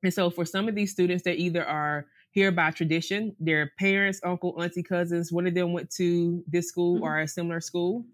And 0.04 0.14
so 0.14 0.30
for 0.30 0.46
some 0.46 0.68
of 0.68 0.76
these 0.76 0.92
students, 0.92 1.24
they 1.24 1.34
either 1.34 1.66
are 1.66 2.06
here 2.32 2.52
by 2.52 2.72
tradition, 2.72 3.36
their 3.40 3.72
parents, 3.78 4.22
uncle, 4.24 4.56
auntie, 4.62 4.84
cousins, 4.84 5.32
one 5.32 5.46
of 5.48 5.54
them 5.54 5.74
went 5.74 5.92
to 5.92 6.44
this 6.48 6.68
school 6.70 7.00
Mhm. 7.00 7.02
or 7.02 7.20
a 7.20 7.28
similar 7.28 7.60
school, 7.60 8.06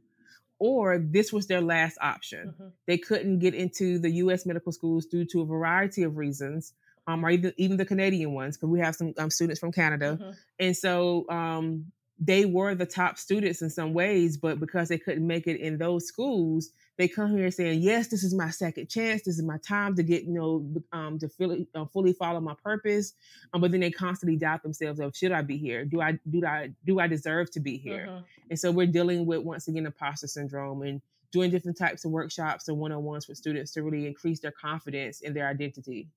or 0.59 0.97
this 0.97 1.31
was 1.31 1.47
their 1.47 1.61
last 1.61 1.97
option. 2.01 2.53
Mhm. 2.59 2.71
They 2.87 2.97
couldn't 2.97 3.39
get 3.39 3.53
into 3.53 3.99
the 3.99 4.09
U.S. 4.23 4.45
medical 4.45 4.71
schools 4.71 5.05
due 5.05 5.23
to 5.25 5.41
a 5.41 5.45
variety 5.45 6.03
of 6.03 6.17
reasons, 6.17 6.73
um, 7.05 7.23
or 7.25 7.29
even, 7.29 7.53
even 7.57 7.77
the 7.77 7.85
Canadian 7.85 8.33
ones, 8.33 8.57
because 8.57 8.69
we 8.69 8.79
have 8.79 8.95
some 8.95 9.13
um, 9.17 9.29
students 9.29 9.59
from 9.59 9.71
Canada. 9.71 10.17
Mhm. 10.19 10.35
And 10.59 10.75
so 10.75 11.29
um, 11.29 11.91
they 12.19 12.45
were 12.45 12.73
the 12.73 12.85
top 12.85 13.17
students 13.19 13.61
in 13.61 13.69
some 13.69 13.93
ways, 13.93 14.37
but 14.37 14.59
because 14.59 14.89
they 14.89 14.97
couldn't 14.97 15.25
make 15.25 15.45
it 15.45 15.59
in 15.59 15.77
those 15.77 16.07
schools, 16.07 16.71
they 16.97 17.07
come 17.07 17.37
here 17.37 17.51
saying, 17.51 17.81
"Yes, 17.81 18.07
this 18.07 18.23
is 18.23 18.33
my 18.33 18.49
second 18.49 18.89
chance. 18.89 19.21
This 19.21 19.37
is 19.37 19.45
my 19.45 19.59
time 19.59 19.95
to 19.95 20.03
get, 20.03 20.23
you 20.23 20.33
know, 20.33 20.83
um, 20.91 21.19
to 21.19 21.29
fully, 21.29 21.67
uh, 21.75 21.85
fully 21.85 22.13
follow 22.13 22.39
my 22.39 22.55
purpose." 22.63 23.13
Um, 23.53 23.61
but 23.61 23.71
then 23.71 23.81
they 23.81 23.91
constantly 23.91 24.35
doubt 24.35 24.63
themselves 24.63 24.99
of, 24.99 25.15
"Should 25.15 25.31
I 25.31 25.43
be 25.43 25.57
here? 25.57 25.85
Do 25.85 26.01
I 26.01 26.19
do 26.27 26.43
I 26.43 26.73
do 26.85 26.99
I 26.99 27.05
deserve 27.07 27.51
to 27.51 27.59
be 27.59 27.77
here?" 27.77 28.07
Mhm. 28.07 28.23
And 28.49 28.59
so 28.59 28.71
we're 28.71 28.87
dealing 28.87 29.27
with 29.27 29.43
once 29.43 29.67
again 29.67 29.85
imposter 29.85 30.27
syndrome 30.27 30.81
and 30.81 31.01
doing 31.31 31.51
different 31.51 31.77
types 31.77 32.03
of 32.03 32.11
workshops 32.11 32.67
and 32.67 32.79
one 32.79 32.91
on 32.91 33.03
ones 33.03 33.27
with 33.27 33.37
students 33.37 33.73
to 33.73 33.83
really 33.83 34.07
increase 34.07 34.39
their 34.39 34.51
confidence 34.51 35.21
in 35.21 35.33
their 35.33 35.47
identity. 35.47 36.09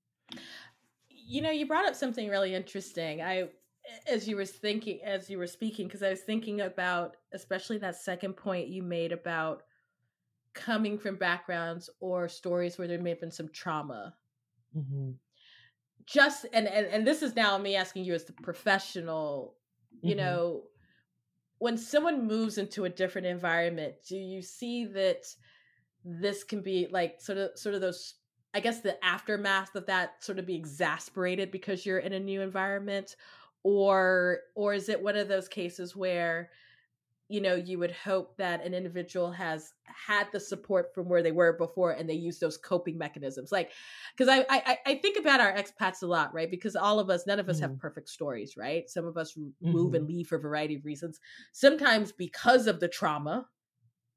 You 1.09 1.43
know, 1.43 1.51
you 1.51 1.67
brought 1.67 1.85
up 1.85 1.95
something 1.95 2.29
really 2.29 2.55
interesting. 2.55 3.21
I 3.21 3.51
as 4.07 4.29
you 4.29 4.37
were 4.37 4.45
thinking 4.45 5.01
as 5.05 5.31
you 5.31 5.39
were 5.39 5.47
speaking 5.47 5.87
because 5.87 6.03
I 6.03 6.11
was 6.11 6.21
thinking 6.21 6.61
about 6.61 7.17
especially 7.33 7.79
that 7.79 7.97
second 7.97 8.35
point 8.35 8.69
you 8.69 8.83
made 8.83 9.13
about 9.13 9.63
coming 10.55 10.99
from 10.99 11.17
backgrounds 11.17 11.91
or 12.01 12.29
stories 12.29 12.79
where 12.79 12.89
there 12.89 13.01
may 13.01 13.11
have 13.11 13.21
been 13.21 13.31
some 13.31 13.49
trauma. 13.49 14.17
Mm-hmm. 14.77 15.13
Just 16.07 16.47
and 16.53 16.67
and, 16.67 16.87
and 16.87 17.07
this 17.07 17.23
is 17.23 17.37
now 17.37 17.57
me 17.59 17.77
asking 17.77 18.05
you 18.05 18.15
as 18.15 18.25
the 18.25 18.33
professional, 18.33 19.57
you 20.03 20.15
Mhm. 20.15 20.19
know, 20.19 20.65
when 21.59 21.77
someone 21.77 22.27
moves 22.27 22.59
into 22.59 22.85
a 22.85 22.89
different 22.91 23.27
environment, 23.27 23.97
do 24.09 24.17
you 24.17 24.43
see 24.43 24.87
that 24.87 25.25
this 26.05 26.45
can 26.45 26.63
be 26.63 26.89
like 26.91 27.21
sort 27.21 27.39
of 27.39 27.59
sort 27.59 27.75
of 27.75 27.81
those 27.81 28.15
I 28.55 28.61
guess 28.61 28.81
the 28.81 29.03
aftermath 29.05 29.77
of 29.77 29.87
that 29.87 30.25
sort 30.25 30.39
of 30.39 30.47
be 30.47 30.57
exasperated 30.57 31.51
because 31.53 31.87
you're 31.87 31.99
in 32.01 32.13
a 32.13 32.21
new 32.21 32.41
environment 32.41 33.17
or 33.63 34.41
or 34.55 34.75
is 34.75 34.89
it 34.89 35.03
one 35.03 35.17
of 35.17 35.29
those 35.29 35.49
cases 35.49 35.95
where 35.95 36.51
you 37.31 37.41
know 37.41 37.55
you 37.55 37.79
would 37.79 37.93
hope 37.93 38.37
that 38.37 38.65
an 38.67 38.75
individual 38.75 39.31
has 39.31 39.73
had 39.85 40.27
the 40.33 40.41
support 40.41 40.93
from 40.93 41.09
where 41.09 41.23
they 41.23 41.31
were 41.31 41.53
before 41.53 41.93
and 41.93 42.11
they 42.11 42.15
use 42.15 42.41
those 42.41 42.57
coping 42.57 42.99
mechanisms 42.99 43.53
like 43.53 43.71
because 44.17 44.29
I, 44.29 44.45
I 44.51 44.79
i 44.85 44.95
think 44.97 45.17
about 45.19 45.41
our 45.41 45.53
expats 45.53 46.03
a 46.03 46.07
lot 46.07 46.35
right 46.35 46.51
because 46.51 46.75
all 46.75 46.99
of 46.99 47.09
us 47.09 47.27
none 47.27 47.39
of 47.39 47.49
us 47.49 47.57
mm-hmm. 47.57 47.71
have 47.71 47.79
perfect 47.79 48.09
stories 48.09 48.57
right 48.57 48.91
some 48.91 49.07
of 49.07 49.17
us 49.17 49.35
mm-hmm. 49.35 49.71
move 49.71 49.95
and 49.95 50.09
leave 50.09 50.27
for 50.27 50.37
a 50.37 50.41
variety 50.41 50.75
of 50.75 50.85
reasons 50.85 51.21
sometimes 51.53 52.11
because 52.11 52.67
of 52.67 52.81
the 52.81 52.89
trauma 52.89 53.47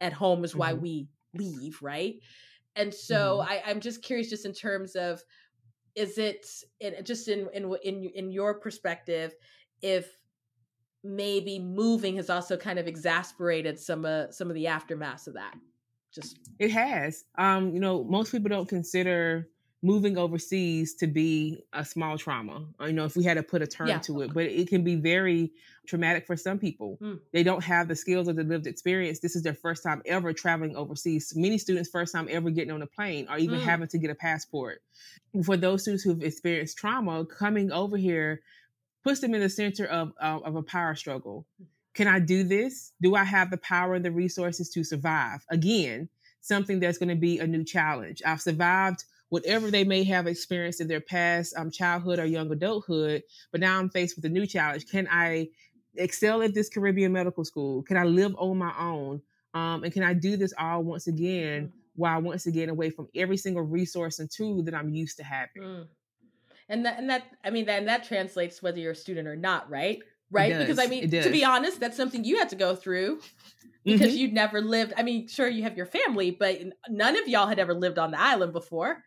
at 0.02 0.14
home 0.14 0.44
is 0.44 0.52
mm-hmm. 0.52 0.60
why 0.60 0.74
we 0.74 1.08
leave 1.36 1.80
right 1.82 2.16
and 2.76 2.92
so 2.94 3.40
mm-hmm. 3.42 3.52
I, 3.52 3.62
i'm 3.68 3.80
just 3.80 4.02
curious 4.02 4.30
just 4.30 4.46
in 4.46 4.54
terms 4.54 4.96
of 4.96 5.22
is 5.96 6.18
it 6.18 6.48
just 7.04 7.28
in 7.28 7.48
in 7.54 7.76
in 7.84 8.04
in 8.16 8.32
your 8.32 8.56
perspective 8.56 9.34
if 9.82 10.18
maybe 11.04 11.60
moving 11.60 12.16
has 12.16 12.30
also 12.30 12.56
kind 12.56 12.80
of 12.80 12.88
exasperated 12.88 13.80
some 13.80 14.06
uh, 14.06 14.32
some 14.32 14.50
of 14.50 14.56
the 14.56 14.68
aftermath 14.68 15.28
of 15.28 15.34
that? 15.36 15.56
Just 16.14 16.40
it 16.60 16.72
has. 16.72 17.26
Um 17.38 17.74
you 17.74 17.80
know 17.80 18.04
most 18.04 18.32
people 18.32 18.50
don't 18.50 18.70
consider 18.70 19.50
moving 19.84 20.18
overseas 20.18 20.96
to 20.96 21.06
be 21.06 21.62
a 21.74 21.86
small 21.86 22.18
trauma 22.18 22.66
uh, 22.82 22.86
you 22.86 22.94
know 22.94 23.06
if 23.06 23.16
we 23.16 23.24
had 23.24 23.36
to 23.36 23.44
put 23.44 23.62
a 23.62 23.68
term 23.68 23.88
yeah. 23.88 24.00
to 24.00 24.22
it 24.22 24.34
but 24.34 24.46
it 24.46 24.68
can 24.68 24.84
be 24.84 24.96
very 24.96 25.52
traumatic 25.86 26.26
for 26.26 26.36
some 26.36 26.58
people 26.58 26.98
mm. 27.02 27.20
they 27.34 27.44
don't 27.44 27.64
have 27.64 27.88
the 27.88 27.96
skills 27.96 28.28
or 28.28 28.34
the 28.34 28.44
lived 28.44 28.66
experience 28.66 29.20
this 29.20 29.36
is 29.36 29.44
their 29.44 29.54
first 29.54 29.84
time 29.84 30.02
ever 30.06 30.34
traveling 30.34 30.76
overseas 30.76 31.34
many 31.36 31.58
students 31.58 31.90
first 31.90 32.14
time 32.14 32.28
ever 32.32 32.50
getting 32.50 32.72
on 32.72 32.82
a 32.82 32.88
plane 32.88 33.28
or 33.30 33.38
even 33.38 33.60
mm. 33.60 33.64
having 33.64 33.88
to 33.88 33.98
get 33.98 34.10
a 34.10 34.16
passport 34.16 34.82
for 35.44 35.58
those 35.58 35.82
students 35.82 36.04
who've 36.04 36.24
experienced 36.24 36.78
trauma 36.78 37.26
coming 37.26 37.72
over 37.72 37.98
here 37.98 38.42
puts 39.04 39.20
them 39.20 39.36
in 39.36 39.42
the 39.42 39.50
center 39.50 39.86
of, 39.86 40.14
of, 40.20 40.44
of 40.44 40.56
a 40.56 40.64
power 40.64 40.96
struggle. 40.96 41.46
Can 41.94 42.08
I 42.08 42.20
do 42.20 42.44
this? 42.44 42.94
Do 43.02 43.16
I 43.16 43.24
have 43.24 43.52
the 43.52 43.58
power 43.58 43.94
and 43.94 44.04
the 44.04 44.12
resources 44.12 44.70
to 44.72 44.84
survive? 44.84 45.46
Again, 45.50 46.10
something 46.42 46.80
that's 46.80 46.98
going 46.98 47.10
to 47.10 47.16
be 47.16 47.40
a 47.40 47.46
new 47.46 47.64
challenge. 47.64 48.22
I've 48.26 48.42
survived 48.42 49.04
whatever 49.34 49.72
they 49.72 49.84
may 49.84 50.04
have 50.04 50.28
experienced 50.28 50.80
in 50.80 50.88
their 50.88 51.02
past 51.02 51.56
um, 51.58 51.72
childhood 51.72 52.20
or 52.20 52.26
young 52.26 52.52
adulthood, 52.52 53.24
but 53.52 53.60
now 53.60 53.80
I'm 53.80 53.90
faced 53.90 54.16
with 54.16 54.26
a 54.26 54.30
new 54.30 54.46
challenge. 54.46 54.88
Can 54.88 55.08
I 55.12 55.50
excel 55.96 56.44
at 56.44 56.54
this 56.54 56.70
Caribbean 56.70 57.12
medical 57.12 57.44
school? 57.44 57.82
Can 57.82 57.98
I 57.98 58.04
live 58.04 58.36
on 58.38 58.58
my 58.58 58.74
own? 58.80 59.22
Um, 59.56 59.84
and 59.84 59.92
can 59.92 60.04
I 60.04 60.14
do 60.14 60.38
this 60.38 60.54
all 60.60 60.84
once 60.84 61.08
again 61.08 61.68
mm. 61.68 61.72
while 61.96 62.22
once 62.22 62.46
again 62.46 62.70
away 62.70 62.92
from 62.92 63.08
every 63.16 63.38
single 63.38 63.64
resource 63.64 64.20
and 64.20 64.30
tool 64.30 64.62
that 64.64 64.76
I'm 64.76 64.90
used 64.90 65.18
to 65.18 65.24
having? 65.24 65.64
Mm 65.64 65.88
and 66.70 66.86
that 66.86 66.98
and 66.98 67.10
that 67.10 67.24
i 67.44 67.50
mean 67.50 67.66
then 67.66 67.86
that 67.86 68.04
translates 68.04 68.62
whether 68.62 68.80
you're 68.80 68.92
a 68.92 68.96
student 68.96 69.28
or 69.28 69.36
not 69.36 69.70
right 69.70 70.00
right 70.32 70.58
because 70.58 70.80
i 70.80 70.88
mean 70.88 71.10
to 71.10 71.30
be 71.30 71.44
honest 71.44 71.80
that's 71.80 71.98
something 71.98 72.24
you 72.24 72.38
had 72.38 72.50
to 72.50 72.56
go 72.56 72.76
through 72.76 73.20
because 73.84 74.10
mm-hmm. 74.10 74.18
you'd 74.18 74.34
never 74.34 74.62
lived 74.62 74.94
i 74.98 75.04
mean 75.04 75.28
sure 75.28 75.48
you 75.48 75.64
have 75.64 75.78
your 75.78 75.86
family 75.86 76.32
but 76.32 76.60
none 76.90 77.18
of 77.18 77.28
y'all 77.28 77.48
had 77.48 77.60
ever 77.60 77.74
lived 77.74 78.00
on 78.00 78.12
the 78.12 78.20
island 78.20 78.54
before 78.54 79.04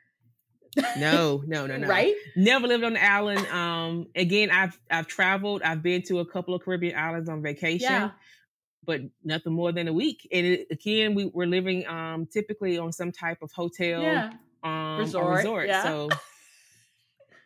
no 0.96 1.42
no 1.46 1.66
no 1.66 1.76
no 1.76 1.86
right 1.86 2.14
never 2.34 2.66
lived 2.66 2.84
on 2.84 2.94
the 2.94 3.04
island 3.04 3.46
um 3.48 4.06
again 4.14 4.50
i've 4.50 4.78
i've 4.90 5.06
traveled 5.06 5.62
i've 5.62 5.82
been 5.82 6.02
to 6.02 6.18
a 6.20 6.26
couple 6.26 6.54
of 6.54 6.62
caribbean 6.62 6.96
islands 6.96 7.28
on 7.28 7.42
vacation 7.42 7.90
yeah. 7.90 8.10
but 8.84 9.00
nothing 9.24 9.52
more 9.52 9.72
than 9.72 9.88
a 9.88 9.92
week 9.92 10.28
and 10.32 10.46
it, 10.46 10.66
again 10.70 11.14
we 11.14 11.30
were 11.32 11.46
living 11.46 11.86
um 11.86 12.26
typically 12.26 12.78
on 12.78 12.92
some 12.92 13.12
type 13.12 13.38
of 13.42 13.50
hotel 13.52 14.02
yeah. 14.02 14.32
um 14.64 14.98
resort, 14.98 15.36
resort. 15.36 15.68
Yeah. 15.68 15.82
so 15.82 16.08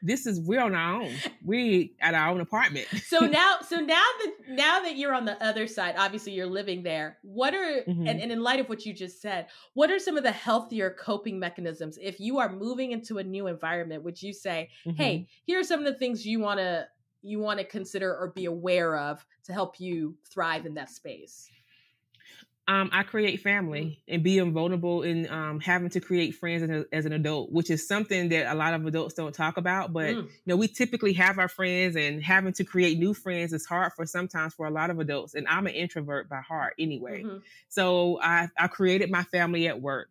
this 0.03 0.27
is 0.27 0.41
we're 0.41 0.61
on 0.61 0.75
our 0.75 1.03
own. 1.03 1.13
We 1.45 1.95
at 2.01 2.15
our 2.15 2.29
own 2.29 2.41
apartment. 2.41 2.87
so 3.07 3.21
now, 3.21 3.59
so 3.67 3.77
now 3.77 3.87
that 4.25 4.33
now 4.49 4.81
that 4.81 4.97
you're 4.97 5.15
on 5.15 5.25
the 5.25 5.43
other 5.43 5.67
side, 5.67 5.95
obviously 5.99 6.33
you're 6.33 6.47
living 6.47 6.83
there. 6.83 7.19
What 7.23 7.55
are 7.55 7.83
mm-hmm. 7.87 8.07
and, 8.07 8.21
and 8.21 8.33
in 8.33 8.43
light 8.43 8.61
of 8.61 8.69
what 8.69 8.85
you 8.87 8.93
just 8.93 9.21
said, 9.21 9.47
what 9.75 9.91
are 9.91 9.99
some 9.99 10.17
of 10.17 10.23
the 10.23 10.33
healthier 10.33 10.91
coping 10.99 11.39
mechanisms 11.39 11.99
if 12.01 12.21
you 12.21 12.39
are 12.39 12.53
moving 12.53 12.93
into 12.93 13.19
a 13.19 13.25
new 13.25 13.47
environment? 13.47 14.05
Would 14.05 14.21
you 14.21 14.33
say, 14.33 14.71
mm-hmm. 14.87 14.97
hey, 14.97 15.29
here 15.45 15.61
are 15.61 15.65
some 15.65 15.81
of 15.81 15.87
the 15.87 15.99
things 15.99 16.27
you 16.27 16.41
want 16.41 16.59
to 16.59 16.87
you 17.23 17.39
want 17.39 17.59
to 17.59 17.67
consider 17.67 18.17
or 18.17 18.33
be 18.35 18.47
aware 18.47 18.97
of 18.97 19.25
to 19.45 19.53
help 19.53 19.79
you 19.79 20.17
thrive 20.33 20.67
in 20.67 20.75
that 20.75 20.91
space? 20.91 21.51
Um, 22.71 22.89
I 22.93 23.03
create 23.03 23.41
family 23.41 24.01
and 24.07 24.23
being 24.23 24.53
vulnerable 24.53 25.03
and 25.03 25.29
um, 25.29 25.59
having 25.59 25.91
to 25.91 26.01
create 26.01 26.37
friends 26.37 26.63
as, 26.63 26.71
a, 26.71 26.85
as, 26.93 27.05
an 27.05 27.13
adult, 27.13 27.51
which 27.51 27.69
is 27.69 27.89
something 27.89 28.29
that 28.29 28.47
a 28.47 28.55
lot 28.55 28.75
of 28.75 28.87
adults 28.87 29.15
don't 29.15 29.35
talk 29.35 29.57
about. 29.57 29.93
But 29.93 30.15
mm. 30.15 30.23
you 30.23 30.31
know, 30.47 30.55
we 30.55 30.69
typically 30.69 31.13
have 31.15 31.41
our 31.41 31.49
friends, 31.49 31.97
and 31.97 32.23
having 32.23 32.53
to 32.53 32.65
create 32.65 32.97
new 32.97 33.13
friends 33.13 33.53
is 33.53 33.67
hard 33.67 33.93
for 33.95 34.07
sometimes 34.07 34.55
for 34.55 34.69
a 34.69 34.71
lot 34.71 34.89
of 34.89 35.01
adults. 35.01 35.35
And 35.35 35.49
I'm 35.49 35.67
an 35.67 35.75
introvert 35.75 36.29
by 36.29 36.43
heart 36.43 36.75
anyway, 36.79 37.25
mm-hmm. 37.25 37.39
so 37.69 38.21
I, 38.23 38.49
I 38.57 38.69
created 38.69 39.11
my 39.11 39.25
family 39.25 39.67
at 39.67 39.83
work. 39.83 40.11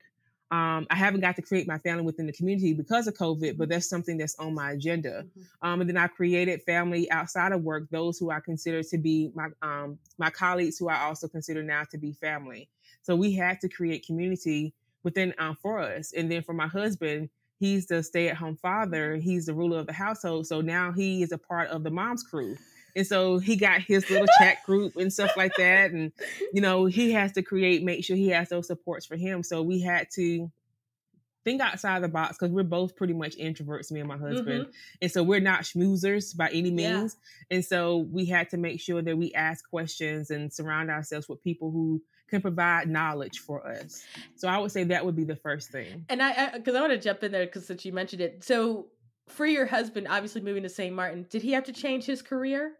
Um, 0.51 0.87
I 0.89 0.95
haven't 0.95 1.21
got 1.21 1.35
to 1.35 1.43
create 1.43 1.67
my 1.67 1.77
family 1.77 2.03
within 2.03 2.25
the 2.25 2.33
community 2.33 2.73
because 2.73 3.07
of 3.07 3.13
COVID, 3.13 3.55
but 3.55 3.69
that's 3.69 3.87
something 3.87 4.17
that's 4.17 4.35
on 4.39 4.55
my 4.55 4.71
agenda. 4.71 5.23
Mm-hmm. 5.23 5.67
Um, 5.67 5.81
and 5.81 5.89
then 5.89 5.97
I 5.97 6.07
created 6.07 6.63
family 6.63 7.09
outside 7.11 7.51
of 7.51 7.61
work, 7.61 7.87
those 7.91 8.17
who 8.17 8.31
I 8.31 8.39
consider 8.39 8.81
to 8.81 8.97
be 8.97 9.31
my 9.35 9.49
um, 9.61 9.99
my 10.17 10.31
colleagues, 10.31 10.79
who 10.79 10.89
I 10.89 11.03
also 11.03 11.27
consider 11.27 11.61
now 11.61 11.83
to 11.91 11.97
be 11.97 12.13
family. 12.13 12.67
So 13.03 13.15
we 13.15 13.33
had 13.33 13.59
to 13.61 13.69
create 13.69 14.05
community 14.05 14.73
within 15.03 15.33
um, 15.37 15.55
for 15.61 15.79
us. 15.79 16.13
And 16.13 16.31
then 16.31 16.41
for 16.41 16.53
my 16.53 16.67
husband, 16.67 17.29
he's 17.59 17.85
the 17.85 18.01
stay 18.01 18.29
at 18.29 18.37
home 18.37 18.55
father. 18.55 19.17
He's 19.17 19.45
the 19.45 19.53
ruler 19.53 19.79
of 19.79 19.87
the 19.87 19.93
household. 19.93 20.47
So 20.47 20.61
now 20.61 20.91
he 20.91 21.21
is 21.21 21.31
a 21.31 21.37
part 21.37 21.69
of 21.69 21.83
the 21.83 21.91
mom's 21.91 22.23
crew. 22.23 22.57
And 22.95 23.05
so 23.05 23.39
he 23.39 23.55
got 23.55 23.81
his 23.81 24.09
little 24.09 24.27
chat 24.39 24.63
group 24.65 24.95
and 24.95 25.11
stuff 25.11 25.35
like 25.37 25.55
that. 25.57 25.91
And, 25.91 26.11
you 26.53 26.61
know, 26.61 26.85
he 26.85 27.11
has 27.13 27.31
to 27.33 27.41
create, 27.41 27.83
make 27.83 28.03
sure 28.03 28.15
he 28.15 28.29
has 28.29 28.49
those 28.49 28.67
supports 28.67 29.05
for 29.05 29.15
him. 29.15 29.43
So 29.43 29.61
we 29.61 29.81
had 29.81 30.07
to 30.15 30.51
think 31.45 31.61
outside 31.61 32.03
the 32.03 32.07
box 32.07 32.37
because 32.37 32.51
we're 32.51 32.63
both 32.63 32.95
pretty 32.95 33.13
much 33.13 33.37
introverts, 33.37 33.91
me 33.91 33.99
and 34.01 34.09
my 34.09 34.17
husband. 34.17 34.65
Mm-hmm. 34.65 34.71
And 35.01 35.11
so 35.11 35.23
we're 35.23 35.39
not 35.39 35.61
schmoozers 35.61 36.35
by 36.35 36.49
any 36.49 36.71
means. 36.71 37.15
Yeah. 37.49 37.55
And 37.55 37.65
so 37.65 37.97
we 37.97 38.25
had 38.25 38.49
to 38.49 38.57
make 38.57 38.81
sure 38.81 39.01
that 39.01 39.17
we 39.17 39.33
ask 39.33 39.67
questions 39.69 40.31
and 40.31 40.51
surround 40.51 40.91
ourselves 40.91 41.29
with 41.29 41.41
people 41.41 41.71
who 41.71 42.01
can 42.29 42.41
provide 42.41 42.87
knowledge 42.89 43.39
for 43.39 43.65
us. 43.65 44.03
So 44.35 44.47
I 44.47 44.59
would 44.59 44.71
say 44.71 44.83
that 44.83 45.05
would 45.05 45.15
be 45.15 45.23
the 45.23 45.35
first 45.35 45.71
thing. 45.71 46.05
And 46.09 46.21
I, 46.21 46.51
because 46.57 46.75
I, 46.75 46.79
I 46.79 46.81
want 46.81 46.93
to 46.93 46.99
jump 46.99 47.23
in 47.23 47.31
there 47.31 47.45
because 47.45 47.65
since 47.65 47.85
you 47.85 47.93
mentioned 47.93 48.21
it. 48.21 48.43
So 48.43 48.87
for 49.29 49.45
your 49.45 49.65
husband, 49.65 50.07
obviously 50.09 50.41
moving 50.41 50.63
to 50.63 50.69
St. 50.69 50.95
Maarten, 50.95 51.29
did 51.29 51.41
he 51.41 51.51
have 51.53 51.65
to 51.65 51.73
change 51.73 52.05
his 52.05 52.21
career? 52.21 52.73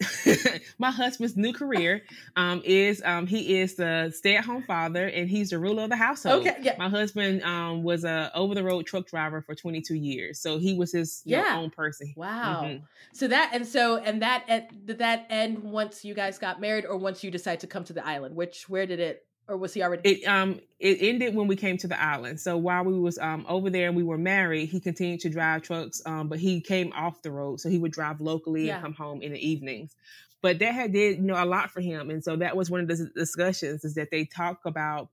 my 0.78 0.90
husband's 0.90 1.36
new 1.36 1.52
career 1.52 2.02
um, 2.36 2.62
is 2.64 3.02
um, 3.04 3.26
he 3.26 3.58
is 3.58 3.74
the 3.74 4.12
stay-at-home 4.14 4.62
father 4.62 5.06
and 5.08 5.28
he's 5.28 5.50
the 5.50 5.58
ruler 5.58 5.84
of 5.84 5.90
the 5.90 5.96
household. 5.96 6.46
Okay, 6.46 6.56
yeah. 6.62 6.76
My 6.78 6.88
husband 6.88 7.42
um, 7.42 7.82
was 7.82 8.04
a 8.04 8.30
over-the-road 8.34 8.86
truck 8.86 9.06
driver 9.06 9.42
for 9.42 9.54
22 9.54 9.94
years, 9.94 10.40
so 10.40 10.58
he 10.58 10.76
was 10.76 10.92
his 10.92 11.22
yeah. 11.24 11.54
know, 11.54 11.62
own 11.62 11.70
person. 11.70 12.12
Wow. 12.16 12.62
Mm-hmm. 12.64 12.84
So 13.12 13.28
that 13.28 13.50
and 13.52 13.66
so 13.66 13.96
and 13.96 14.22
that 14.22 14.70
did 14.86 14.98
that 14.98 15.26
end 15.30 15.58
once 15.58 16.04
you 16.04 16.14
guys 16.14 16.38
got 16.38 16.60
married, 16.60 16.86
or 16.86 16.96
once 16.96 17.24
you 17.24 17.30
decide 17.30 17.60
to 17.60 17.66
come 17.66 17.84
to 17.84 17.92
the 17.92 18.06
island? 18.06 18.36
Which 18.36 18.68
where 18.68 18.86
did 18.86 19.00
it 19.00 19.24
or 19.48 19.56
was 19.56 19.74
he 19.74 19.82
already 19.82 20.08
it 20.08 20.28
um 20.28 20.60
it 20.78 20.98
ended 21.00 21.34
when 21.34 21.48
we 21.48 21.56
came 21.56 21.76
to 21.78 21.88
the 21.88 22.00
island. 22.00 22.38
So 22.38 22.56
while 22.56 22.84
we 22.84 22.98
was 22.98 23.18
um 23.18 23.44
over 23.48 23.70
there 23.70 23.88
and 23.88 23.96
we 23.96 24.02
were 24.04 24.18
married 24.18 24.66
he 24.66 24.78
continued 24.78 25.20
to 25.20 25.30
drive 25.30 25.62
trucks 25.62 26.02
um 26.06 26.28
but 26.28 26.38
he 26.38 26.60
came 26.60 26.92
off 26.92 27.22
the 27.22 27.32
road. 27.32 27.60
So 27.60 27.68
he 27.68 27.78
would 27.78 27.92
drive 27.92 28.20
locally 28.20 28.66
yeah. 28.66 28.74
and 28.74 28.82
come 28.82 28.94
home 28.94 29.22
in 29.22 29.32
the 29.32 29.48
evenings. 29.48 29.96
But 30.40 30.60
that 30.60 30.74
had 30.74 30.92
did 30.92 31.16
you 31.16 31.24
know 31.24 31.42
a 31.42 31.46
lot 31.46 31.70
for 31.70 31.80
him. 31.80 32.10
And 32.10 32.22
so 32.22 32.36
that 32.36 32.56
was 32.56 32.70
one 32.70 32.80
of 32.80 32.88
the 32.88 33.10
discussions 33.16 33.84
is 33.84 33.94
that 33.94 34.10
they 34.10 34.24
talk 34.24 34.60
about 34.66 35.08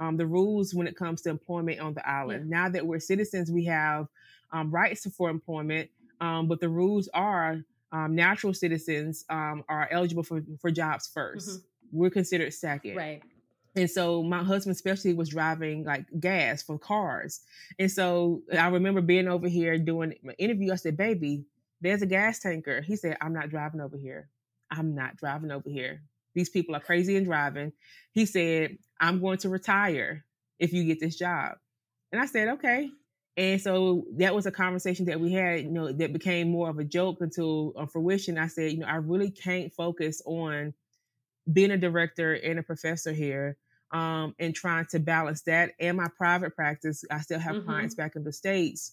um, 0.00 0.16
the 0.16 0.26
rules 0.26 0.74
when 0.74 0.86
it 0.86 0.96
comes 0.96 1.22
to 1.22 1.30
employment 1.30 1.80
on 1.80 1.94
the 1.94 2.08
island. 2.08 2.48
Yeah. 2.48 2.62
now 2.62 2.68
that 2.68 2.86
we're 2.86 3.00
citizens 3.00 3.50
we 3.50 3.64
have 3.64 4.06
um, 4.52 4.70
rights 4.70 5.06
for 5.16 5.28
employment 5.30 5.90
um, 6.20 6.46
but 6.46 6.60
the 6.60 6.68
rules 6.68 7.08
are 7.14 7.64
um, 7.90 8.14
natural 8.14 8.52
citizens 8.52 9.24
um, 9.30 9.64
are 9.68 9.88
eligible 9.90 10.22
for, 10.22 10.42
for 10.60 10.70
jobs 10.70 11.10
1st 11.12 11.36
mm-hmm. 11.36 11.98
we're 11.98 12.10
considered 12.10 12.52
second. 12.54 12.94
Right 12.94 13.22
and 13.78 13.88
so 13.88 14.24
my 14.24 14.42
husband 14.42 14.74
especially 14.74 15.14
was 15.14 15.28
driving 15.28 15.84
like 15.84 16.06
gas 16.18 16.62
for 16.64 16.78
cars. 16.78 17.40
And 17.78 17.90
so 17.90 18.42
I 18.52 18.66
remember 18.66 19.00
being 19.00 19.28
over 19.28 19.46
here 19.46 19.78
doing 19.78 20.14
an 20.24 20.30
interview. 20.32 20.72
I 20.72 20.76
said, 20.76 20.96
baby, 20.96 21.44
there's 21.80 22.02
a 22.02 22.06
gas 22.06 22.40
tanker. 22.40 22.80
He 22.80 22.96
said, 22.96 23.16
I'm 23.20 23.32
not 23.32 23.50
driving 23.50 23.80
over 23.80 23.96
here. 23.96 24.30
I'm 24.68 24.96
not 24.96 25.16
driving 25.16 25.52
over 25.52 25.70
here. 25.70 26.02
These 26.34 26.50
people 26.50 26.74
are 26.74 26.80
crazy 26.80 27.16
and 27.16 27.24
driving. 27.24 27.72
He 28.10 28.26
said, 28.26 28.78
I'm 29.00 29.20
going 29.20 29.38
to 29.38 29.48
retire 29.48 30.24
if 30.58 30.72
you 30.72 30.84
get 30.84 30.98
this 30.98 31.16
job. 31.16 31.52
And 32.10 32.20
I 32.20 32.26
said, 32.26 32.48
okay. 32.48 32.90
And 33.36 33.60
so 33.60 34.06
that 34.16 34.34
was 34.34 34.46
a 34.46 34.50
conversation 34.50 35.06
that 35.06 35.20
we 35.20 35.32
had, 35.32 35.62
you 35.62 35.70
know, 35.70 35.92
that 35.92 36.12
became 36.12 36.50
more 36.50 36.68
of 36.68 36.80
a 36.80 36.84
joke 36.84 37.18
until 37.20 37.74
uh, 37.76 37.86
fruition. 37.86 38.38
I 38.38 38.48
said, 38.48 38.72
you 38.72 38.78
know, 38.78 38.88
I 38.88 38.96
really 38.96 39.30
can't 39.30 39.72
focus 39.72 40.20
on 40.26 40.74
being 41.50 41.70
a 41.70 41.78
director 41.78 42.34
and 42.34 42.58
a 42.58 42.64
professor 42.64 43.12
here 43.12 43.56
um, 43.92 44.34
and 44.38 44.54
trying 44.54 44.86
to 44.86 44.98
balance 44.98 45.42
that 45.42 45.72
and 45.80 45.96
my 45.96 46.08
private 46.16 46.54
practice. 46.54 47.04
I 47.10 47.20
still 47.20 47.38
have 47.38 47.56
mm-hmm. 47.56 47.66
clients 47.66 47.94
back 47.94 48.16
in 48.16 48.24
the 48.24 48.32
States 48.32 48.92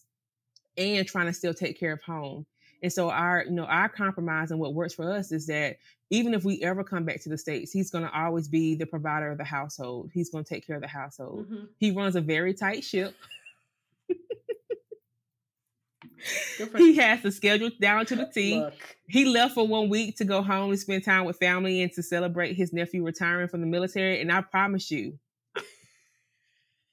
and 0.78 1.06
trying 1.08 1.28
to 1.28 1.34
still 1.34 1.54
take 1.54 1.80
care 1.80 1.94
of 1.94 2.02
home. 2.02 2.46
And 2.84 2.92
so 2.92 3.10
our, 3.10 3.44
you 3.46 3.52
know, 3.52 3.66
our 3.66 3.90
compromise 3.90 4.52
and 4.52 4.60
what 4.60 4.74
works 4.74 4.94
for 4.94 5.12
us 5.12 5.32
is 5.32 5.48
that 5.48 5.78
even 6.12 6.34
if 6.34 6.44
we 6.44 6.62
ever 6.62 6.84
come 6.84 7.04
back 7.04 7.22
to 7.22 7.30
the 7.30 7.38
States, 7.38 7.72
he's 7.72 7.90
going 7.90 8.04
to 8.04 8.18
always 8.18 8.48
be 8.48 8.76
the 8.76 8.86
provider 8.86 9.32
of 9.32 9.38
the 9.38 9.44
household. 9.44 10.12
He's 10.14 10.30
going 10.30 10.44
to 10.44 10.50
take 10.54 10.68
care 10.68 10.76
of 10.76 10.82
the 10.82 10.88
household. 10.88 11.46
Mm-hmm. 11.46 11.66
He 11.80 11.92
runs 11.92 12.16
a 12.16 12.22
very 12.22 12.54
tight 12.54 12.84
ship. 12.84 13.16
He 16.78 16.96
has 16.96 17.22
the 17.22 17.32
schedule 17.32 17.70
down 17.80 18.06
to 18.08 18.16
the 18.16 18.26
T. 18.26 18.60
Look. 18.60 18.74
He 19.08 19.26
left 19.26 19.54
for 19.54 19.68
one 19.68 19.90
week 19.90 20.18
to 20.18 20.26
go 20.26 20.42
home 20.42 20.72
and 20.72 20.80
spend 20.80 21.04
time 21.04 21.26
with 21.26 21.38
family 21.38 21.82
and 21.82 21.92
to 21.94 22.04
celebrate 22.04 22.54
his 22.54 22.74
nephew 22.74 23.04
retiring 23.04 23.48
from 23.48 23.62
the 23.62 23.68
military. 23.68 24.22
And 24.22 24.32
I 24.32 24.42
promise 24.42 24.90
you, 24.90 25.20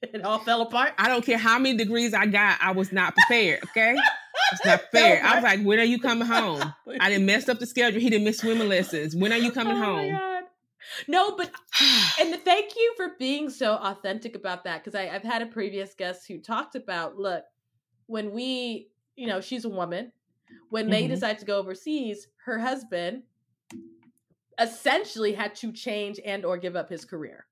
it 0.01 0.23
all 0.23 0.39
fell 0.39 0.61
apart. 0.61 0.93
I 0.97 1.07
don't 1.07 1.25
care 1.25 1.37
how 1.37 1.57
many 1.59 1.77
degrees 1.77 2.13
I 2.13 2.25
got, 2.25 2.59
I 2.61 2.71
was 2.71 2.91
not 2.91 3.15
prepared. 3.15 3.63
Okay. 3.63 3.95
It's 4.51 4.65
not 4.65 4.81
fair. 4.91 5.23
I 5.23 5.35
was 5.35 5.43
like, 5.43 5.61
when 5.61 5.79
are 5.79 5.85
you 5.85 5.99
coming 5.99 6.27
home? 6.27 6.73
I 6.99 7.09
didn't 7.09 7.25
mess 7.25 7.47
up 7.47 7.59
the 7.59 7.65
schedule. 7.65 8.01
He 8.01 8.09
didn't 8.09 8.25
miss 8.25 8.39
swimming 8.39 8.67
lessons. 8.67 9.15
When 9.15 9.31
are 9.31 9.37
you 9.37 9.49
oh 9.49 9.53
coming 9.53 9.77
oh 9.77 9.83
home? 9.83 10.43
No, 11.07 11.35
but 11.35 11.49
and 12.19 12.35
thank 12.43 12.75
you 12.75 12.93
for 12.97 13.11
being 13.17 13.49
so 13.49 13.73
authentic 13.73 14.35
about 14.35 14.65
that 14.65 14.83
because 14.83 14.95
I've 14.95 15.23
had 15.23 15.41
a 15.41 15.47
previous 15.47 15.93
guest 15.93 16.27
who 16.27 16.39
talked 16.39 16.75
about 16.75 17.17
look 17.17 17.43
when 18.07 18.31
we 18.31 18.89
you 19.15 19.27
know, 19.27 19.41
she's 19.41 19.65
a 19.65 19.69
woman. 19.69 20.11
When 20.69 20.85
mm-hmm. 20.85 20.91
they 20.91 21.07
decide 21.07 21.39
to 21.39 21.45
go 21.45 21.57
overseas, 21.59 22.27
her 22.45 22.59
husband 22.59 23.23
essentially 24.59 25.33
had 25.33 25.55
to 25.55 25.71
change 25.71 26.19
and 26.23 26.45
or 26.45 26.57
give 26.57 26.75
up 26.75 26.89
his 26.89 27.05
career. 27.05 27.45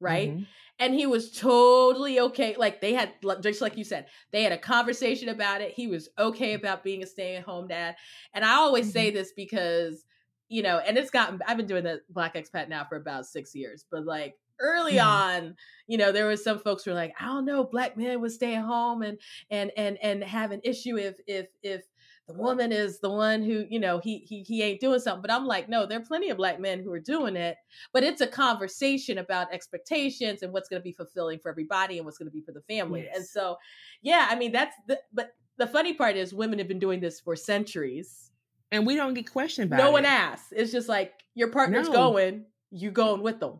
Right? 0.00 0.30
Mm-hmm. 0.30 0.42
And 0.78 0.94
he 0.94 1.06
was 1.06 1.32
totally 1.32 2.20
okay. 2.20 2.54
Like 2.56 2.80
they 2.80 2.94
had 2.94 3.14
just 3.42 3.60
like 3.60 3.76
you 3.76 3.82
said, 3.82 4.06
they 4.30 4.44
had 4.44 4.52
a 4.52 4.58
conversation 4.58 5.28
about 5.28 5.60
it. 5.60 5.72
He 5.72 5.88
was 5.88 6.08
okay 6.16 6.54
about 6.54 6.84
being 6.84 7.02
a 7.02 7.06
stay-at-home 7.06 7.66
dad. 7.66 7.96
And 8.32 8.44
I 8.44 8.54
always 8.54 8.86
mm-hmm. 8.86 8.92
say 8.92 9.10
this 9.10 9.32
because 9.34 10.04
you 10.48 10.62
know, 10.62 10.78
and 10.78 10.96
it's 10.96 11.10
gotten 11.10 11.40
I've 11.46 11.56
been 11.56 11.66
doing 11.66 11.82
the 11.82 12.00
Black 12.10 12.34
expat 12.34 12.68
now 12.68 12.84
for 12.88 12.96
about 12.96 13.26
6 13.26 13.54
years, 13.56 13.84
but 13.90 14.04
like 14.06 14.36
early 14.60 14.94
mm-hmm. 14.94 15.08
on 15.08 15.56
you 15.86 15.98
know 15.98 16.12
there 16.12 16.26
was 16.26 16.42
some 16.42 16.58
folks 16.58 16.84
who 16.84 16.90
were 16.90 16.96
like 16.96 17.14
i 17.20 17.26
don't 17.26 17.44
know 17.44 17.64
black 17.64 17.96
men 17.96 18.20
would 18.20 18.32
stay 18.32 18.54
at 18.54 18.64
home 18.64 19.02
and 19.02 19.18
and 19.50 19.70
and 19.76 19.98
and 20.02 20.22
have 20.22 20.50
an 20.52 20.60
issue 20.64 20.96
if 20.96 21.16
if 21.26 21.46
if 21.62 21.82
the 22.28 22.34
woman 22.34 22.72
is 22.72 23.00
the 23.00 23.08
one 23.08 23.42
who 23.42 23.64
you 23.70 23.80
know 23.80 23.98
he 23.98 24.18
he 24.18 24.42
he 24.42 24.62
ain't 24.62 24.80
doing 24.80 25.00
something 25.00 25.22
but 25.22 25.30
i'm 25.30 25.46
like 25.46 25.68
no 25.68 25.86
there 25.86 25.98
are 25.98 26.04
plenty 26.04 26.28
of 26.28 26.36
black 26.36 26.60
men 26.60 26.80
who 26.80 26.92
are 26.92 27.00
doing 27.00 27.36
it 27.36 27.56
but 27.92 28.04
it's 28.04 28.20
a 28.20 28.26
conversation 28.26 29.18
about 29.18 29.52
expectations 29.52 30.42
and 30.42 30.52
what's 30.52 30.68
going 30.68 30.80
to 30.80 30.84
be 30.84 30.92
fulfilling 30.92 31.38
for 31.38 31.50
everybody 31.50 31.96
and 31.96 32.04
what's 32.04 32.18
going 32.18 32.28
to 32.28 32.32
be 32.32 32.42
for 32.42 32.52
the 32.52 32.60
family 32.62 33.04
yes. 33.04 33.16
and 33.16 33.26
so 33.26 33.56
yeah 34.02 34.28
i 34.30 34.36
mean 34.36 34.52
that's 34.52 34.76
the 34.86 35.00
but 35.12 35.32
the 35.56 35.66
funny 35.66 35.94
part 35.94 36.16
is 36.16 36.34
women 36.34 36.58
have 36.58 36.68
been 36.68 36.78
doing 36.78 37.00
this 37.00 37.18
for 37.18 37.34
centuries 37.34 38.30
and 38.70 38.86
we 38.86 38.94
don't 38.94 39.14
get 39.14 39.30
questioned 39.32 39.72
about 39.72 39.78
no 39.78 39.88
it. 39.88 39.92
one 39.92 40.04
asks 40.04 40.52
it's 40.52 40.70
just 40.70 40.88
like 40.88 41.14
your 41.34 41.48
partner's 41.48 41.88
no. 41.88 41.94
going 41.94 42.44
you 42.70 42.90
going 42.90 43.22
with 43.22 43.40
them 43.40 43.58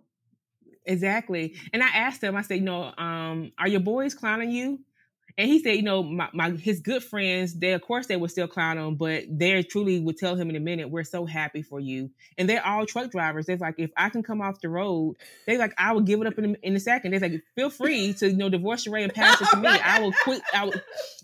Exactly. 0.88 1.54
And 1.72 1.82
I 1.82 1.88
asked 1.88 2.22
him, 2.22 2.34
I 2.34 2.42
said, 2.42 2.54
you 2.54 2.64
know, 2.64 2.92
um, 2.96 3.52
are 3.58 3.68
your 3.68 3.80
boys 3.80 4.14
clowning 4.14 4.50
you? 4.50 4.80
And 5.36 5.48
he 5.48 5.62
said, 5.62 5.76
you 5.76 5.82
know, 5.82 6.02
my, 6.02 6.28
my 6.32 6.50
his 6.50 6.80
good 6.80 7.04
friends, 7.04 7.54
they 7.54 7.72
of 7.72 7.82
course 7.82 8.08
they 8.08 8.16
would 8.16 8.32
still 8.32 8.48
clown 8.48 8.76
him, 8.76 8.96
but 8.96 9.24
they 9.30 9.62
truly 9.62 10.00
would 10.00 10.16
tell 10.16 10.34
him 10.34 10.50
in 10.50 10.56
a 10.56 10.60
minute, 10.60 10.90
we're 10.90 11.04
so 11.04 11.26
happy 11.26 11.62
for 11.62 11.78
you. 11.78 12.10
And 12.36 12.48
they're 12.48 12.66
all 12.66 12.86
truck 12.86 13.12
drivers. 13.12 13.46
They're 13.46 13.56
like, 13.56 13.76
if 13.78 13.90
I 13.96 14.08
can 14.08 14.24
come 14.24 14.40
off 14.40 14.60
the 14.60 14.68
road, 14.68 15.14
they 15.46 15.56
like, 15.56 15.74
I 15.78 15.92
will 15.92 16.00
give 16.00 16.20
it 16.20 16.26
up 16.26 16.38
in 16.38 16.56
a, 16.56 16.66
in 16.66 16.74
a 16.74 16.80
second. 16.80 17.12
They're 17.12 17.20
like, 17.20 17.42
feel 17.54 17.70
free 17.70 18.14
to 18.14 18.28
you 18.28 18.36
know 18.36 18.48
divorce 18.48 18.84
Sherrá 18.84 19.04
and 19.04 19.14
pass 19.14 19.40
it 19.40 19.48
to 19.50 19.58
me. 19.58 19.68
I 19.68 20.00
will 20.00 20.12
quit. 20.24 20.42
I 20.52 20.64
will. 20.64 20.80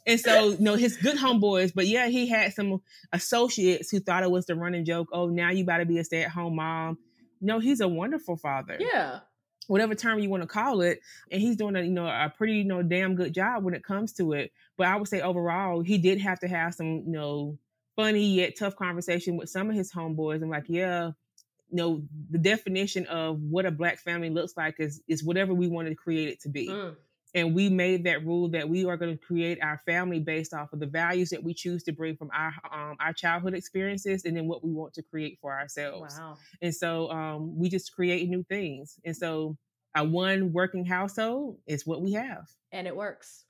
And 0.07 0.21
so, 0.21 0.51
you 0.51 0.61
know, 0.61 0.75
his 0.75 0.97
good 0.99 1.17
homeboys, 1.17 1.73
but 1.75 1.87
yeah, 1.87 2.07
he 2.09 2.29
had 2.29 2.53
some 2.53 2.83
associates 3.13 3.91
who 3.91 3.99
thought 3.99 4.23
it 4.23 4.31
was 4.31 4.47
the 4.47 4.55
running 4.55 4.85
joke. 4.85 5.09
Oh, 5.13 5.27
now 5.27 5.51
you 5.51 5.65
got 5.65 5.79
to 5.79 5.87
be 5.87 5.99
a 5.99 6.05
stay 6.05 6.23
at 6.23 6.31
home 6.31 6.57
mom. 6.57 6.99
No, 7.41 7.59
he's 7.59 7.81
a 7.81 7.89
wonderful 7.89 8.37
father. 8.37 8.77
Yeah 8.79 9.21
whatever 9.67 9.95
term 9.95 10.19
you 10.19 10.29
want 10.29 10.43
to 10.43 10.47
call 10.47 10.81
it 10.81 11.01
and 11.31 11.41
he's 11.41 11.57
doing 11.57 11.77
a 11.77 11.83
you 11.83 11.91
know 11.91 12.07
a 12.07 12.33
pretty 12.37 12.55
you 12.55 12.65
know 12.65 12.83
damn 12.83 13.15
good 13.15 13.33
job 13.33 13.65
when 13.65 13.75
it 13.75 13.85
comes 13.85 14.13
to 14.13 14.33
it 14.33 14.53
but 14.77 14.87
i 14.87 14.97
would 14.97 15.09
say 15.09 15.21
overall 15.21 15.81
he 15.81 15.99
did 15.99 16.21
have 16.21 16.39
to 16.39 16.49
have 16.49 16.75
some 16.75 16.87
you 16.87 17.13
know 17.13 17.59
funny 17.97 18.35
yet 18.35 18.57
tough 18.59 18.77
conversation 18.77 19.37
with 19.37 19.49
some 19.49 19.71
of 19.71 19.77
his 19.77 19.93
homeboys 19.93 20.43
i'm 20.43 20.51
like 20.51 20.69
yeah 20.69 21.11
you 21.71 21.77
know 21.77 22.03
the 22.31 22.39
definition 22.39 23.07
of 23.07 23.41
what 23.41 23.67
a 23.67 23.71
black 23.71 23.99
family 23.99 24.31
looks 24.31 24.57
like 24.57 24.77
is 24.79 25.03
is 25.09 25.25
whatever 25.25 25.55
we 25.55 25.67
wanted 25.67 25.91
to 25.91 25.97
create 25.97 26.29
it 26.29 26.41
to 26.41 26.49
be 26.49 26.69
mm. 26.69 26.95
And 27.35 27.55
we 27.55 27.69
made 27.69 28.05
that 28.05 28.25
rule 28.25 28.49
that 28.51 28.69
we 28.69 28.85
are 28.85 28.97
going 28.97 29.17
to 29.17 29.25
create 29.25 29.59
our 29.63 29.81
family 29.87 30.21
based 30.21 30.55
off 30.55 30.73
of 30.73 30.81
the 30.81 30.87
values 30.87 31.31
that 31.31 31.43
we 31.43 31.53
choose 31.53 31.83
to 31.83 31.93
bring 31.93 32.17
from 32.17 32.31
our 32.33 32.53
um, 32.73 32.97
our 33.01 33.13
childhood 33.13 33.55
experiences 33.55 34.25
and 34.25 34.37
then 34.37 34.47
what 34.47 34.65
we 34.65 34.73
want 34.73 34.95
to 34.95 35.03
create 35.03 35.39
for 35.41 35.53
ourselves 35.53 36.17
wow. 36.19 36.37
and 36.63 36.75
so 36.75 37.11
um, 37.11 37.59
we 37.59 37.69
just 37.69 37.95
create 37.95 38.29
new 38.29 38.43
things 38.45 38.99
and 39.05 39.17
so 39.17 39.57
a 39.95 40.05
one 40.05 40.53
working 40.53 40.85
household 40.85 41.59
is 41.67 41.87
what 41.87 42.03
we 42.03 42.13
have. 42.13 42.49
And 42.73 42.87
it 42.87 42.97
works. 42.97 43.45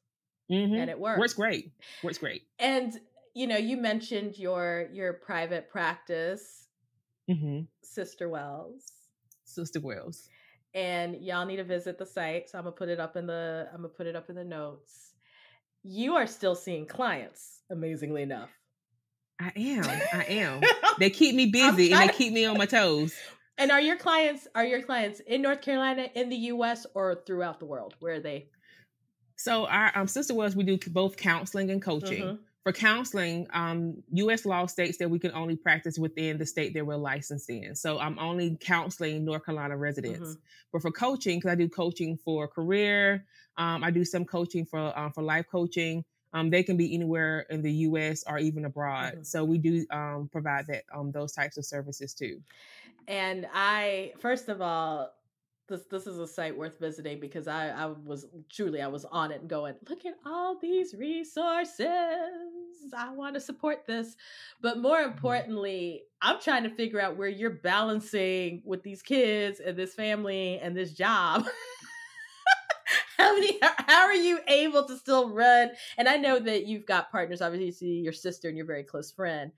Mm-hmm. 0.50 0.74
And 0.74 0.90
it 0.90 0.98
works. 0.98 1.18
Works 1.18 1.34
great. 1.34 1.72
Works 2.02 2.18
great. 2.18 2.42
And 2.58 2.98
you 3.34 3.46
know, 3.46 3.56
you 3.56 3.76
mentioned 3.76 4.38
your 4.38 4.88
your 4.92 5.14
private 5.14 5.70
practice, 5.70 6.68
mm-hmm. 7.28 7.62
Sister 7.82 8.28
Wells. 8.28 8.92
Sister 9.44 9.80
Wells. 9.80 10.28
And 10.74 11.16
y'all 11.22 11.46
need 11.46 11.56
to 11.56 11.64
visit 11.64 11.98
the 11.98 12.06
site. 12.06 12.50
So 12.50 12.58
I'm 12.58 12.64
gonna 12.64 12.76
put 12.76 12.88
it 12.88 12.98
up 12.98 13.16
in 13.16 13.26
the 13.26 13.68
I'm 13.72 13.78
gonna 13.78 13.88
put 13.88 14.06
it 14.06 14.16
up 14.16 14.28
in 14.28 14.36
the 14.36 14.44
notes. 14.44 15.12
You 15.82 16.14
are 16.14 16.26
still 16.26 16.54
seeing 16.54 16.86
clients, 16.86 17.60
amazingly 17.70 18.22
enough. 18.22 18.50
I 19.40 19.52
am. 19.56 19.84
I 19.84 20.24
am. 20.24 20.62
they 20.98 21.10
keep 21.10 21.34
me 21.34 21.46
busy 21.46 21.92
and 21.92 22.08
they 22.08 22.12
keep 22.12 22.32
me 22.32 22.44
on 22.44 22.58
my 22.58 22.66
toes. 22.66 23.14
And 23.56 23.70
are 23.70 23.80
your 23.80 23.96
clients 23.96 24.48
are 24.56 24.64
your 24.64 24.82
clients 24.82 25.20
in 25.20 25.40
North 25.40 25.60
Carolina, 25.60 26.08
in 26.16 26.28
the 26.28 26.36
U.S., 26.36 26.86
or 26.92 27.22
throughout 27.24 27.60
the 27.60 27.66
world? 27.66 27.94
Where 28.00 28.14
are 28.14 28.20
they? 28.20 28.48
So 29.36 29.66
our 29.66 29.92
um, 29.94 30.08
Sister 30.08 30.34
Wells 30.34 30.56
we 30.56 30.64
do 30.64 30.76
both 30.90 31.16
counseling 31.16 31.70
and 31.70 31.80
coaching. 31.80 32.22
Mm-hmm. 32.24 32.42
For 32.64 32.72
counseling, 32.72 33.46
um, 33.52 34.02
U.S. 34.12 34.46
law 34.46 34.64
states 34.66 34.96
that 34.96 35.10
we 35.10 35.18
can 35.18 35.32
only 35.32 35.54
practice 35.54 35.98
within 35.98 36.38
the 36.38 36.46
state 36.46 36.72
that 36.72 36.84
we're 36.84 36.96
licensed 36.96 37.50
in. 37.50 37.76
So 37.76 37.98
I'm 37.98 38.18
only 38.18 38.56
counseling 38.58 39.22
North 39.22 39.44
Carolina 39.44 39.76
residents. 39.76 40.30
Mm-hmm. 40.30 40.40
But 40.72 40.80
for 40.80 40.90
coaching, 40.90 41.38
because 41.38 41.50
I 41.50 41.56
do 41.56 41.68
coaching 41.68 42.16
for 42.16 42.48
career, 42.48 43.26
um, 43.58 43.84
I 43.84 43.90
do 43.90 44.02
some 44.02 44.24
coaching 44.24 44.64
for 44.64 44.98
um, 44.98 45.12
for 45.12 45.22
life 45.22 45.44
coaching. 45.52 46.04
Um, 46.32 46.50
they 46.50 46.62
can 46.62 46.76
be 46.76 46.92
anywhere 46.94 47.46
in 47.50 47.62
the 47.62 47.70
U.S. 47.70 48.24
or 48.26 48.38
even 48.38 48.64
abroad. 48.64 49.12
Mm-hmm. 49.12 49.22
So 49.22 49.44
we 49.44 49.58
do 49.58 49.86
um, 49.90 50.28
provide 50.32 50.66
that 50.66 50.84
um, 50.92 51.12
those 51.12 51.32
types 51.32 51.58
of 51.58 51.64
services 51.66 52.14
too. 52.14 52.40
And 53.06 53.46
I, 53.54 54.14
first 54.18 54.48
of 54.48 54.60
all, 54.60 55.12
this 55.68 55.82
this 55.90 56.06
is 56.06 56.18
a 56.18 56.26
site 56.26 56.56
worth 56.56 56.78
visiting 56.78 57.20
because 57.20 57.48
I 57.48 57.68
I 57.68 57.86
was 57.86 58.26
truly 58.50 58.80
I 58.80 58.86
was 58.86 59.04
on 59.06 59.30
it 59.30 59.40
and 59.40 59.48
going 59.48 59.74
look 59.88 60.04
at 60.04 60.14
all 60.26 60.58
these 60.58 60.94
resources 60.94 61.78
I 62.96 63.10
want 63.12 63.34
to 63.34 63.40
support 63.40 63.86
this 63.86 64.16
but 64.60 64.78
more 64.78 64.98
mm-hmm. 64.98 65.12
importantly 65.12 66.02
I'm 66.20 66.40
trying 66.40 66.64
to 66.64 66.70
figure 66.70 67.00
out 67.00 67.16
where 67.16 67.28
you're 67.28 67.50
balancing 67.50 68.62
with 68.64 68.82
these 68.82 69.02
kids 69.02 69.60
and 69.60 69.76
this 69.76 69.94
family 69.94 70.58
and 70.60 70.76
this 70.76 70.92
job 70.92 71.46
how 73.16 73.34
many 73.34 73.58
how 73.60 74.02
are 74.02 74.14
you 74.14 74.40
able 74.48 74.84
to 74.84 74.96
still 74.96 75.30
run 75.30 75.70
and 75.96 76.08
I 76.08 76.16
know 76.16 76.38
that 76.38 76.66
you've 76.66 76.86
got 76.86 77.10
partners 77.10 77.40
obviously 77.40 77.88
your 77.88 78.12
sister 78.12 78.48
and 78.48 78.56
your 78.56 78.66
very 78.66 78.84
close 78.84 79.10
friend 79.10 79.50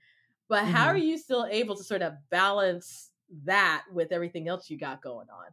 but 0.47 0.63
mm-hmm. 0.63 0.73
how 0.73 0.87
are 0.87 0.97
you 0.97 1.17
still 1.17 1.47
able 1.49 1.75
to 1.75 1.83
sort 1.83 2.01
of 2.01 2.13
balance 2.29 3.11
that 3.43 3.83
with 3.91 4.11
everything 4.11 4.47
else 4.47 4.69
you 4.69 4.77
got 4.77 5.01
going 5.01 5.27
on? 5.29 5.47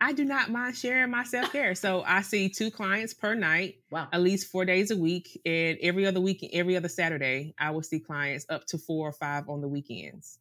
I 0.00 0.12
do 0.12 0.24
not 0.24 0.50
mind 0.50 0.76
sharing 0.76 1.10
my 1.10 1.24
self 1.24 1.52
care. 1.52 1.74
so 1.74 2.02
I 2.06 2.22
see 2.22 2.48
two 2.48 2.70
clients 2.70 3.14
per 3.14 3.34
night, 3.34 3.76
wow. 3.90 4.08
at 4.12 4.20
least 4.20 4.50
four 4.50 4.64
days 4.64 4.90
a 4.90 4.96
week, 4.96 5.40
and 5.44 5.78
every 5.82 6.06
other 6.06 6.20
week, 6.20 6.48
every 6.52 6.76
other 6.76 6.88
Saturday, 6.88 7.54
I 7.58 7.70
will 7.70 7.82
see 7.82 8.00
clients 8.00 8.46
up 8.48 8.66
to 8.66 8.78
four 8.78 9.08
or 9.08 9.12
five 9.12 9.48
on 9.48 9.60
the 9.60 9.68
weekends. 9.68 10.38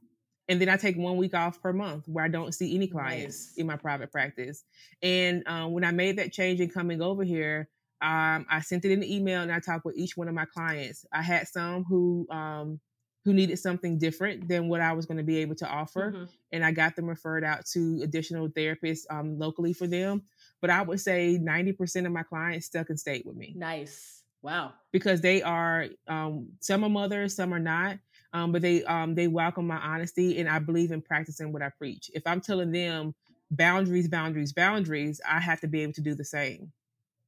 And 0.49 0.61
then 0.61 0.69
I 0.69 0.77
take 0.77 0.97
one 0.97 1.17
week 1.17 1.33
off 1.33 1.61
per 1.61 1.73
month 1.73 2.07
where 2.07 2.23
I 2.23 2.29
don't 2.29 2.53
see 2.53 2.73
any 2.73 2.87
clients 2.87 3.49
nice. 3.49 3.57
in 3.57 3.67
my 3.67 3.75
private 3.75 4.11
practice. 4.11 4.63
And 5.01 5.43
um, 5.47 5.73
when 5.73 5.83
I 5.83 5.91
made 5.91 6.17
that 6.19 6.31
change 6.31 6.61
in 6.61 6.69
coming 6.69 7.01
over 7.01 7.23
here, 7.23 7.69
um, 8.01 8.45
I 8.49 8.61
sent 8.61 8.85
it 8.85 8.91
in 8.91 9.03
an 9.03 9.09
email 9.09 9.41
and 9.41 9.51
I 9.51 9.59
talked 9.59 9.83
with 9.83 9.97
each 9.97 10.15
one 10.15 10.27
of 10.27 10.33
my 10.33 10.45
clients. 10.45 11.05
I 11.11 11.21
had 11.21 11.47
some 11.47 11.83
who 11.83 12.27
um, 12.29 12.79
who 13.27 13.33
needed 13.33 13.59
something 13.59 13.97
different 13.97 14.47
than 14.47 14.69
what 14.69 14.79
I 14.79 14.93
was 14.93 15.05
going 15.05 15.17
to 15.17 15.23
be 15.23 15.39
able 15.39 15.55
to 15.55 15.67
offer. 15.67 16.13
Mm-hmm. 16.13 16.23
And 16.53 16.63
I 16.63 16.71
got 16.71 16.95
them 16.95 17.07
referred 17.07 17.43
out 17.43 17.65
to 17.73 17.99
additional 18.01 18.47
therapists 18.47 19.01
um, 19.09 19.37
locally 19.37 19.73
for 19.73 19.85
them. 19.85 20.21
But 20.61 20.69
I 20.69 20.81
would 20.81 21.01
say 21.01 21.37
90% 21.37 22.05
of 22.05 22.13
my 22.13 22.23
clients 22.23 22.67
stuck 22.67 22.89
and 22.89 22.97
stayed 22.97 23.23
with 23.25 23.35
me. 23.35 23.53
Nice. 23.57 24.23
Wow. 24.41 24.75
Because 24.93 25.19
they 25.19 25.41
are, 25.41 25.87
um, 26.07 26.47
some 26.61 26.85
are 26.85 26.89
mothers, 26.89 27.35
some 27.35 27.53
are 27.53 27.59
not. 27.59 27.97
Um, 28.31 28.53
but 28.53 28.61
they 28.61 28.85
um, 28.85 29.13
they 29.13 29.27
welcome 29.27 29.67
my 29.67 29.77
honesty, 29.77 30.39
and 30.39 30.49
I 30.49 30.59
believe 30.59 30.91
in 30.91 31.01
practicing 31.01 31.53
what 31.53 31.61
I 31.61 31.69
preach. 31.69 32.11
If 32.13 32.27
I'm 32.27 32.41
telling 32.41 32.71
them 32.71 33.15
boundaries, 33.51 34.07
boundaries, 34.09 34.53
boundaries, 34.53 35.19
I 35.27 35.39
have 35.39 35.61
to 35.61 35.67
be 35.67 35.81
able 35.81 35.93
to 35.93 36.01
do 36.01 36.13
the 36.13 36.25
same. 36.25 36.71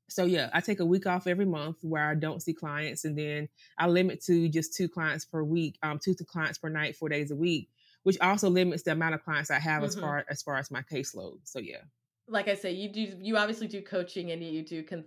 So 0.09 0.25
yeah, 0.25 0.49
I 0.53 0.61
take 0.61 0.79
a 0.79 0.85
week 0.85 1.05
off 1.05 1.27
every 1.27 1.45
month 1.45 1.77
where 1.81 2.09
I 2.09 2.15
don't 2.15 2.41
see 2.41 2.53
clients, 2.53 3.05
and 3.05 3.17
then 3.17 3.49
I 3.77 3.87
limit 3.87 4.23
to 4.25 4.49
just 4.49 4.75
two 4.75 4.89
clients 4.89 5.25
per 5.25 5.43
week, 5.43 5.77
um, 5.83 5.99
two 6.03 6.13
to 6.15 6.25
clients 6.25 6.57
per 6.57 6.69
night, 6.69 6.95
four 6.95 7.09
days 7.09 7.31
a 7.31 7.35
week, 7.35 7.69
which 8.03 8.19
also 8.19 8.49
limits 8.49 8.83
the 8.83 8.91
amount 8.91 9.15
of 9.15 9.23
clients 9.23 9.51
I 9.51 9.59
have 9.59 9.83
mm-hmm. 9.83 9.85
as 9.85 9.95
far 9.95 10.25
as 10.29 10.41
far 10.41 10.57
as 10.57 10.71
my 10.71 10.81
caseload. 10.81 11.39
So 11.43 11.59
yeah, 11.59 11.81
like 12.27 12.47
I 12.47 12.55
say, 12.55 12.71
you 12.71 12.91
do 12.91 13.15
you 13.21 13.37
obviously 13.37 13.67
do 13.67 13.81
coaching 13.81 14.31
and 14.31 14.43
you 14.43 14.63
do 14.63 14.83
con- 14.83 15.05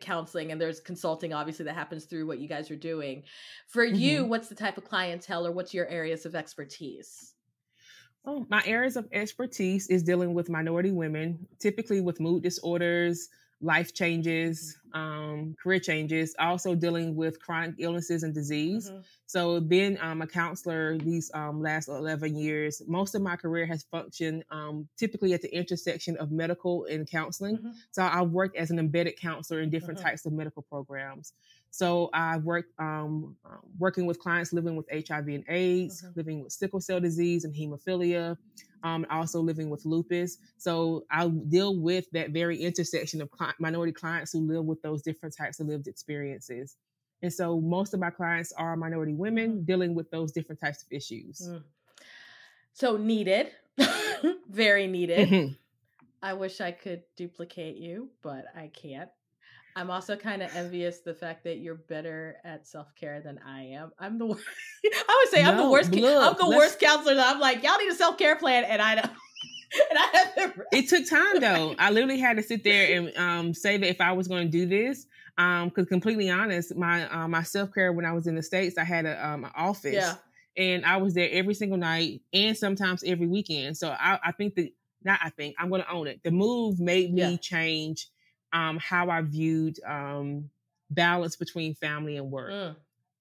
counseling, 0.00 0.52
and 0.52 0.60
there's 0.60 0.80
consulting 0.80 1.32
obviously 1.32 1.64
that 1.64 1.74
happens 1.74 2.04
through 2.04 2.26
what 2.26 2.38
you 2.38 2.48
guys 2.48 2.70
are 2.70 2.76
doing. 2.76 3.24
For 3.68 3.86
mm-hmm. 3.86 3.96
you, 3.96 4.24
what's 4.24 4.48
the 4.48 4.54
type 4.54 4.76
of 4.76 4.84
clientele, 4.84 5.46
or 5.46 5.52
what's 5.52 5.74
your 5.74 5.88
areas 5.88 6.26
of 6.26 6.34
expertise? 6.34 7.34
Oh, 8.24 8.46
my 8.48 8.62
areas 8.64 8.96
of 8.96 9.08
expertise 9.12 9.88
is 9.88 10.04
dealing 10.04 10.32
with 10.32 10.48
minority 10.48 10.92
women, 10.92 11.48
typically 11.58 12.00
with 12.00 12.20
mood 12.20 12.44
disorders, 12.44 13.28
life 13.62 13.94
changes, 13.94 14.76
mm-hmm. 14.94 15.00
um, 15.00 15.56
career 15.62 15.78
changes, 15.78 16.34
also 16.38 16.74
dealing 16.74 17.14
with 17.14 17.40
chronic 17.40 17.76
illnesses 17.78 18.24
and 18.24 18.34
disease. 18.34 18.90
Mm-hmm. 18.90 19.00
So, 19.26 19.60
being 19.60 19.98
um, 20.00 20.20
a 20.20 20.26
counselor 20.26 20.98
these 20.98 21.30
um, 21.32 21.62
last 21.62 21.88
11 21.88 22.36
years, 22.36 22.82
most 22.86 23.14
of 23.14 23.22
my 23.22 23.36
career 23.36 23.64
has 23.66 23.84
functioned 23.84 24.44
um, 24.50 24.88
typically 24.98 25.32
at 25.32 25.40
the 25.40 25.54
intersection 25.54 26.16
of 26.18 26.30
medical 26.30 26.84
and 26.86 27.08
counseling. 27.08 27.56
Mm-hmm. 27.56 27.70
So, 27.92 28.02
I've 28.02 28.30
worked 28.30 28.56
as 28.56 28.70
an 28.70 28.78
embedded 28.78 29.16
counselor 29.16 29.60
in 29.60 29.70
different 29.70 30.00
mm-hmm. 30.00 30.08
types 30.08 30.26
of 30.26 30.32
medical 30.32 30.62
programs. 30.62 31.32
So, 31.74 32.10
I 32.14 32.36
worked 32.36 32.72
um, 32.78 33.36
uh, 33.44 33.56
working 33.78 34.06
with 34.06 34.20
clients 34.20 34.52
living 34.52 34.76
with 34.76 34.86
HIV 34.90 35.28
and 35.28 35.44
AIDS, 35.48 36.02
mm-hmm. 36.02 36.12
living 36.14 36.42
with 36.44 36.52
sickle 36.52 36.80
cell 36.80 37.00
disease 37.00 37.44
and 37.44 37.54
hemophilia 37.54 38.36
um, 38.84 39.06
also 39.10 39.40
living 39.40 39.70
with 39.70 39.84
lupus. 39.84 40.38
So 40.56 41.04
I 41.10 41.28
deal 41.28 41.76
with 41.78 42.10
that 42.12 42.30
very 42.30 42.58
intersection 42.58 43.22
of 43.22 43.30
minority 43.58 43.92
clients 43.92 44.32
who 44.32 44.40
live 44.40 44.64
with 44.64 44.82
those 44.82 45.02
different 45.02 45.36
types 45.36 45.60
of 45.60 45.66
lived 45.66 45.86
experiences. 45.86 46.76
And 47.22 47.32
so 47.32 47.60
most 47.60 47.94
of 47.94 48.00
my 48.00 48.10
clients 48.10 48.52
are 48.52 48.76
minority 48.76 49.14
women 49.14 49.52
mm-hmm. 49.52 49.64
dealing 49.64 49.94
with 49.94 50.10
those 50.10 50.32
different 50.32 50.60
types 50.60 50.82
of 50.82 50.88
issues. 50.90 51.48
Mm. 51.48 51.62
So 52.72 52.96
needed, 52.96 53.50
very 54.50 54.86
needed. 54.86 55.28
Mm-hmm. 55.28 55.52
I 56.20 56.34
wish 56.34 56.60
I 56.60 56.72
could 56.72 57.02
duplicate 57.16 57.76
you, 57.76 58.10
but 58.22 58.46
I 58.56 58.68
can't. 58.68 59.10
I'm 59.74 59.90
also 59.90 60.16
kind 60.16 60.42
of 60.42 60.54
envious 60.54 61.00
the 61.00 61.14
fact 61.14 61.44
that 61.44 61.58
you're 61.58 61.74
better 61.74 62.36
at 62.44 62.66
self 62.66 62.94
care 62.94 63.20
than 63.20 63.38
I 63.46 63.62
am. 63.68 63.92
I'm 63.98 64.18
the 64.18 64.26
worst. 64.26 64.44
I 64.84 65.24
would 65.24 65.32
say 65.32 65.42
no, 65.42 65.50
I'm 65.50 65.56
the 65.56 65.70
worst. 65.70 65.92
Look, 65.92 66.40
I'm 66.40 66.50
the 66.50 66.56
worst 66.56 66.80
counselor. 66.80 67.20
I'm 67.20 67.40
like, 67.40 67.62
y'all 67.62 67.78
need 67.78 67.90
a 67.90 67.94
self 67.94 68.18
care 68.18 68.36
plan, 68.36 68.64
and 68.64 68.82
I 68.82 68.96
don't. 68.96 69.06
and 69.90 69.98
I 69.98 70.26
have 70.36 70.60
It 70.72 70.88
took 70.88 71.08
time 71.08 71.40
though. 71.40 71.74
I 71.78 71.90
literally 71.90 72.18
had 72.18 72.36
to 72.36 72.42
sit 72.42 72.64
there 72.64 72.98
and 72.98 73.16
um, 73.16 73.54
say 73.54 73.78
that 73.78 73.88
if 73.88 74.00
I 74.00 74.12
was 74.12 74.28
going 74.28 74.46
to 74.46 74.50
do 74.50 74.66
this, 74.66 75.06
because 75.36 75.62
um, 75.78 75.86
completely 75.86 76.28
honest, 76.28 76.76
my 76.76 77.08
uh, 77.08 77.28
my 77.28 77.42
self 77.42 77.72
care 77.72 77.92
when 77.92 78.04
I 78.04 78.12
was 78.12 78.26
in 78.26 78.34
the 78.34 78.42
states, 78.42 78.76
I 78.76 78.84
had 78.84 79.06
a 79.06 79.26
um, 79.26 79.44
an 79.44 79.50
office, 79.56 79.94
yeah. 79.94 80.14
and 80.56 80.84
I 80.84 80.98
was 80.98 81.14
there 81.14 81.28
every 81.32 81.54
single 81.54 81.78
night 81.78 82.20
and 82.34 82.56
sometimes 82.56 83.02
every 83.04 83.26
weekend. 83.26 83.76
So 83.78 83.90
I, 83.90 84.18
I 84.22 84.32
think 84.32 84.54
that 84.56 84.70
not 85.02 85.20
I 85.22 85.30
think 85.30 85.54
I'm 85.58 85.70
going 85.70 85.82
to 85.82 85.90
own 85.90 86.06
it. 86.06 86.20
The 86.22 86.30
move 86.30 86.78
made 86.78 87.12
me 87.12 87.22
yeah. 87.22 87.36
change 87.36 88.08
um, 88.52 88.78
how 88.78 89.10
I 89.10 89.22
viewed 89.22 89.78
um, 89.86 90.50
balance 90.90 91.36
between 91.36 91.74
family 91.74 92.16
and 92.16 92.30
work. 92.30 92.50
Mm. 92.50 92.76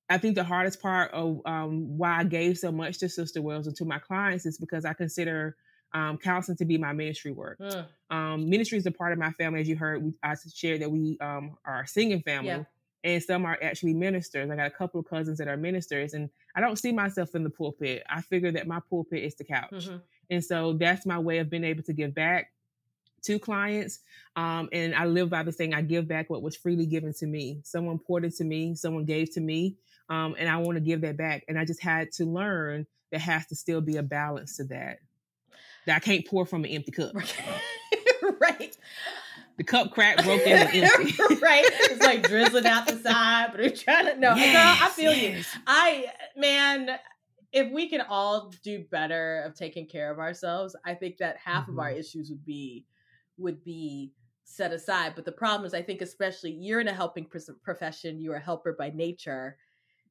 I 0.09 0.17
think 0.17 0.36
the 0.36 0.43
hardest 0.43 0.82
part 0.82 1.11
of 1.11 1.41
um, 1.45 1.97
why 1.97 2.19
I 2.19 2.23
gave 2.25 2.57
so 2.57 2.71
much 2.71 2.97
to 2.99 3.07
Sister 3.07 3.41
Wells 3.41 3.67
and 3.67 3.75
to 3.77 3.86
my 3.86 3.97
clients 3.97 4.45
is 4.45 4.57
because 4.57 4.84
I 4.84 4.93
consider 4.93 5.55
um, 5.93 6.17
counseling 6.17 6.57
to 6.57 6.65
be 6.65 6.77
my 6.77 6.91
ministry 6.91 7.32
work. 7.32 7.59
Mm. 7.59 7.86
Um, 8.09 8.49
ministry 8.49 8.77
is 8.77 8.86
a 8.86 8.91
part 8.91 9.13
of 9.13 9.19
my 9.19 9.32
family, 9.32 9.61
as 9.61 9.69
you 9.69 9.77
heard. 9.77 10.03
We, 10.03 10.13
I 10.21 10.36
shared 10.53 10.82
that 10.82 10.91
we 10.91 11.17
um, 11.21 11.57
are 11.65 11.84
a 11.84 11.88
singing 11.88 12.21
family, 12.21 12.49
yeah. 12.49 12.63
and 13.03 13.23
some 13.23 13.45
are 13.45 13.57
actually 13.61 13.93
ministers. 13.93 14.49
I 14.49 14.55
got 14.55 14.67
a 14.67 14.71
couple 14.71 14.99
of 14.99 15.07
cousins 15.07 15.38
that 15.38 15.47
are 15.47 15.57
ministers, 15.57 16.13
and 16.13 16.29
I 16.55 16.61
don't 16.61 16.77
see 16.77 16.91
myself 16.91 17.34
in 17.36 17.43
the 17.43 17.49
pulpit. 17.49 18.03
I 18.09 18.21
figure 18.21 18.51
that 18.51 18.67
my 18.67 18.79
pulpit 18.89 19.23
is 19.23 19.36
the 19.36 19.45
couch, 19.45 19.71
mm-hmm. 19.71 19.97
and 20.29 20.43
so 20.43 20.73
that's 20.73 21.05
my 21.05 21.19
way 21.19 21.38
of 21.38 21.49
being 21.49 21.63
able 21.63 21.84
to 21.84 21.93
give 21.93 22.13
back 22.13 22.51
to 23.24 23.39
clients. 23.39 23.99
Um, 24.36 24.69
and 24.72 24.95
I 24.95 25.05
live 25.05 25.30
by 25.30 25.43
the 25.43 25.51
saying, 25.51 25.74
I 25.74 25.82
give 25.82 26.07
back 26.07 26.30
what 26.30 26.41
was 26.41 26.55
freely 26.55 26.86
given 26.86 27.13
to 27.15 27.28
me. 27.28 27.61
Someone 27.63 27.99
poured 27.99 28.26
it 28.26 28.36
to 28.38 28.43
me, 28.43 28.76
someone 28.76 29.05
gave 29.05 29.34
to 29.34 29.41
me, 29.41 29.76
um, 30.09 30.36
and 30.38 30.49
I 30.49 30.57
want 30.57 30.78
to 30.78 30.82
give 30.82 31.01
that 31.01 31.17
back. 31.17 31.43
And 31.47 31.59
I 31.59 31.65
just 31.65 31.82
had 31.82 32.11
to 32.13 32.26
learn 32.26 32.88
there 33.11 33.19
has 33.19 33.45
to 33.47 33.55
still 33.55 33.82
be 33.82 33.97
a 33.97 34.03
balance 34.03 34.57
to 34.57 34.63
that. 34.65 34.99
That 35.86 35.97
I 35.97 35.99
can't 35.99 36.26
pour 36.26 36.45
from 36.45 36.63
an 36.63 36.72
empty 36.72 36.91
cup. 36.91 37.13
right. 38.39 38.78
The 39.57 39.65
cup 39.65 39.91
cracked, 39.91 40.24
broken, 40.24 40.53
and 40.53 40.69
empty. 40.74 41.13
right. 41.41 41.65
It's 41.65 42.03
like 42.03 42.24
drizzling 42.24 42.65
out 42.65 42.88
the 42.88 42.97
side, 42.97 43.49
but 43.51 43.59
we're 43.59 43.69
trying 43.69 44.05
to 44.05 44.17
no. 44.17 44.34
Yes, 44.34 44.80
girl, 44.80 44.88
I 44.88 44.91
feel 44.91 45.13
yes. 45.13 45.53
you. 45.53 45.61
I 45.67 46.05
man, 46.36 46.97
if 47.51 47.72
we 47.72 47.89
can 47.89 48.01
all 48.01 48.51
do 48.63 48.86
better 48.89 49.43
of 49.45 49.53
taking 49.53 49.86
care 49.86 50.09
of 50.09 50.19
ourselves, 50.19 50.76
I 50.86 50.95
think 50.95 51.17
that 51.17 51.38
half 51.38 51.63
mm-hmm. 51.63 51.74
of 51.74 51.80
our 51.80 51.89
mm-hmm. 51.89 51.99
issues 51.99 52.30
would 52.30 52.45
be 52.45 52.86
would 53.41 53.63
be 53.63 54.13
set 54.43 54.71
aside. 54.71 55.13
But 55.15 55.25
the 55.25 55.31
problem 55.31 55.65
is, 55.65 55.73
I 55.73 55.81
think, 55.81 56.01
especially 56.01 56.51
you're 56.51 56.79
in 56.79 56.87
a 56.87 56.93
helping 56.93 57.27
profession, 57.63 58.21
you're 58.21 58.35
a 58.35 58.39
helper 58.39 58.73
by 58.77 58.91
nature. 58.91 59.57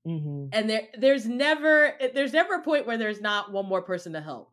Mm-hmm. 0.06 0.46
And 0.52 0.70
there, 0.70 0.88
there's 0.98 1.26
never, 1.26 1.94
there's 2.14 2.32
never 2.32 2.54
a 2.54 2.62
point 2.62 2.86
where 2.86 2.96
there's 2.96 3.20
not 3.20 3.52
one 3.52 3.66
more 3.66 3.82
person 3.82 4.14
to 4.14 4.20
help. 4.20 4.52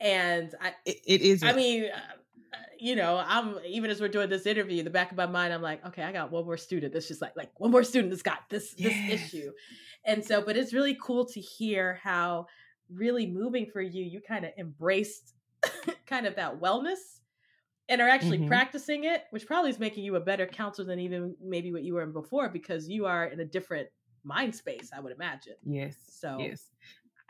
And 0.00 0.54
I, 0.60 0.74
it, 0.84 1.00
it 1.06 1.22
is. 1.22 1.42
I 1.42 1.52
mean, 1.54 1.86
uh, 1.86 2.56
you 2.78 2.94
know, 2.94 3.20
I'm 3.26 3.56
even 3.66 3.90
as 3.90 4.00
we're 4.00 4.08
doing 4.08 4.28
this 4.28 4.46
interview, 4.46 4.78
in 4.78 4.84
the 4.84 4.90
back 4.90 5.10
of 5.10 5.16
my 5.16 5.26
mind, 5.26 5.52
I'm 5.52 5.62
like, 5.62 5.84
okay, 5.88 6.02
I 6.02 6.12
got 6.12 6.30
one 6.30 6.44
more 6.44 6.56
student 6.56 6.92
that's 6.92 7.08
just 7.08 7.20
like, 7.20 7.32
like 7.36 7.50
one 7.56 7.72
more 7.72 7.82
student 7.82 8.10
that's 8.10 8.22
got 8.22 8.48
this 8.48 8.74
yes. 8.76 8.92
this 9.10 9.34
issue, 9.34 9.50
and 10.04 10.24
so, 10.24 10.40
but 10.40 10.56
it's 10.56 10.72
really 10.72 10.96
cool 11.02 11.24
to 11.26 11.40
hear 11.40 11.98
how 12.02 12.46
really 12.92 13.26
moving 13.26 13.66
for 13.72 13.82
you. 13.82 14.04
You 14.04 14.20
kind 14.20 14.44
of 14.44 14.52
embraced 14.56 15.34
kind 16.08 16.26
of 16.26 16.36
that 16.36 16.60
wellness 16.60 17.20
and 17.88 18.00
are 18.00 18.08
actually 18.08 18.38
mm-hmm. 18.38 18.48
practicing 18.48 19.04
it, 19.04 19.24
which 19.30 19.46
probably 19.46 19.70
is 19.70 19.78
making 19.78 20.04
you 20.04 20.16
a 20.16 20.20
better 20.20 20.46
counselor 20.46 20.86
than 20.86 21.00
even 21.00 21.34
maybe 21.42 21.72
what 21.72 21.82
you 21.82 21.94
were 21.94 22.02
in 22.02 22.12
before 22.12 22.48
because 22.48 22.88
you 22.88 23.06
are 23.06 23.26
in 23.26 23.40
a 23.40 23.44
different 23.44 23.88
mind 24.24 24.54
space, 24.54 24.90
I 24.94 25.00
would 25.00 25.12
imagine. 25.12 25.54
Yes. 25.64 25.96
So, 26.10 26.38
yes. 26.38 26.66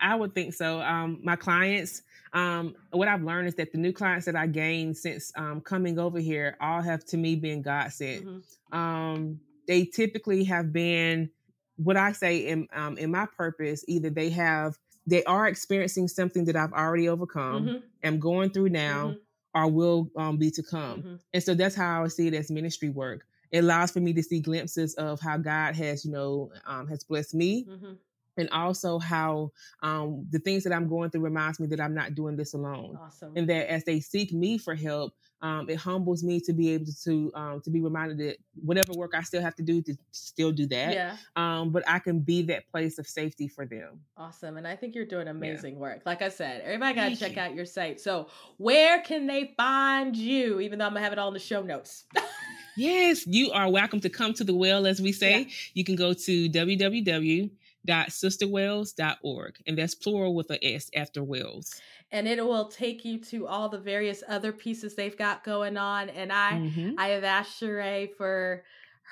I 0.00 0.14
would 0.14 0.34
think 0.34 0.54
so. 0.54 0.80
Um, 0.80 1.20
my 1.22 1.36
clients, 1.36 2.02
um, 2.32 2.74
what 2.92 3.08
I've 3.08 3.22
learned 3.22 3.48
is 3.48 3.54
that 3.56 3.72
the 3.72 3.78
new 3.78 3.92
clients 3.92 4.26
that 4.26 4.36
I 4.36 4.46
gained 4.46 4.96
since 4.96 5.32
um, 5.36 5.60
coming 5.60 5.98
over 5.98 6.18
here 6.20 6.56
all 6.60 6.82
have 6.82 7.04
to 7.06 7.16
me 7.16 7.36
been 7.36 7.62
God 7.62 7.92
sent. 7.92 8.24
Mm-hmm. 8.24 8.78
Um, 8.78 9.40
they 9.66 9.84
typically 9.84 10.44
have 10.44 10.72
been 10.72 11.30
what 11.76 11.96
I 11.96 12.12
say 12.12 12.38
in 12.48 12.68
um, 12.72 12.96
in 12.96 13.10
my 13.10 13.26
purpose. 13.36 13.84
Either 13.88 14.10
they 14.10 14.30
have 14.30 14.78
they 15.06 15.24
are 15.24 15.48
experiencing 15.48 16.06
something 16.06 16.44
that 16.44 16.56
I've 16.56 16.72
already 16.72 17.08
overcome, 17.08 17.66
mm-hmm. 17.66 17.86
Am 18.02 18.18
going 18.18 18.50
through 18.50 18.70
now, 18.70 19.08
mm-hmm. 19.08 19.60
or 19.60 19.70
will 19.70 20.10
um, 20.16 20.36
be 20.36 20.50
to 20.52 20.62
come. 20.62 20.98
Mm-hmm. 21.00 21.14
And 21.34 21.42
so 21.42 21.54
that's 21.54 21.74
how 21.74 22.04
I 22.04 22.08
see 22.08 22.28
it 22.28 22.34
as 22.34 22.50
ministry 22.50 22.90
work. 22.90 23.26
It 23.50 23.60
allows 23.60 23.90
for 23.90 24.00
me 24.00 24.12
to 24.12 24.22
see 24.22 24.40
glimpses 24.40 24.94
of 24.94 25.20
how 25.20 25.38
God 25.38 25.74
has, 25.76 26.04
you 26.04 26.12
know, 26.12 26.52
um, 26.66 26.86
has 26.88 27.02
blessed 27.02 27.34
me, 27.34 27.64
mm-hmm 27.64 27.92
and 28.38 28.48
also 28.50 28.98
how 28.98 29.50
um, 29.82 30.26
the 30.30 30.38
things 30.38 30.64
that 30.64 30.72
I'm 30.72 30.88
going 30.88 31.10
through 31.10 31.22
reminds 31.22 31.60
me 31.60 31.66
that 31.68 31.80
I'm 31.80 31.94
not 31.94 32.14
doing 32.14 32.36
this 32.36 32.54
alone. 32.54 32.96
Awesome. 33.00 33.32
And 33.36 33.48
that 33.48 33.70
as 33.70 33.84
they 33.84 34.00
seek 34.00 34.32
me 34.32 34.56
for 34.58 34.74
help, 34.74 35.12
um, 35.40 35.68
it 35.68 35.76
humbles 35.76 36.24
me 36.24 36.40
to 36.40 36.52
be 36.52 36.70
able 36.70 36.92
to 37.04 37.30
um, 37.34 37.60
to 37.60 37.70
be 37.70 37.80
reminded 37.80 38.18
that 38.18 38.38
whatever 38.54 38.92
work 38.94 39.12
I 39.14 39.22
still 39.22 39.40
have 39.40 39.54
to 39.56 39.62
do 39.62 39.80
to 39.82 39.96
still 40.10 40.50
do 40.50 40.66
that. 40.66 40.92
Yeah. 40.92 41.16
Um, 41.36 41.70
but 41.70 41.84
I 41.88 42.00
can 42.00 42.20
be 42.20 42.42
that 42.42 42.68
place 42.70 42.98
of 42.98 43.06
safety 43.06 43.46
for 43.46 43.64
them. 43.64 44.00
Awesome, 44.16 44.56
and 44.56 44.66
I 44.66 44.74
think 44.74 44.94
you're 44.96 45.04
doing 45.04 45.28
amazing 45.28 45.74
yeah. 45.74 45.80
work. 45.80 46.02
Like 46.06 46.22
I 46.22 46.28
said, 46.28 46.62
everybody 46.62 46.94
got 46.94 47.08
to 47.10 47.16
check 47.16 47.36
you. 47.36 47.42
out 47.42 47.54
your 47.54 47.66
site. 47.66 48.00
So 48.00 48.28
where 48.56 49.00
can 49.00 49.26
they 49.26 49.54
find 49.56 50.16
you? 50.16 50.60
Even 50.60 50.80
though 50.80 50.86
I'm 50.86 50.92
gonna 50.92 51.04
have 51.04 51.12
it 51.12 51.20
all 51.20 51.28
in 51.28 51.34
the 51.34 51.40
show 51.40 51.62
notes. 51.62 52.04
yes, 52.76 53.24
you 53.24 53.52
are 53.52 53.70
welcome 53.70 54.00
to 54.00 54.08
come 54.08 54.34
to 54.34 54.44
the 54.44 54.54
well, 54.54 54.88
as 54.88 55.00
we 55.00 55.12
say. 55.12 55.42
Yeah. 55.42 55.54
You 55.74 55.84
can 55.84 55.94
go 55.94 56.14
to 56.14 56.50
www 56.50 57.50
sisterwells.org 57.88 59.56
and 59.66 59.78
that's 59.78 59.94
plural 59.94 60.34
with 60.34 60.50
a 60.50 60.64
s 60.64 60.90
after 60.94 61.22
wells. 61.22 61.80
And 62.10 62.26
it 62.26 62.44
will 62.44 62.68
take 62.68 63.04
you 63.04 63.18
to 63.24 63.46
all 63.46 63.68
the 63.68 63.78
various 63.78 64.22
other 64.28 64.52
pieces 64.52 64.94
they've 64.94 65.16
got 65.16 65.44
going 65.44 65.76
on. 65.76 66.08
And 66.08 66.32
i 66.32 66.52
mm-hmm. 66.52 66.92
i 66.98 67.08
have 67.08 67.24
asked 67.24 67.60
Sherrá 67.60 68.08
for 68.16 68.64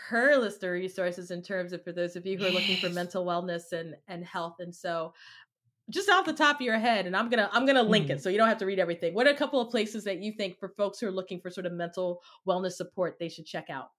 her 0.08 0.36
list 0.36 0.62
of 0.62 0.70
resources 0.70 1.30
in 1.30 1.42
terms 1.42 1.72
of 1.72 1.82
for 1.82 1.92
those 1.92 2.16
of 2.16 2.26
you 2.26 2.36
who 2.36 2.46
are 2.46 2.50
looking 2.50 2.76
for 2.76 2.90
mental 2.90 3.24
wellness 3.24 3.72
and 3.72 3.96
and 4.08 4.24
health. 4.24 4.56
And 4.60 4.74
so 4.74 5.14
just 5.88 6.10
off 6.10 6.26
the 6.26 6.32
top 6.32 6.56
of 6.56 6.62
your 6.62 6.78
head 6.78 7.06
and 7.06 7.16
i'm 7.16 7.30
gonna 7.30 7.48
i'm 7.52 7.64
gonna 7.64 7.80
link 7.80 8.06
mm-hmm. 8.06 8.14
it 8.14 8.20
so 8.20 8.28
you 8.28 8.36
don't 8.36 8.48
have 8.48 8.58
to 8.58 8.66
read 8.66 8.78
everything. 8.78 9.14
What 9.14 9.26
are 9.26 9.30
a 9.30 9.36
couple 9.36 9.60
of 9.60 9.70
places 9.70 10.04
that 10.04 10.20
you 10.20 10.32
think 10.32 10.58
for 10.58 10.68
folks 10.68 10.98
who 10.98 11.06
are 11.06 11.12
looking 11.12 11.40
for 11.40 11.50
sort 11.50 11.66
of 11.66 11.72
mental 11.72 12.22
wellness 12.46 12.72
support 12.72 13.18
they 13.18 13.28
should 13.28 13.46
check 13.46 13.70
out 13.70 13.90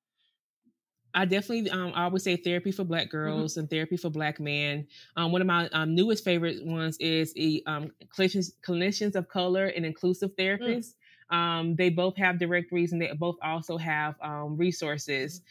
I 1.14 1.26
definitely, 1.26 1.70
um, 1.72 1.92
I 1.96 2.04
always 2.04 2.24
say 2.24 2.36
therapy 2.36 2.72
for 2.72 2.84
Black 2.84 3.08
mm-hmm. 3.08 3.18
girls 3.18 3.54
mm-hmm. 3.54 3.62
and 3.62 3.70
therapy 3.70 3.98
for 3.98 4.10
Black 4.10 4.40
men. 4.40 4.88
Um, 5.16 5.32
one 5.32 5.42
of 5.42 5.48
my 5.48 5.68
um, 5.70 5.96
newest 5.96 6.24
favorite 6.24 6.66
ones 6.66 6.98
is 7.00 7.34
a, 7.38 7.62
um, 7.66 7.92
clinicians, 8.16 8.52
clinicians 8.66 9.16
of 9.16 9.28
color 9.28 9.68
and 9.68 9.86
inclusive 9.86 10.36
mm. 10.36 10.40
therapists. 10.60 10.94
Mm. 11.32 11.36
Um, 11.36 11.76
they 11.76 11.90
both 11.90 12.16
have 12.18 12.40
directories 12.40 12.94
and 12.94 13.02
they 13.02 13.12
both 13.14 13.36
also 13.42 13.78
have 13.78 14.16
um, 14.22 14.56
resources. 14.58 15.42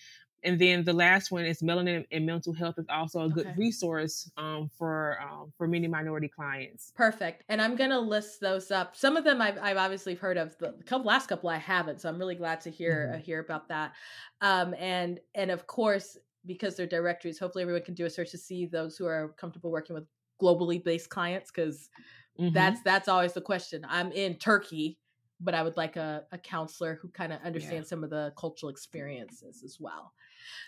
And 0.47 0.59
then 0.61 0.85
the 0.85 0.93
last 0.93 1.33
one 1.33 1.45
is 1.45 1.61
melanin 1.61 2.07
and 2.13 2.25
mental 2.25 2.53
health 2.53 2.79
is 2.79 2.87
also 2.89 3.23
a 3.23 3.29
good 3.29 3.47
okay. 3.49 3.55
resource 3.59 4.31
um, 4.37 4.71
for 4.79 5.19
um, 5.21 5.53
for 5.59 5.67
many 5.67 5.89
minority 5.89 6.29
clients. 6.29 6.93
Perfect. 6.95 7.43
And 7.49 7.61
I'm 7.61 7.75
gonna 7.75 7.99
list 7.99 8.41
those 8.41 8.71
up. 8.71 8.97
Some 8.97 9.17
of 9.17 9.25
them 9.25 9.43
I've, 9.43 9.59
I've 9.61 9.77
obviously 9.77 10.15
heard 10.15 10.37
of. 10.37 10.57
The 10.59 10.75
couple, 10.87 11.05
last 11.05 11.29
couple 11.29 11.51
I 11.51 11.57
haven't, 11.57 12.01
so 12.01 12.09
I'm 12.09 12.19
really 12.19 12.37
glad 12.37 12.61
to 12.63 12.71
hear 12.71 13.09
mm-hmm. 13.09 13.17
uh, 13.17 13.19
hear 13.19 13.41
about 13.41 13.69
that. 13.69 13.95
Um, 14.41 14.75
and 14.79 15.19
and 15.35 15.51
of 15.51 15.67
course 15.67 16.17
because 16.47 16.77
they're 16.77 16.87
directories, 16.87 17.41
hopefully 17.41 17.63
everyone 17.63 17.83
can 17.83 17.95
do 17.95 18.07
a 18.07 18.11
search 18.11 18.31
to 18.31 18.39
see 18.39 18.67
those 18.67 18.97
who 18.97 19.05
are 19.05 19.35
comfortable 19.37 19.73
working 19.73 19.95
with 19.95 20.05
globally 20.41 20.83
based 20.83 21.11
clients 21.11 21.51
because 21.51 21.91
mm-hmm. 22.39 22.55
that's 22.55 22.81
that's 22.83 23.09
always 23.09 23.33
the 23.33 23.41
question. 23.41 23.85
I'm 23.89 24.13
in 24.13 24.37
Turkey 24.37 24.99
but 25.41 25.55
I 25.55 25.63
would 25.63 25.77
like 25.77 25.97
a, 25.97 26.25
a 26.33 26.39
counselor 26.39 26.99
who 27.01 27.09
kind 27.09 27.33
of 27.33 27.41
understands 27.45 27.87
yeah. 27.87 27.91
some 27.91 28.05
of 28.05 28.11
the 28.11 28.33
cultural 28.39 28.71
experiences 28.71 29.63
as 29.63 29.79
well. 29.79 30.13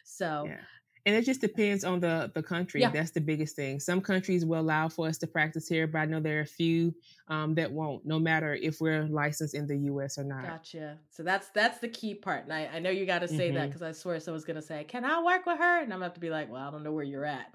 So 0.04 0.44
yeah. 0.46 0.60
And 1.06 1.16
it 1.16 1.24
just 1.24 1.40
depends 1.40 1.84
on 1.84 2.00
the 2.00 2.30
the 2.34 2.42
country. 2.42 2.82
Yeah. 2.82 2.90
That's 2.90 3.12
the 3.12 3.20
biggest 3.22 3.56
thing. 3.56 3.80
Some 3.80 4.02
countries 4.02 4.44
will 4.44 4.60
allow 4.60 4.90
for 4.90 5.08
us 5.08 5.16
to 5.18 5.26
practice 5.26 5.66
here, 5.66 5.86
but 5.86 6.00
I 6.00 6.04
know 6.04 6.20
there 6.20 6.38
are 6.38 6.42
a 6.42 6.46
few 6.46 6.94
um, 7.28 7.54
that 7.54 7.72
won't, 7.72 8.04
no 8.04 8.18
matter 8.18 8.54
if 8.54 8.78
we're 8.78 9.04
licensed 9.04 9.54
in 9.54 9.66
the 9.66 9.76
U.S. 9.92 10.18
or 10.18 10.24
not. 10.24 10.44
Gotcha. 10.44 10.98
So 11.10 11.22
that's 11.22 11.48
that's 11.54 11.78
the 11.78 11.88
key 11.88 12.14
part. 12.14 12.44
And 12.44 12.52
I, 12.52 12.68
I 12.74 12.78
know 12.80 12.90
you 12.90 13.06
got 13.06 13.20
to 13.20 13.28
say 13.28 13.48
mm-hmm. 13.48 13.54
that 13.54 13.66
because 13.68 13.80
I 13.80 13.92
swear 13.92 14.20
someone's 14.20 14.44
gonna 14.44 14.60
say, 14.60 14.84
"Can 14.84 15.06
I 15.06 15.22
work 15.22 15.46
with 15.46 15.58
her?" 15.58 15.78
And 15.78 15.92
I'm 15.92 16.00
gonna 16.00 16.06
have 16.06 16.14
to 16.14 16.20
be 16.20 16.30
like, 16.30 16.50
"Well, 16.50 16.60
I 16.60 16.70
don't 16.70 16.82
know 16.82 16.92
where 16.92 17.04
you're 17.04 17.24
at." 17.24 17.46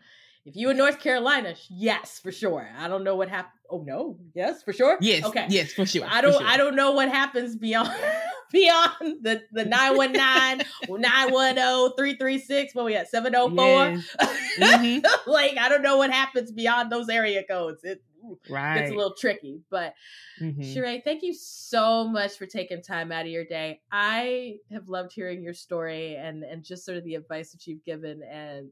If 0.45 0.55
you 0.57 0.71
in 0.71 0.77
North 0.77 0.99
Carolina, 0.99 1.55
yes, 1.69 2.19
for 2.19 2.31
sure. 2.31 2.67
I 2.77 2.87
don't 2.87 3.03
know 3.03 3.15
what 3.15 3.29
happened. 3.29 3.53
Oh 3.69 3.83
no, 3.85 4.17
yes, 4.33 4.63
for 4.63 4.73
sure. 4.73 4.97
Yes, 4.99 5.23
okay, 5.25 5.45
yes, 5.49 5.71
for 5.73 5.85
sure. 5.85 6.05
I 6.09 6.21
don't. 6.21 6.33
Sure. 6.33 6.47
I 6.47 6.57
don't 6.57 6.75
know 6.75 6.91
what 6.91 7.09
happens 7.09 7.55
beyond 7.55 7.93
beyond 8.53 9.17
the 9.21 9.41
the 9.51 9.65
919 9.65 10.65
910 10.87 11.95
336 11.97 12.75
what 12.75 12.85
we 12.85 12.95
at 12.95 13.09
704 13.09 13.65
mm-hmm. 13.65 15.05
like 15.29 15.57
i 15.57 15.67
don't 15.67 15.81
know 15.81 15.97
what 15.97 16.11
happens 16.11 16.51
beyond 16.51 16.91
those 16.91 17.09
area 17.09 17.43
codes 17.43 17.83
it 17.83 18.01
right. 18.49 18.79
gets 18.79 18.91
a 18.91 18.95
little 18.95 19.15
tricky 19.19 19.59
but 19.69 19.93
mm-hmm. 20.39 20.61
Sherrá, 20.61 21.03
thank 21.03 21.23
you 21.23 21.33
so 21.33 22.07
much 22.07 22.37
for 22.37 22.45
taking 22.45 22.81
time 22.81 23.11
out 23.11 23.25
of 23.25 23.31
your 23.31 23.43
day 23.43 23.81
i 23.91 24.55
have 24.71 24.87
loved 24.87 25.11
hearing 25.11 25.43
your 25.43 25.53
story 25.53 26.15
and 26.15 26.43
and 26.43 26.63
just 26.63 26.85
sort 26.85 26.97
of 26.97 27.03
the 27.03 27.15
advice 27.15 27.51
that 27.51 27.67
you've 27.67 27.83
given 27.83 28.21
and 28.23 28.71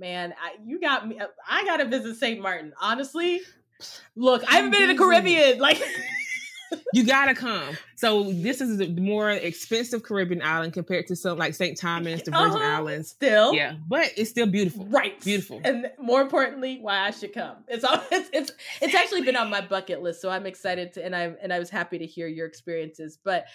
man, 0.00 0.32
I, 0.42 0.56
you 0.64 0.80
got 0.80 1.06
me. 1.06 1.20
I 1.46 1.64
got 1.64 1.76
to 1.76 1.84
visit 1.84 2.16
St. 2.16 2.40
Maarten. 2.40 2.72
Honestly, 2.80 3.42
look, 4.16 4.42
I 4.50 4.56
haven't 4.56 4.70
been 4.70 4.82
in 4.82 4.88
the 4.88 4.96
Caribbean. 4.96 5.58
Like, 5.58 5.80
you 6.92 7.04
gotta 7.04 7.34
come. 7.34 7.76
So 7.96 8.32
this 8.32 8.60
is 8.60 8.80
a 8.80 8.88
more 8.88 9.30
expensive 9.30 10.02
Caribbean 10.02 10.42
island 10.42 10.72
compared 10.72 11.06
to 11.08 11.16
some 11.16 11.38
like 11.38 11.54
St. 11.54 11.76
Thomas, 11.76 12.22
the 12.22 12.30
Virgin 12.30 12.56
uh-huh. 12.56 12.76
Islands. 12.78 13.10
Still, 13.10 13.54
yeah, 13.54 13.74
but 13.88 14.12
it's 14.16 14.30
still 14.30 14.46
beautiful. 14.46 14.86
Right, 14.86 15.20
beautiful. 15.20 15.60
And 15.64 15.90
more 15.98 16.20
importantly, 16.20 16.78
why 16.80 17.06
I 17.06 17.10
should 17.10 17.32
come. 17.32 17.56
It's 17.68 17.84
all 17.84 18.02
it's 18.10 18.30
it's 18.32 18.52
it's 18.80 18.94
actually 18.94 19.22
been 19.22 19.36
on 19.36 19.50
my 19.50 19.60
bucket 19.60 20.02
list. 20.02 20.20
So 20.22 20.30
I'm 20.30 20.46
excited 20.46 20.92
to, 20.94 21.04
and 21.04 21.14
I 21.14 21.32
and 21.42 21.52
I 21.52 21.58
was 21.58 21.70
happy 21.70 21.98
to 21.98 22.06
hear 22.06 22.26
your 22.26 22.46
experiences, 22.46 23.18
but. 23.22 23.46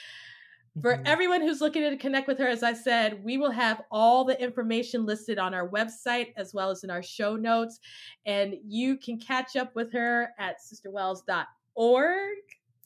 For 0.82 0.96
mm-hmm. 0.96 1.04
everyone 1.06 1.42
who's 1.42 1.62
looking 1.62 1.90
to 1.90 1.96
connect 1.96 2.28
with 2.28 2.38
her, 2.40 2.48
as 2.50 2.62
I 2.62 2.74
said, 2.74 3.24
we 3.24 3.38
will 3.38 3.52
have 3.52 3.84
all 3.92 4.26
the 4.26 4.38
information 4.42 5.06
listed 5.06 5.40
on 5.40 5.54
our 5.54 5.70
website 5.70 6.34
as 6.36 6.54
well 6.54 6.70
as 6.70 6.84
in 6.84 6.90
our 6.90 7.02
show 7.02 7.38
notes. 7.38 7.80
And 8.26 8.56
you 8.68 8.98
can 8.98 9.18
catch 9.18 9.56
up 9.56 9.74
with 9.74 9.94
her 9.94 10.32
at 10.38 10.58
sisterwells.org. 10.60 12.38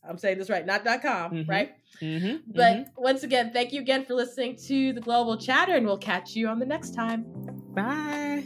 I'm 0.08 0.18
saying 0.18 0.38
this 0.38 0.50
right, 0.50 0.66
not 0.66 0.84
.com, 0.84 1.32
mm-hmm. 1.32 1.50
right? 1.50 1.72
Mm-hmm. 2.02 2.52
But 2.52 2.78
mm-hmm. 2.78 3.02
once 3.02 3.24
again, 3.24 3.52
thank 3.52 3.74
you 3.74 3.82
again 3.82 4.06
for 4.06 4.14
listening 4.14 4.56
to 4.68 4.94
the 4.94 5.02
Global 5.02 5.38
Chatter, 5.38 5.76
and 5.76 5.86
we'll 5.86 5.98
catch 5.98 6.36
you 6.36 6.48
on 6.48 6.60
the 6.60 6.66
next 6.66 6.96
time. 6.96 7.26
Bye. 7.74 8.46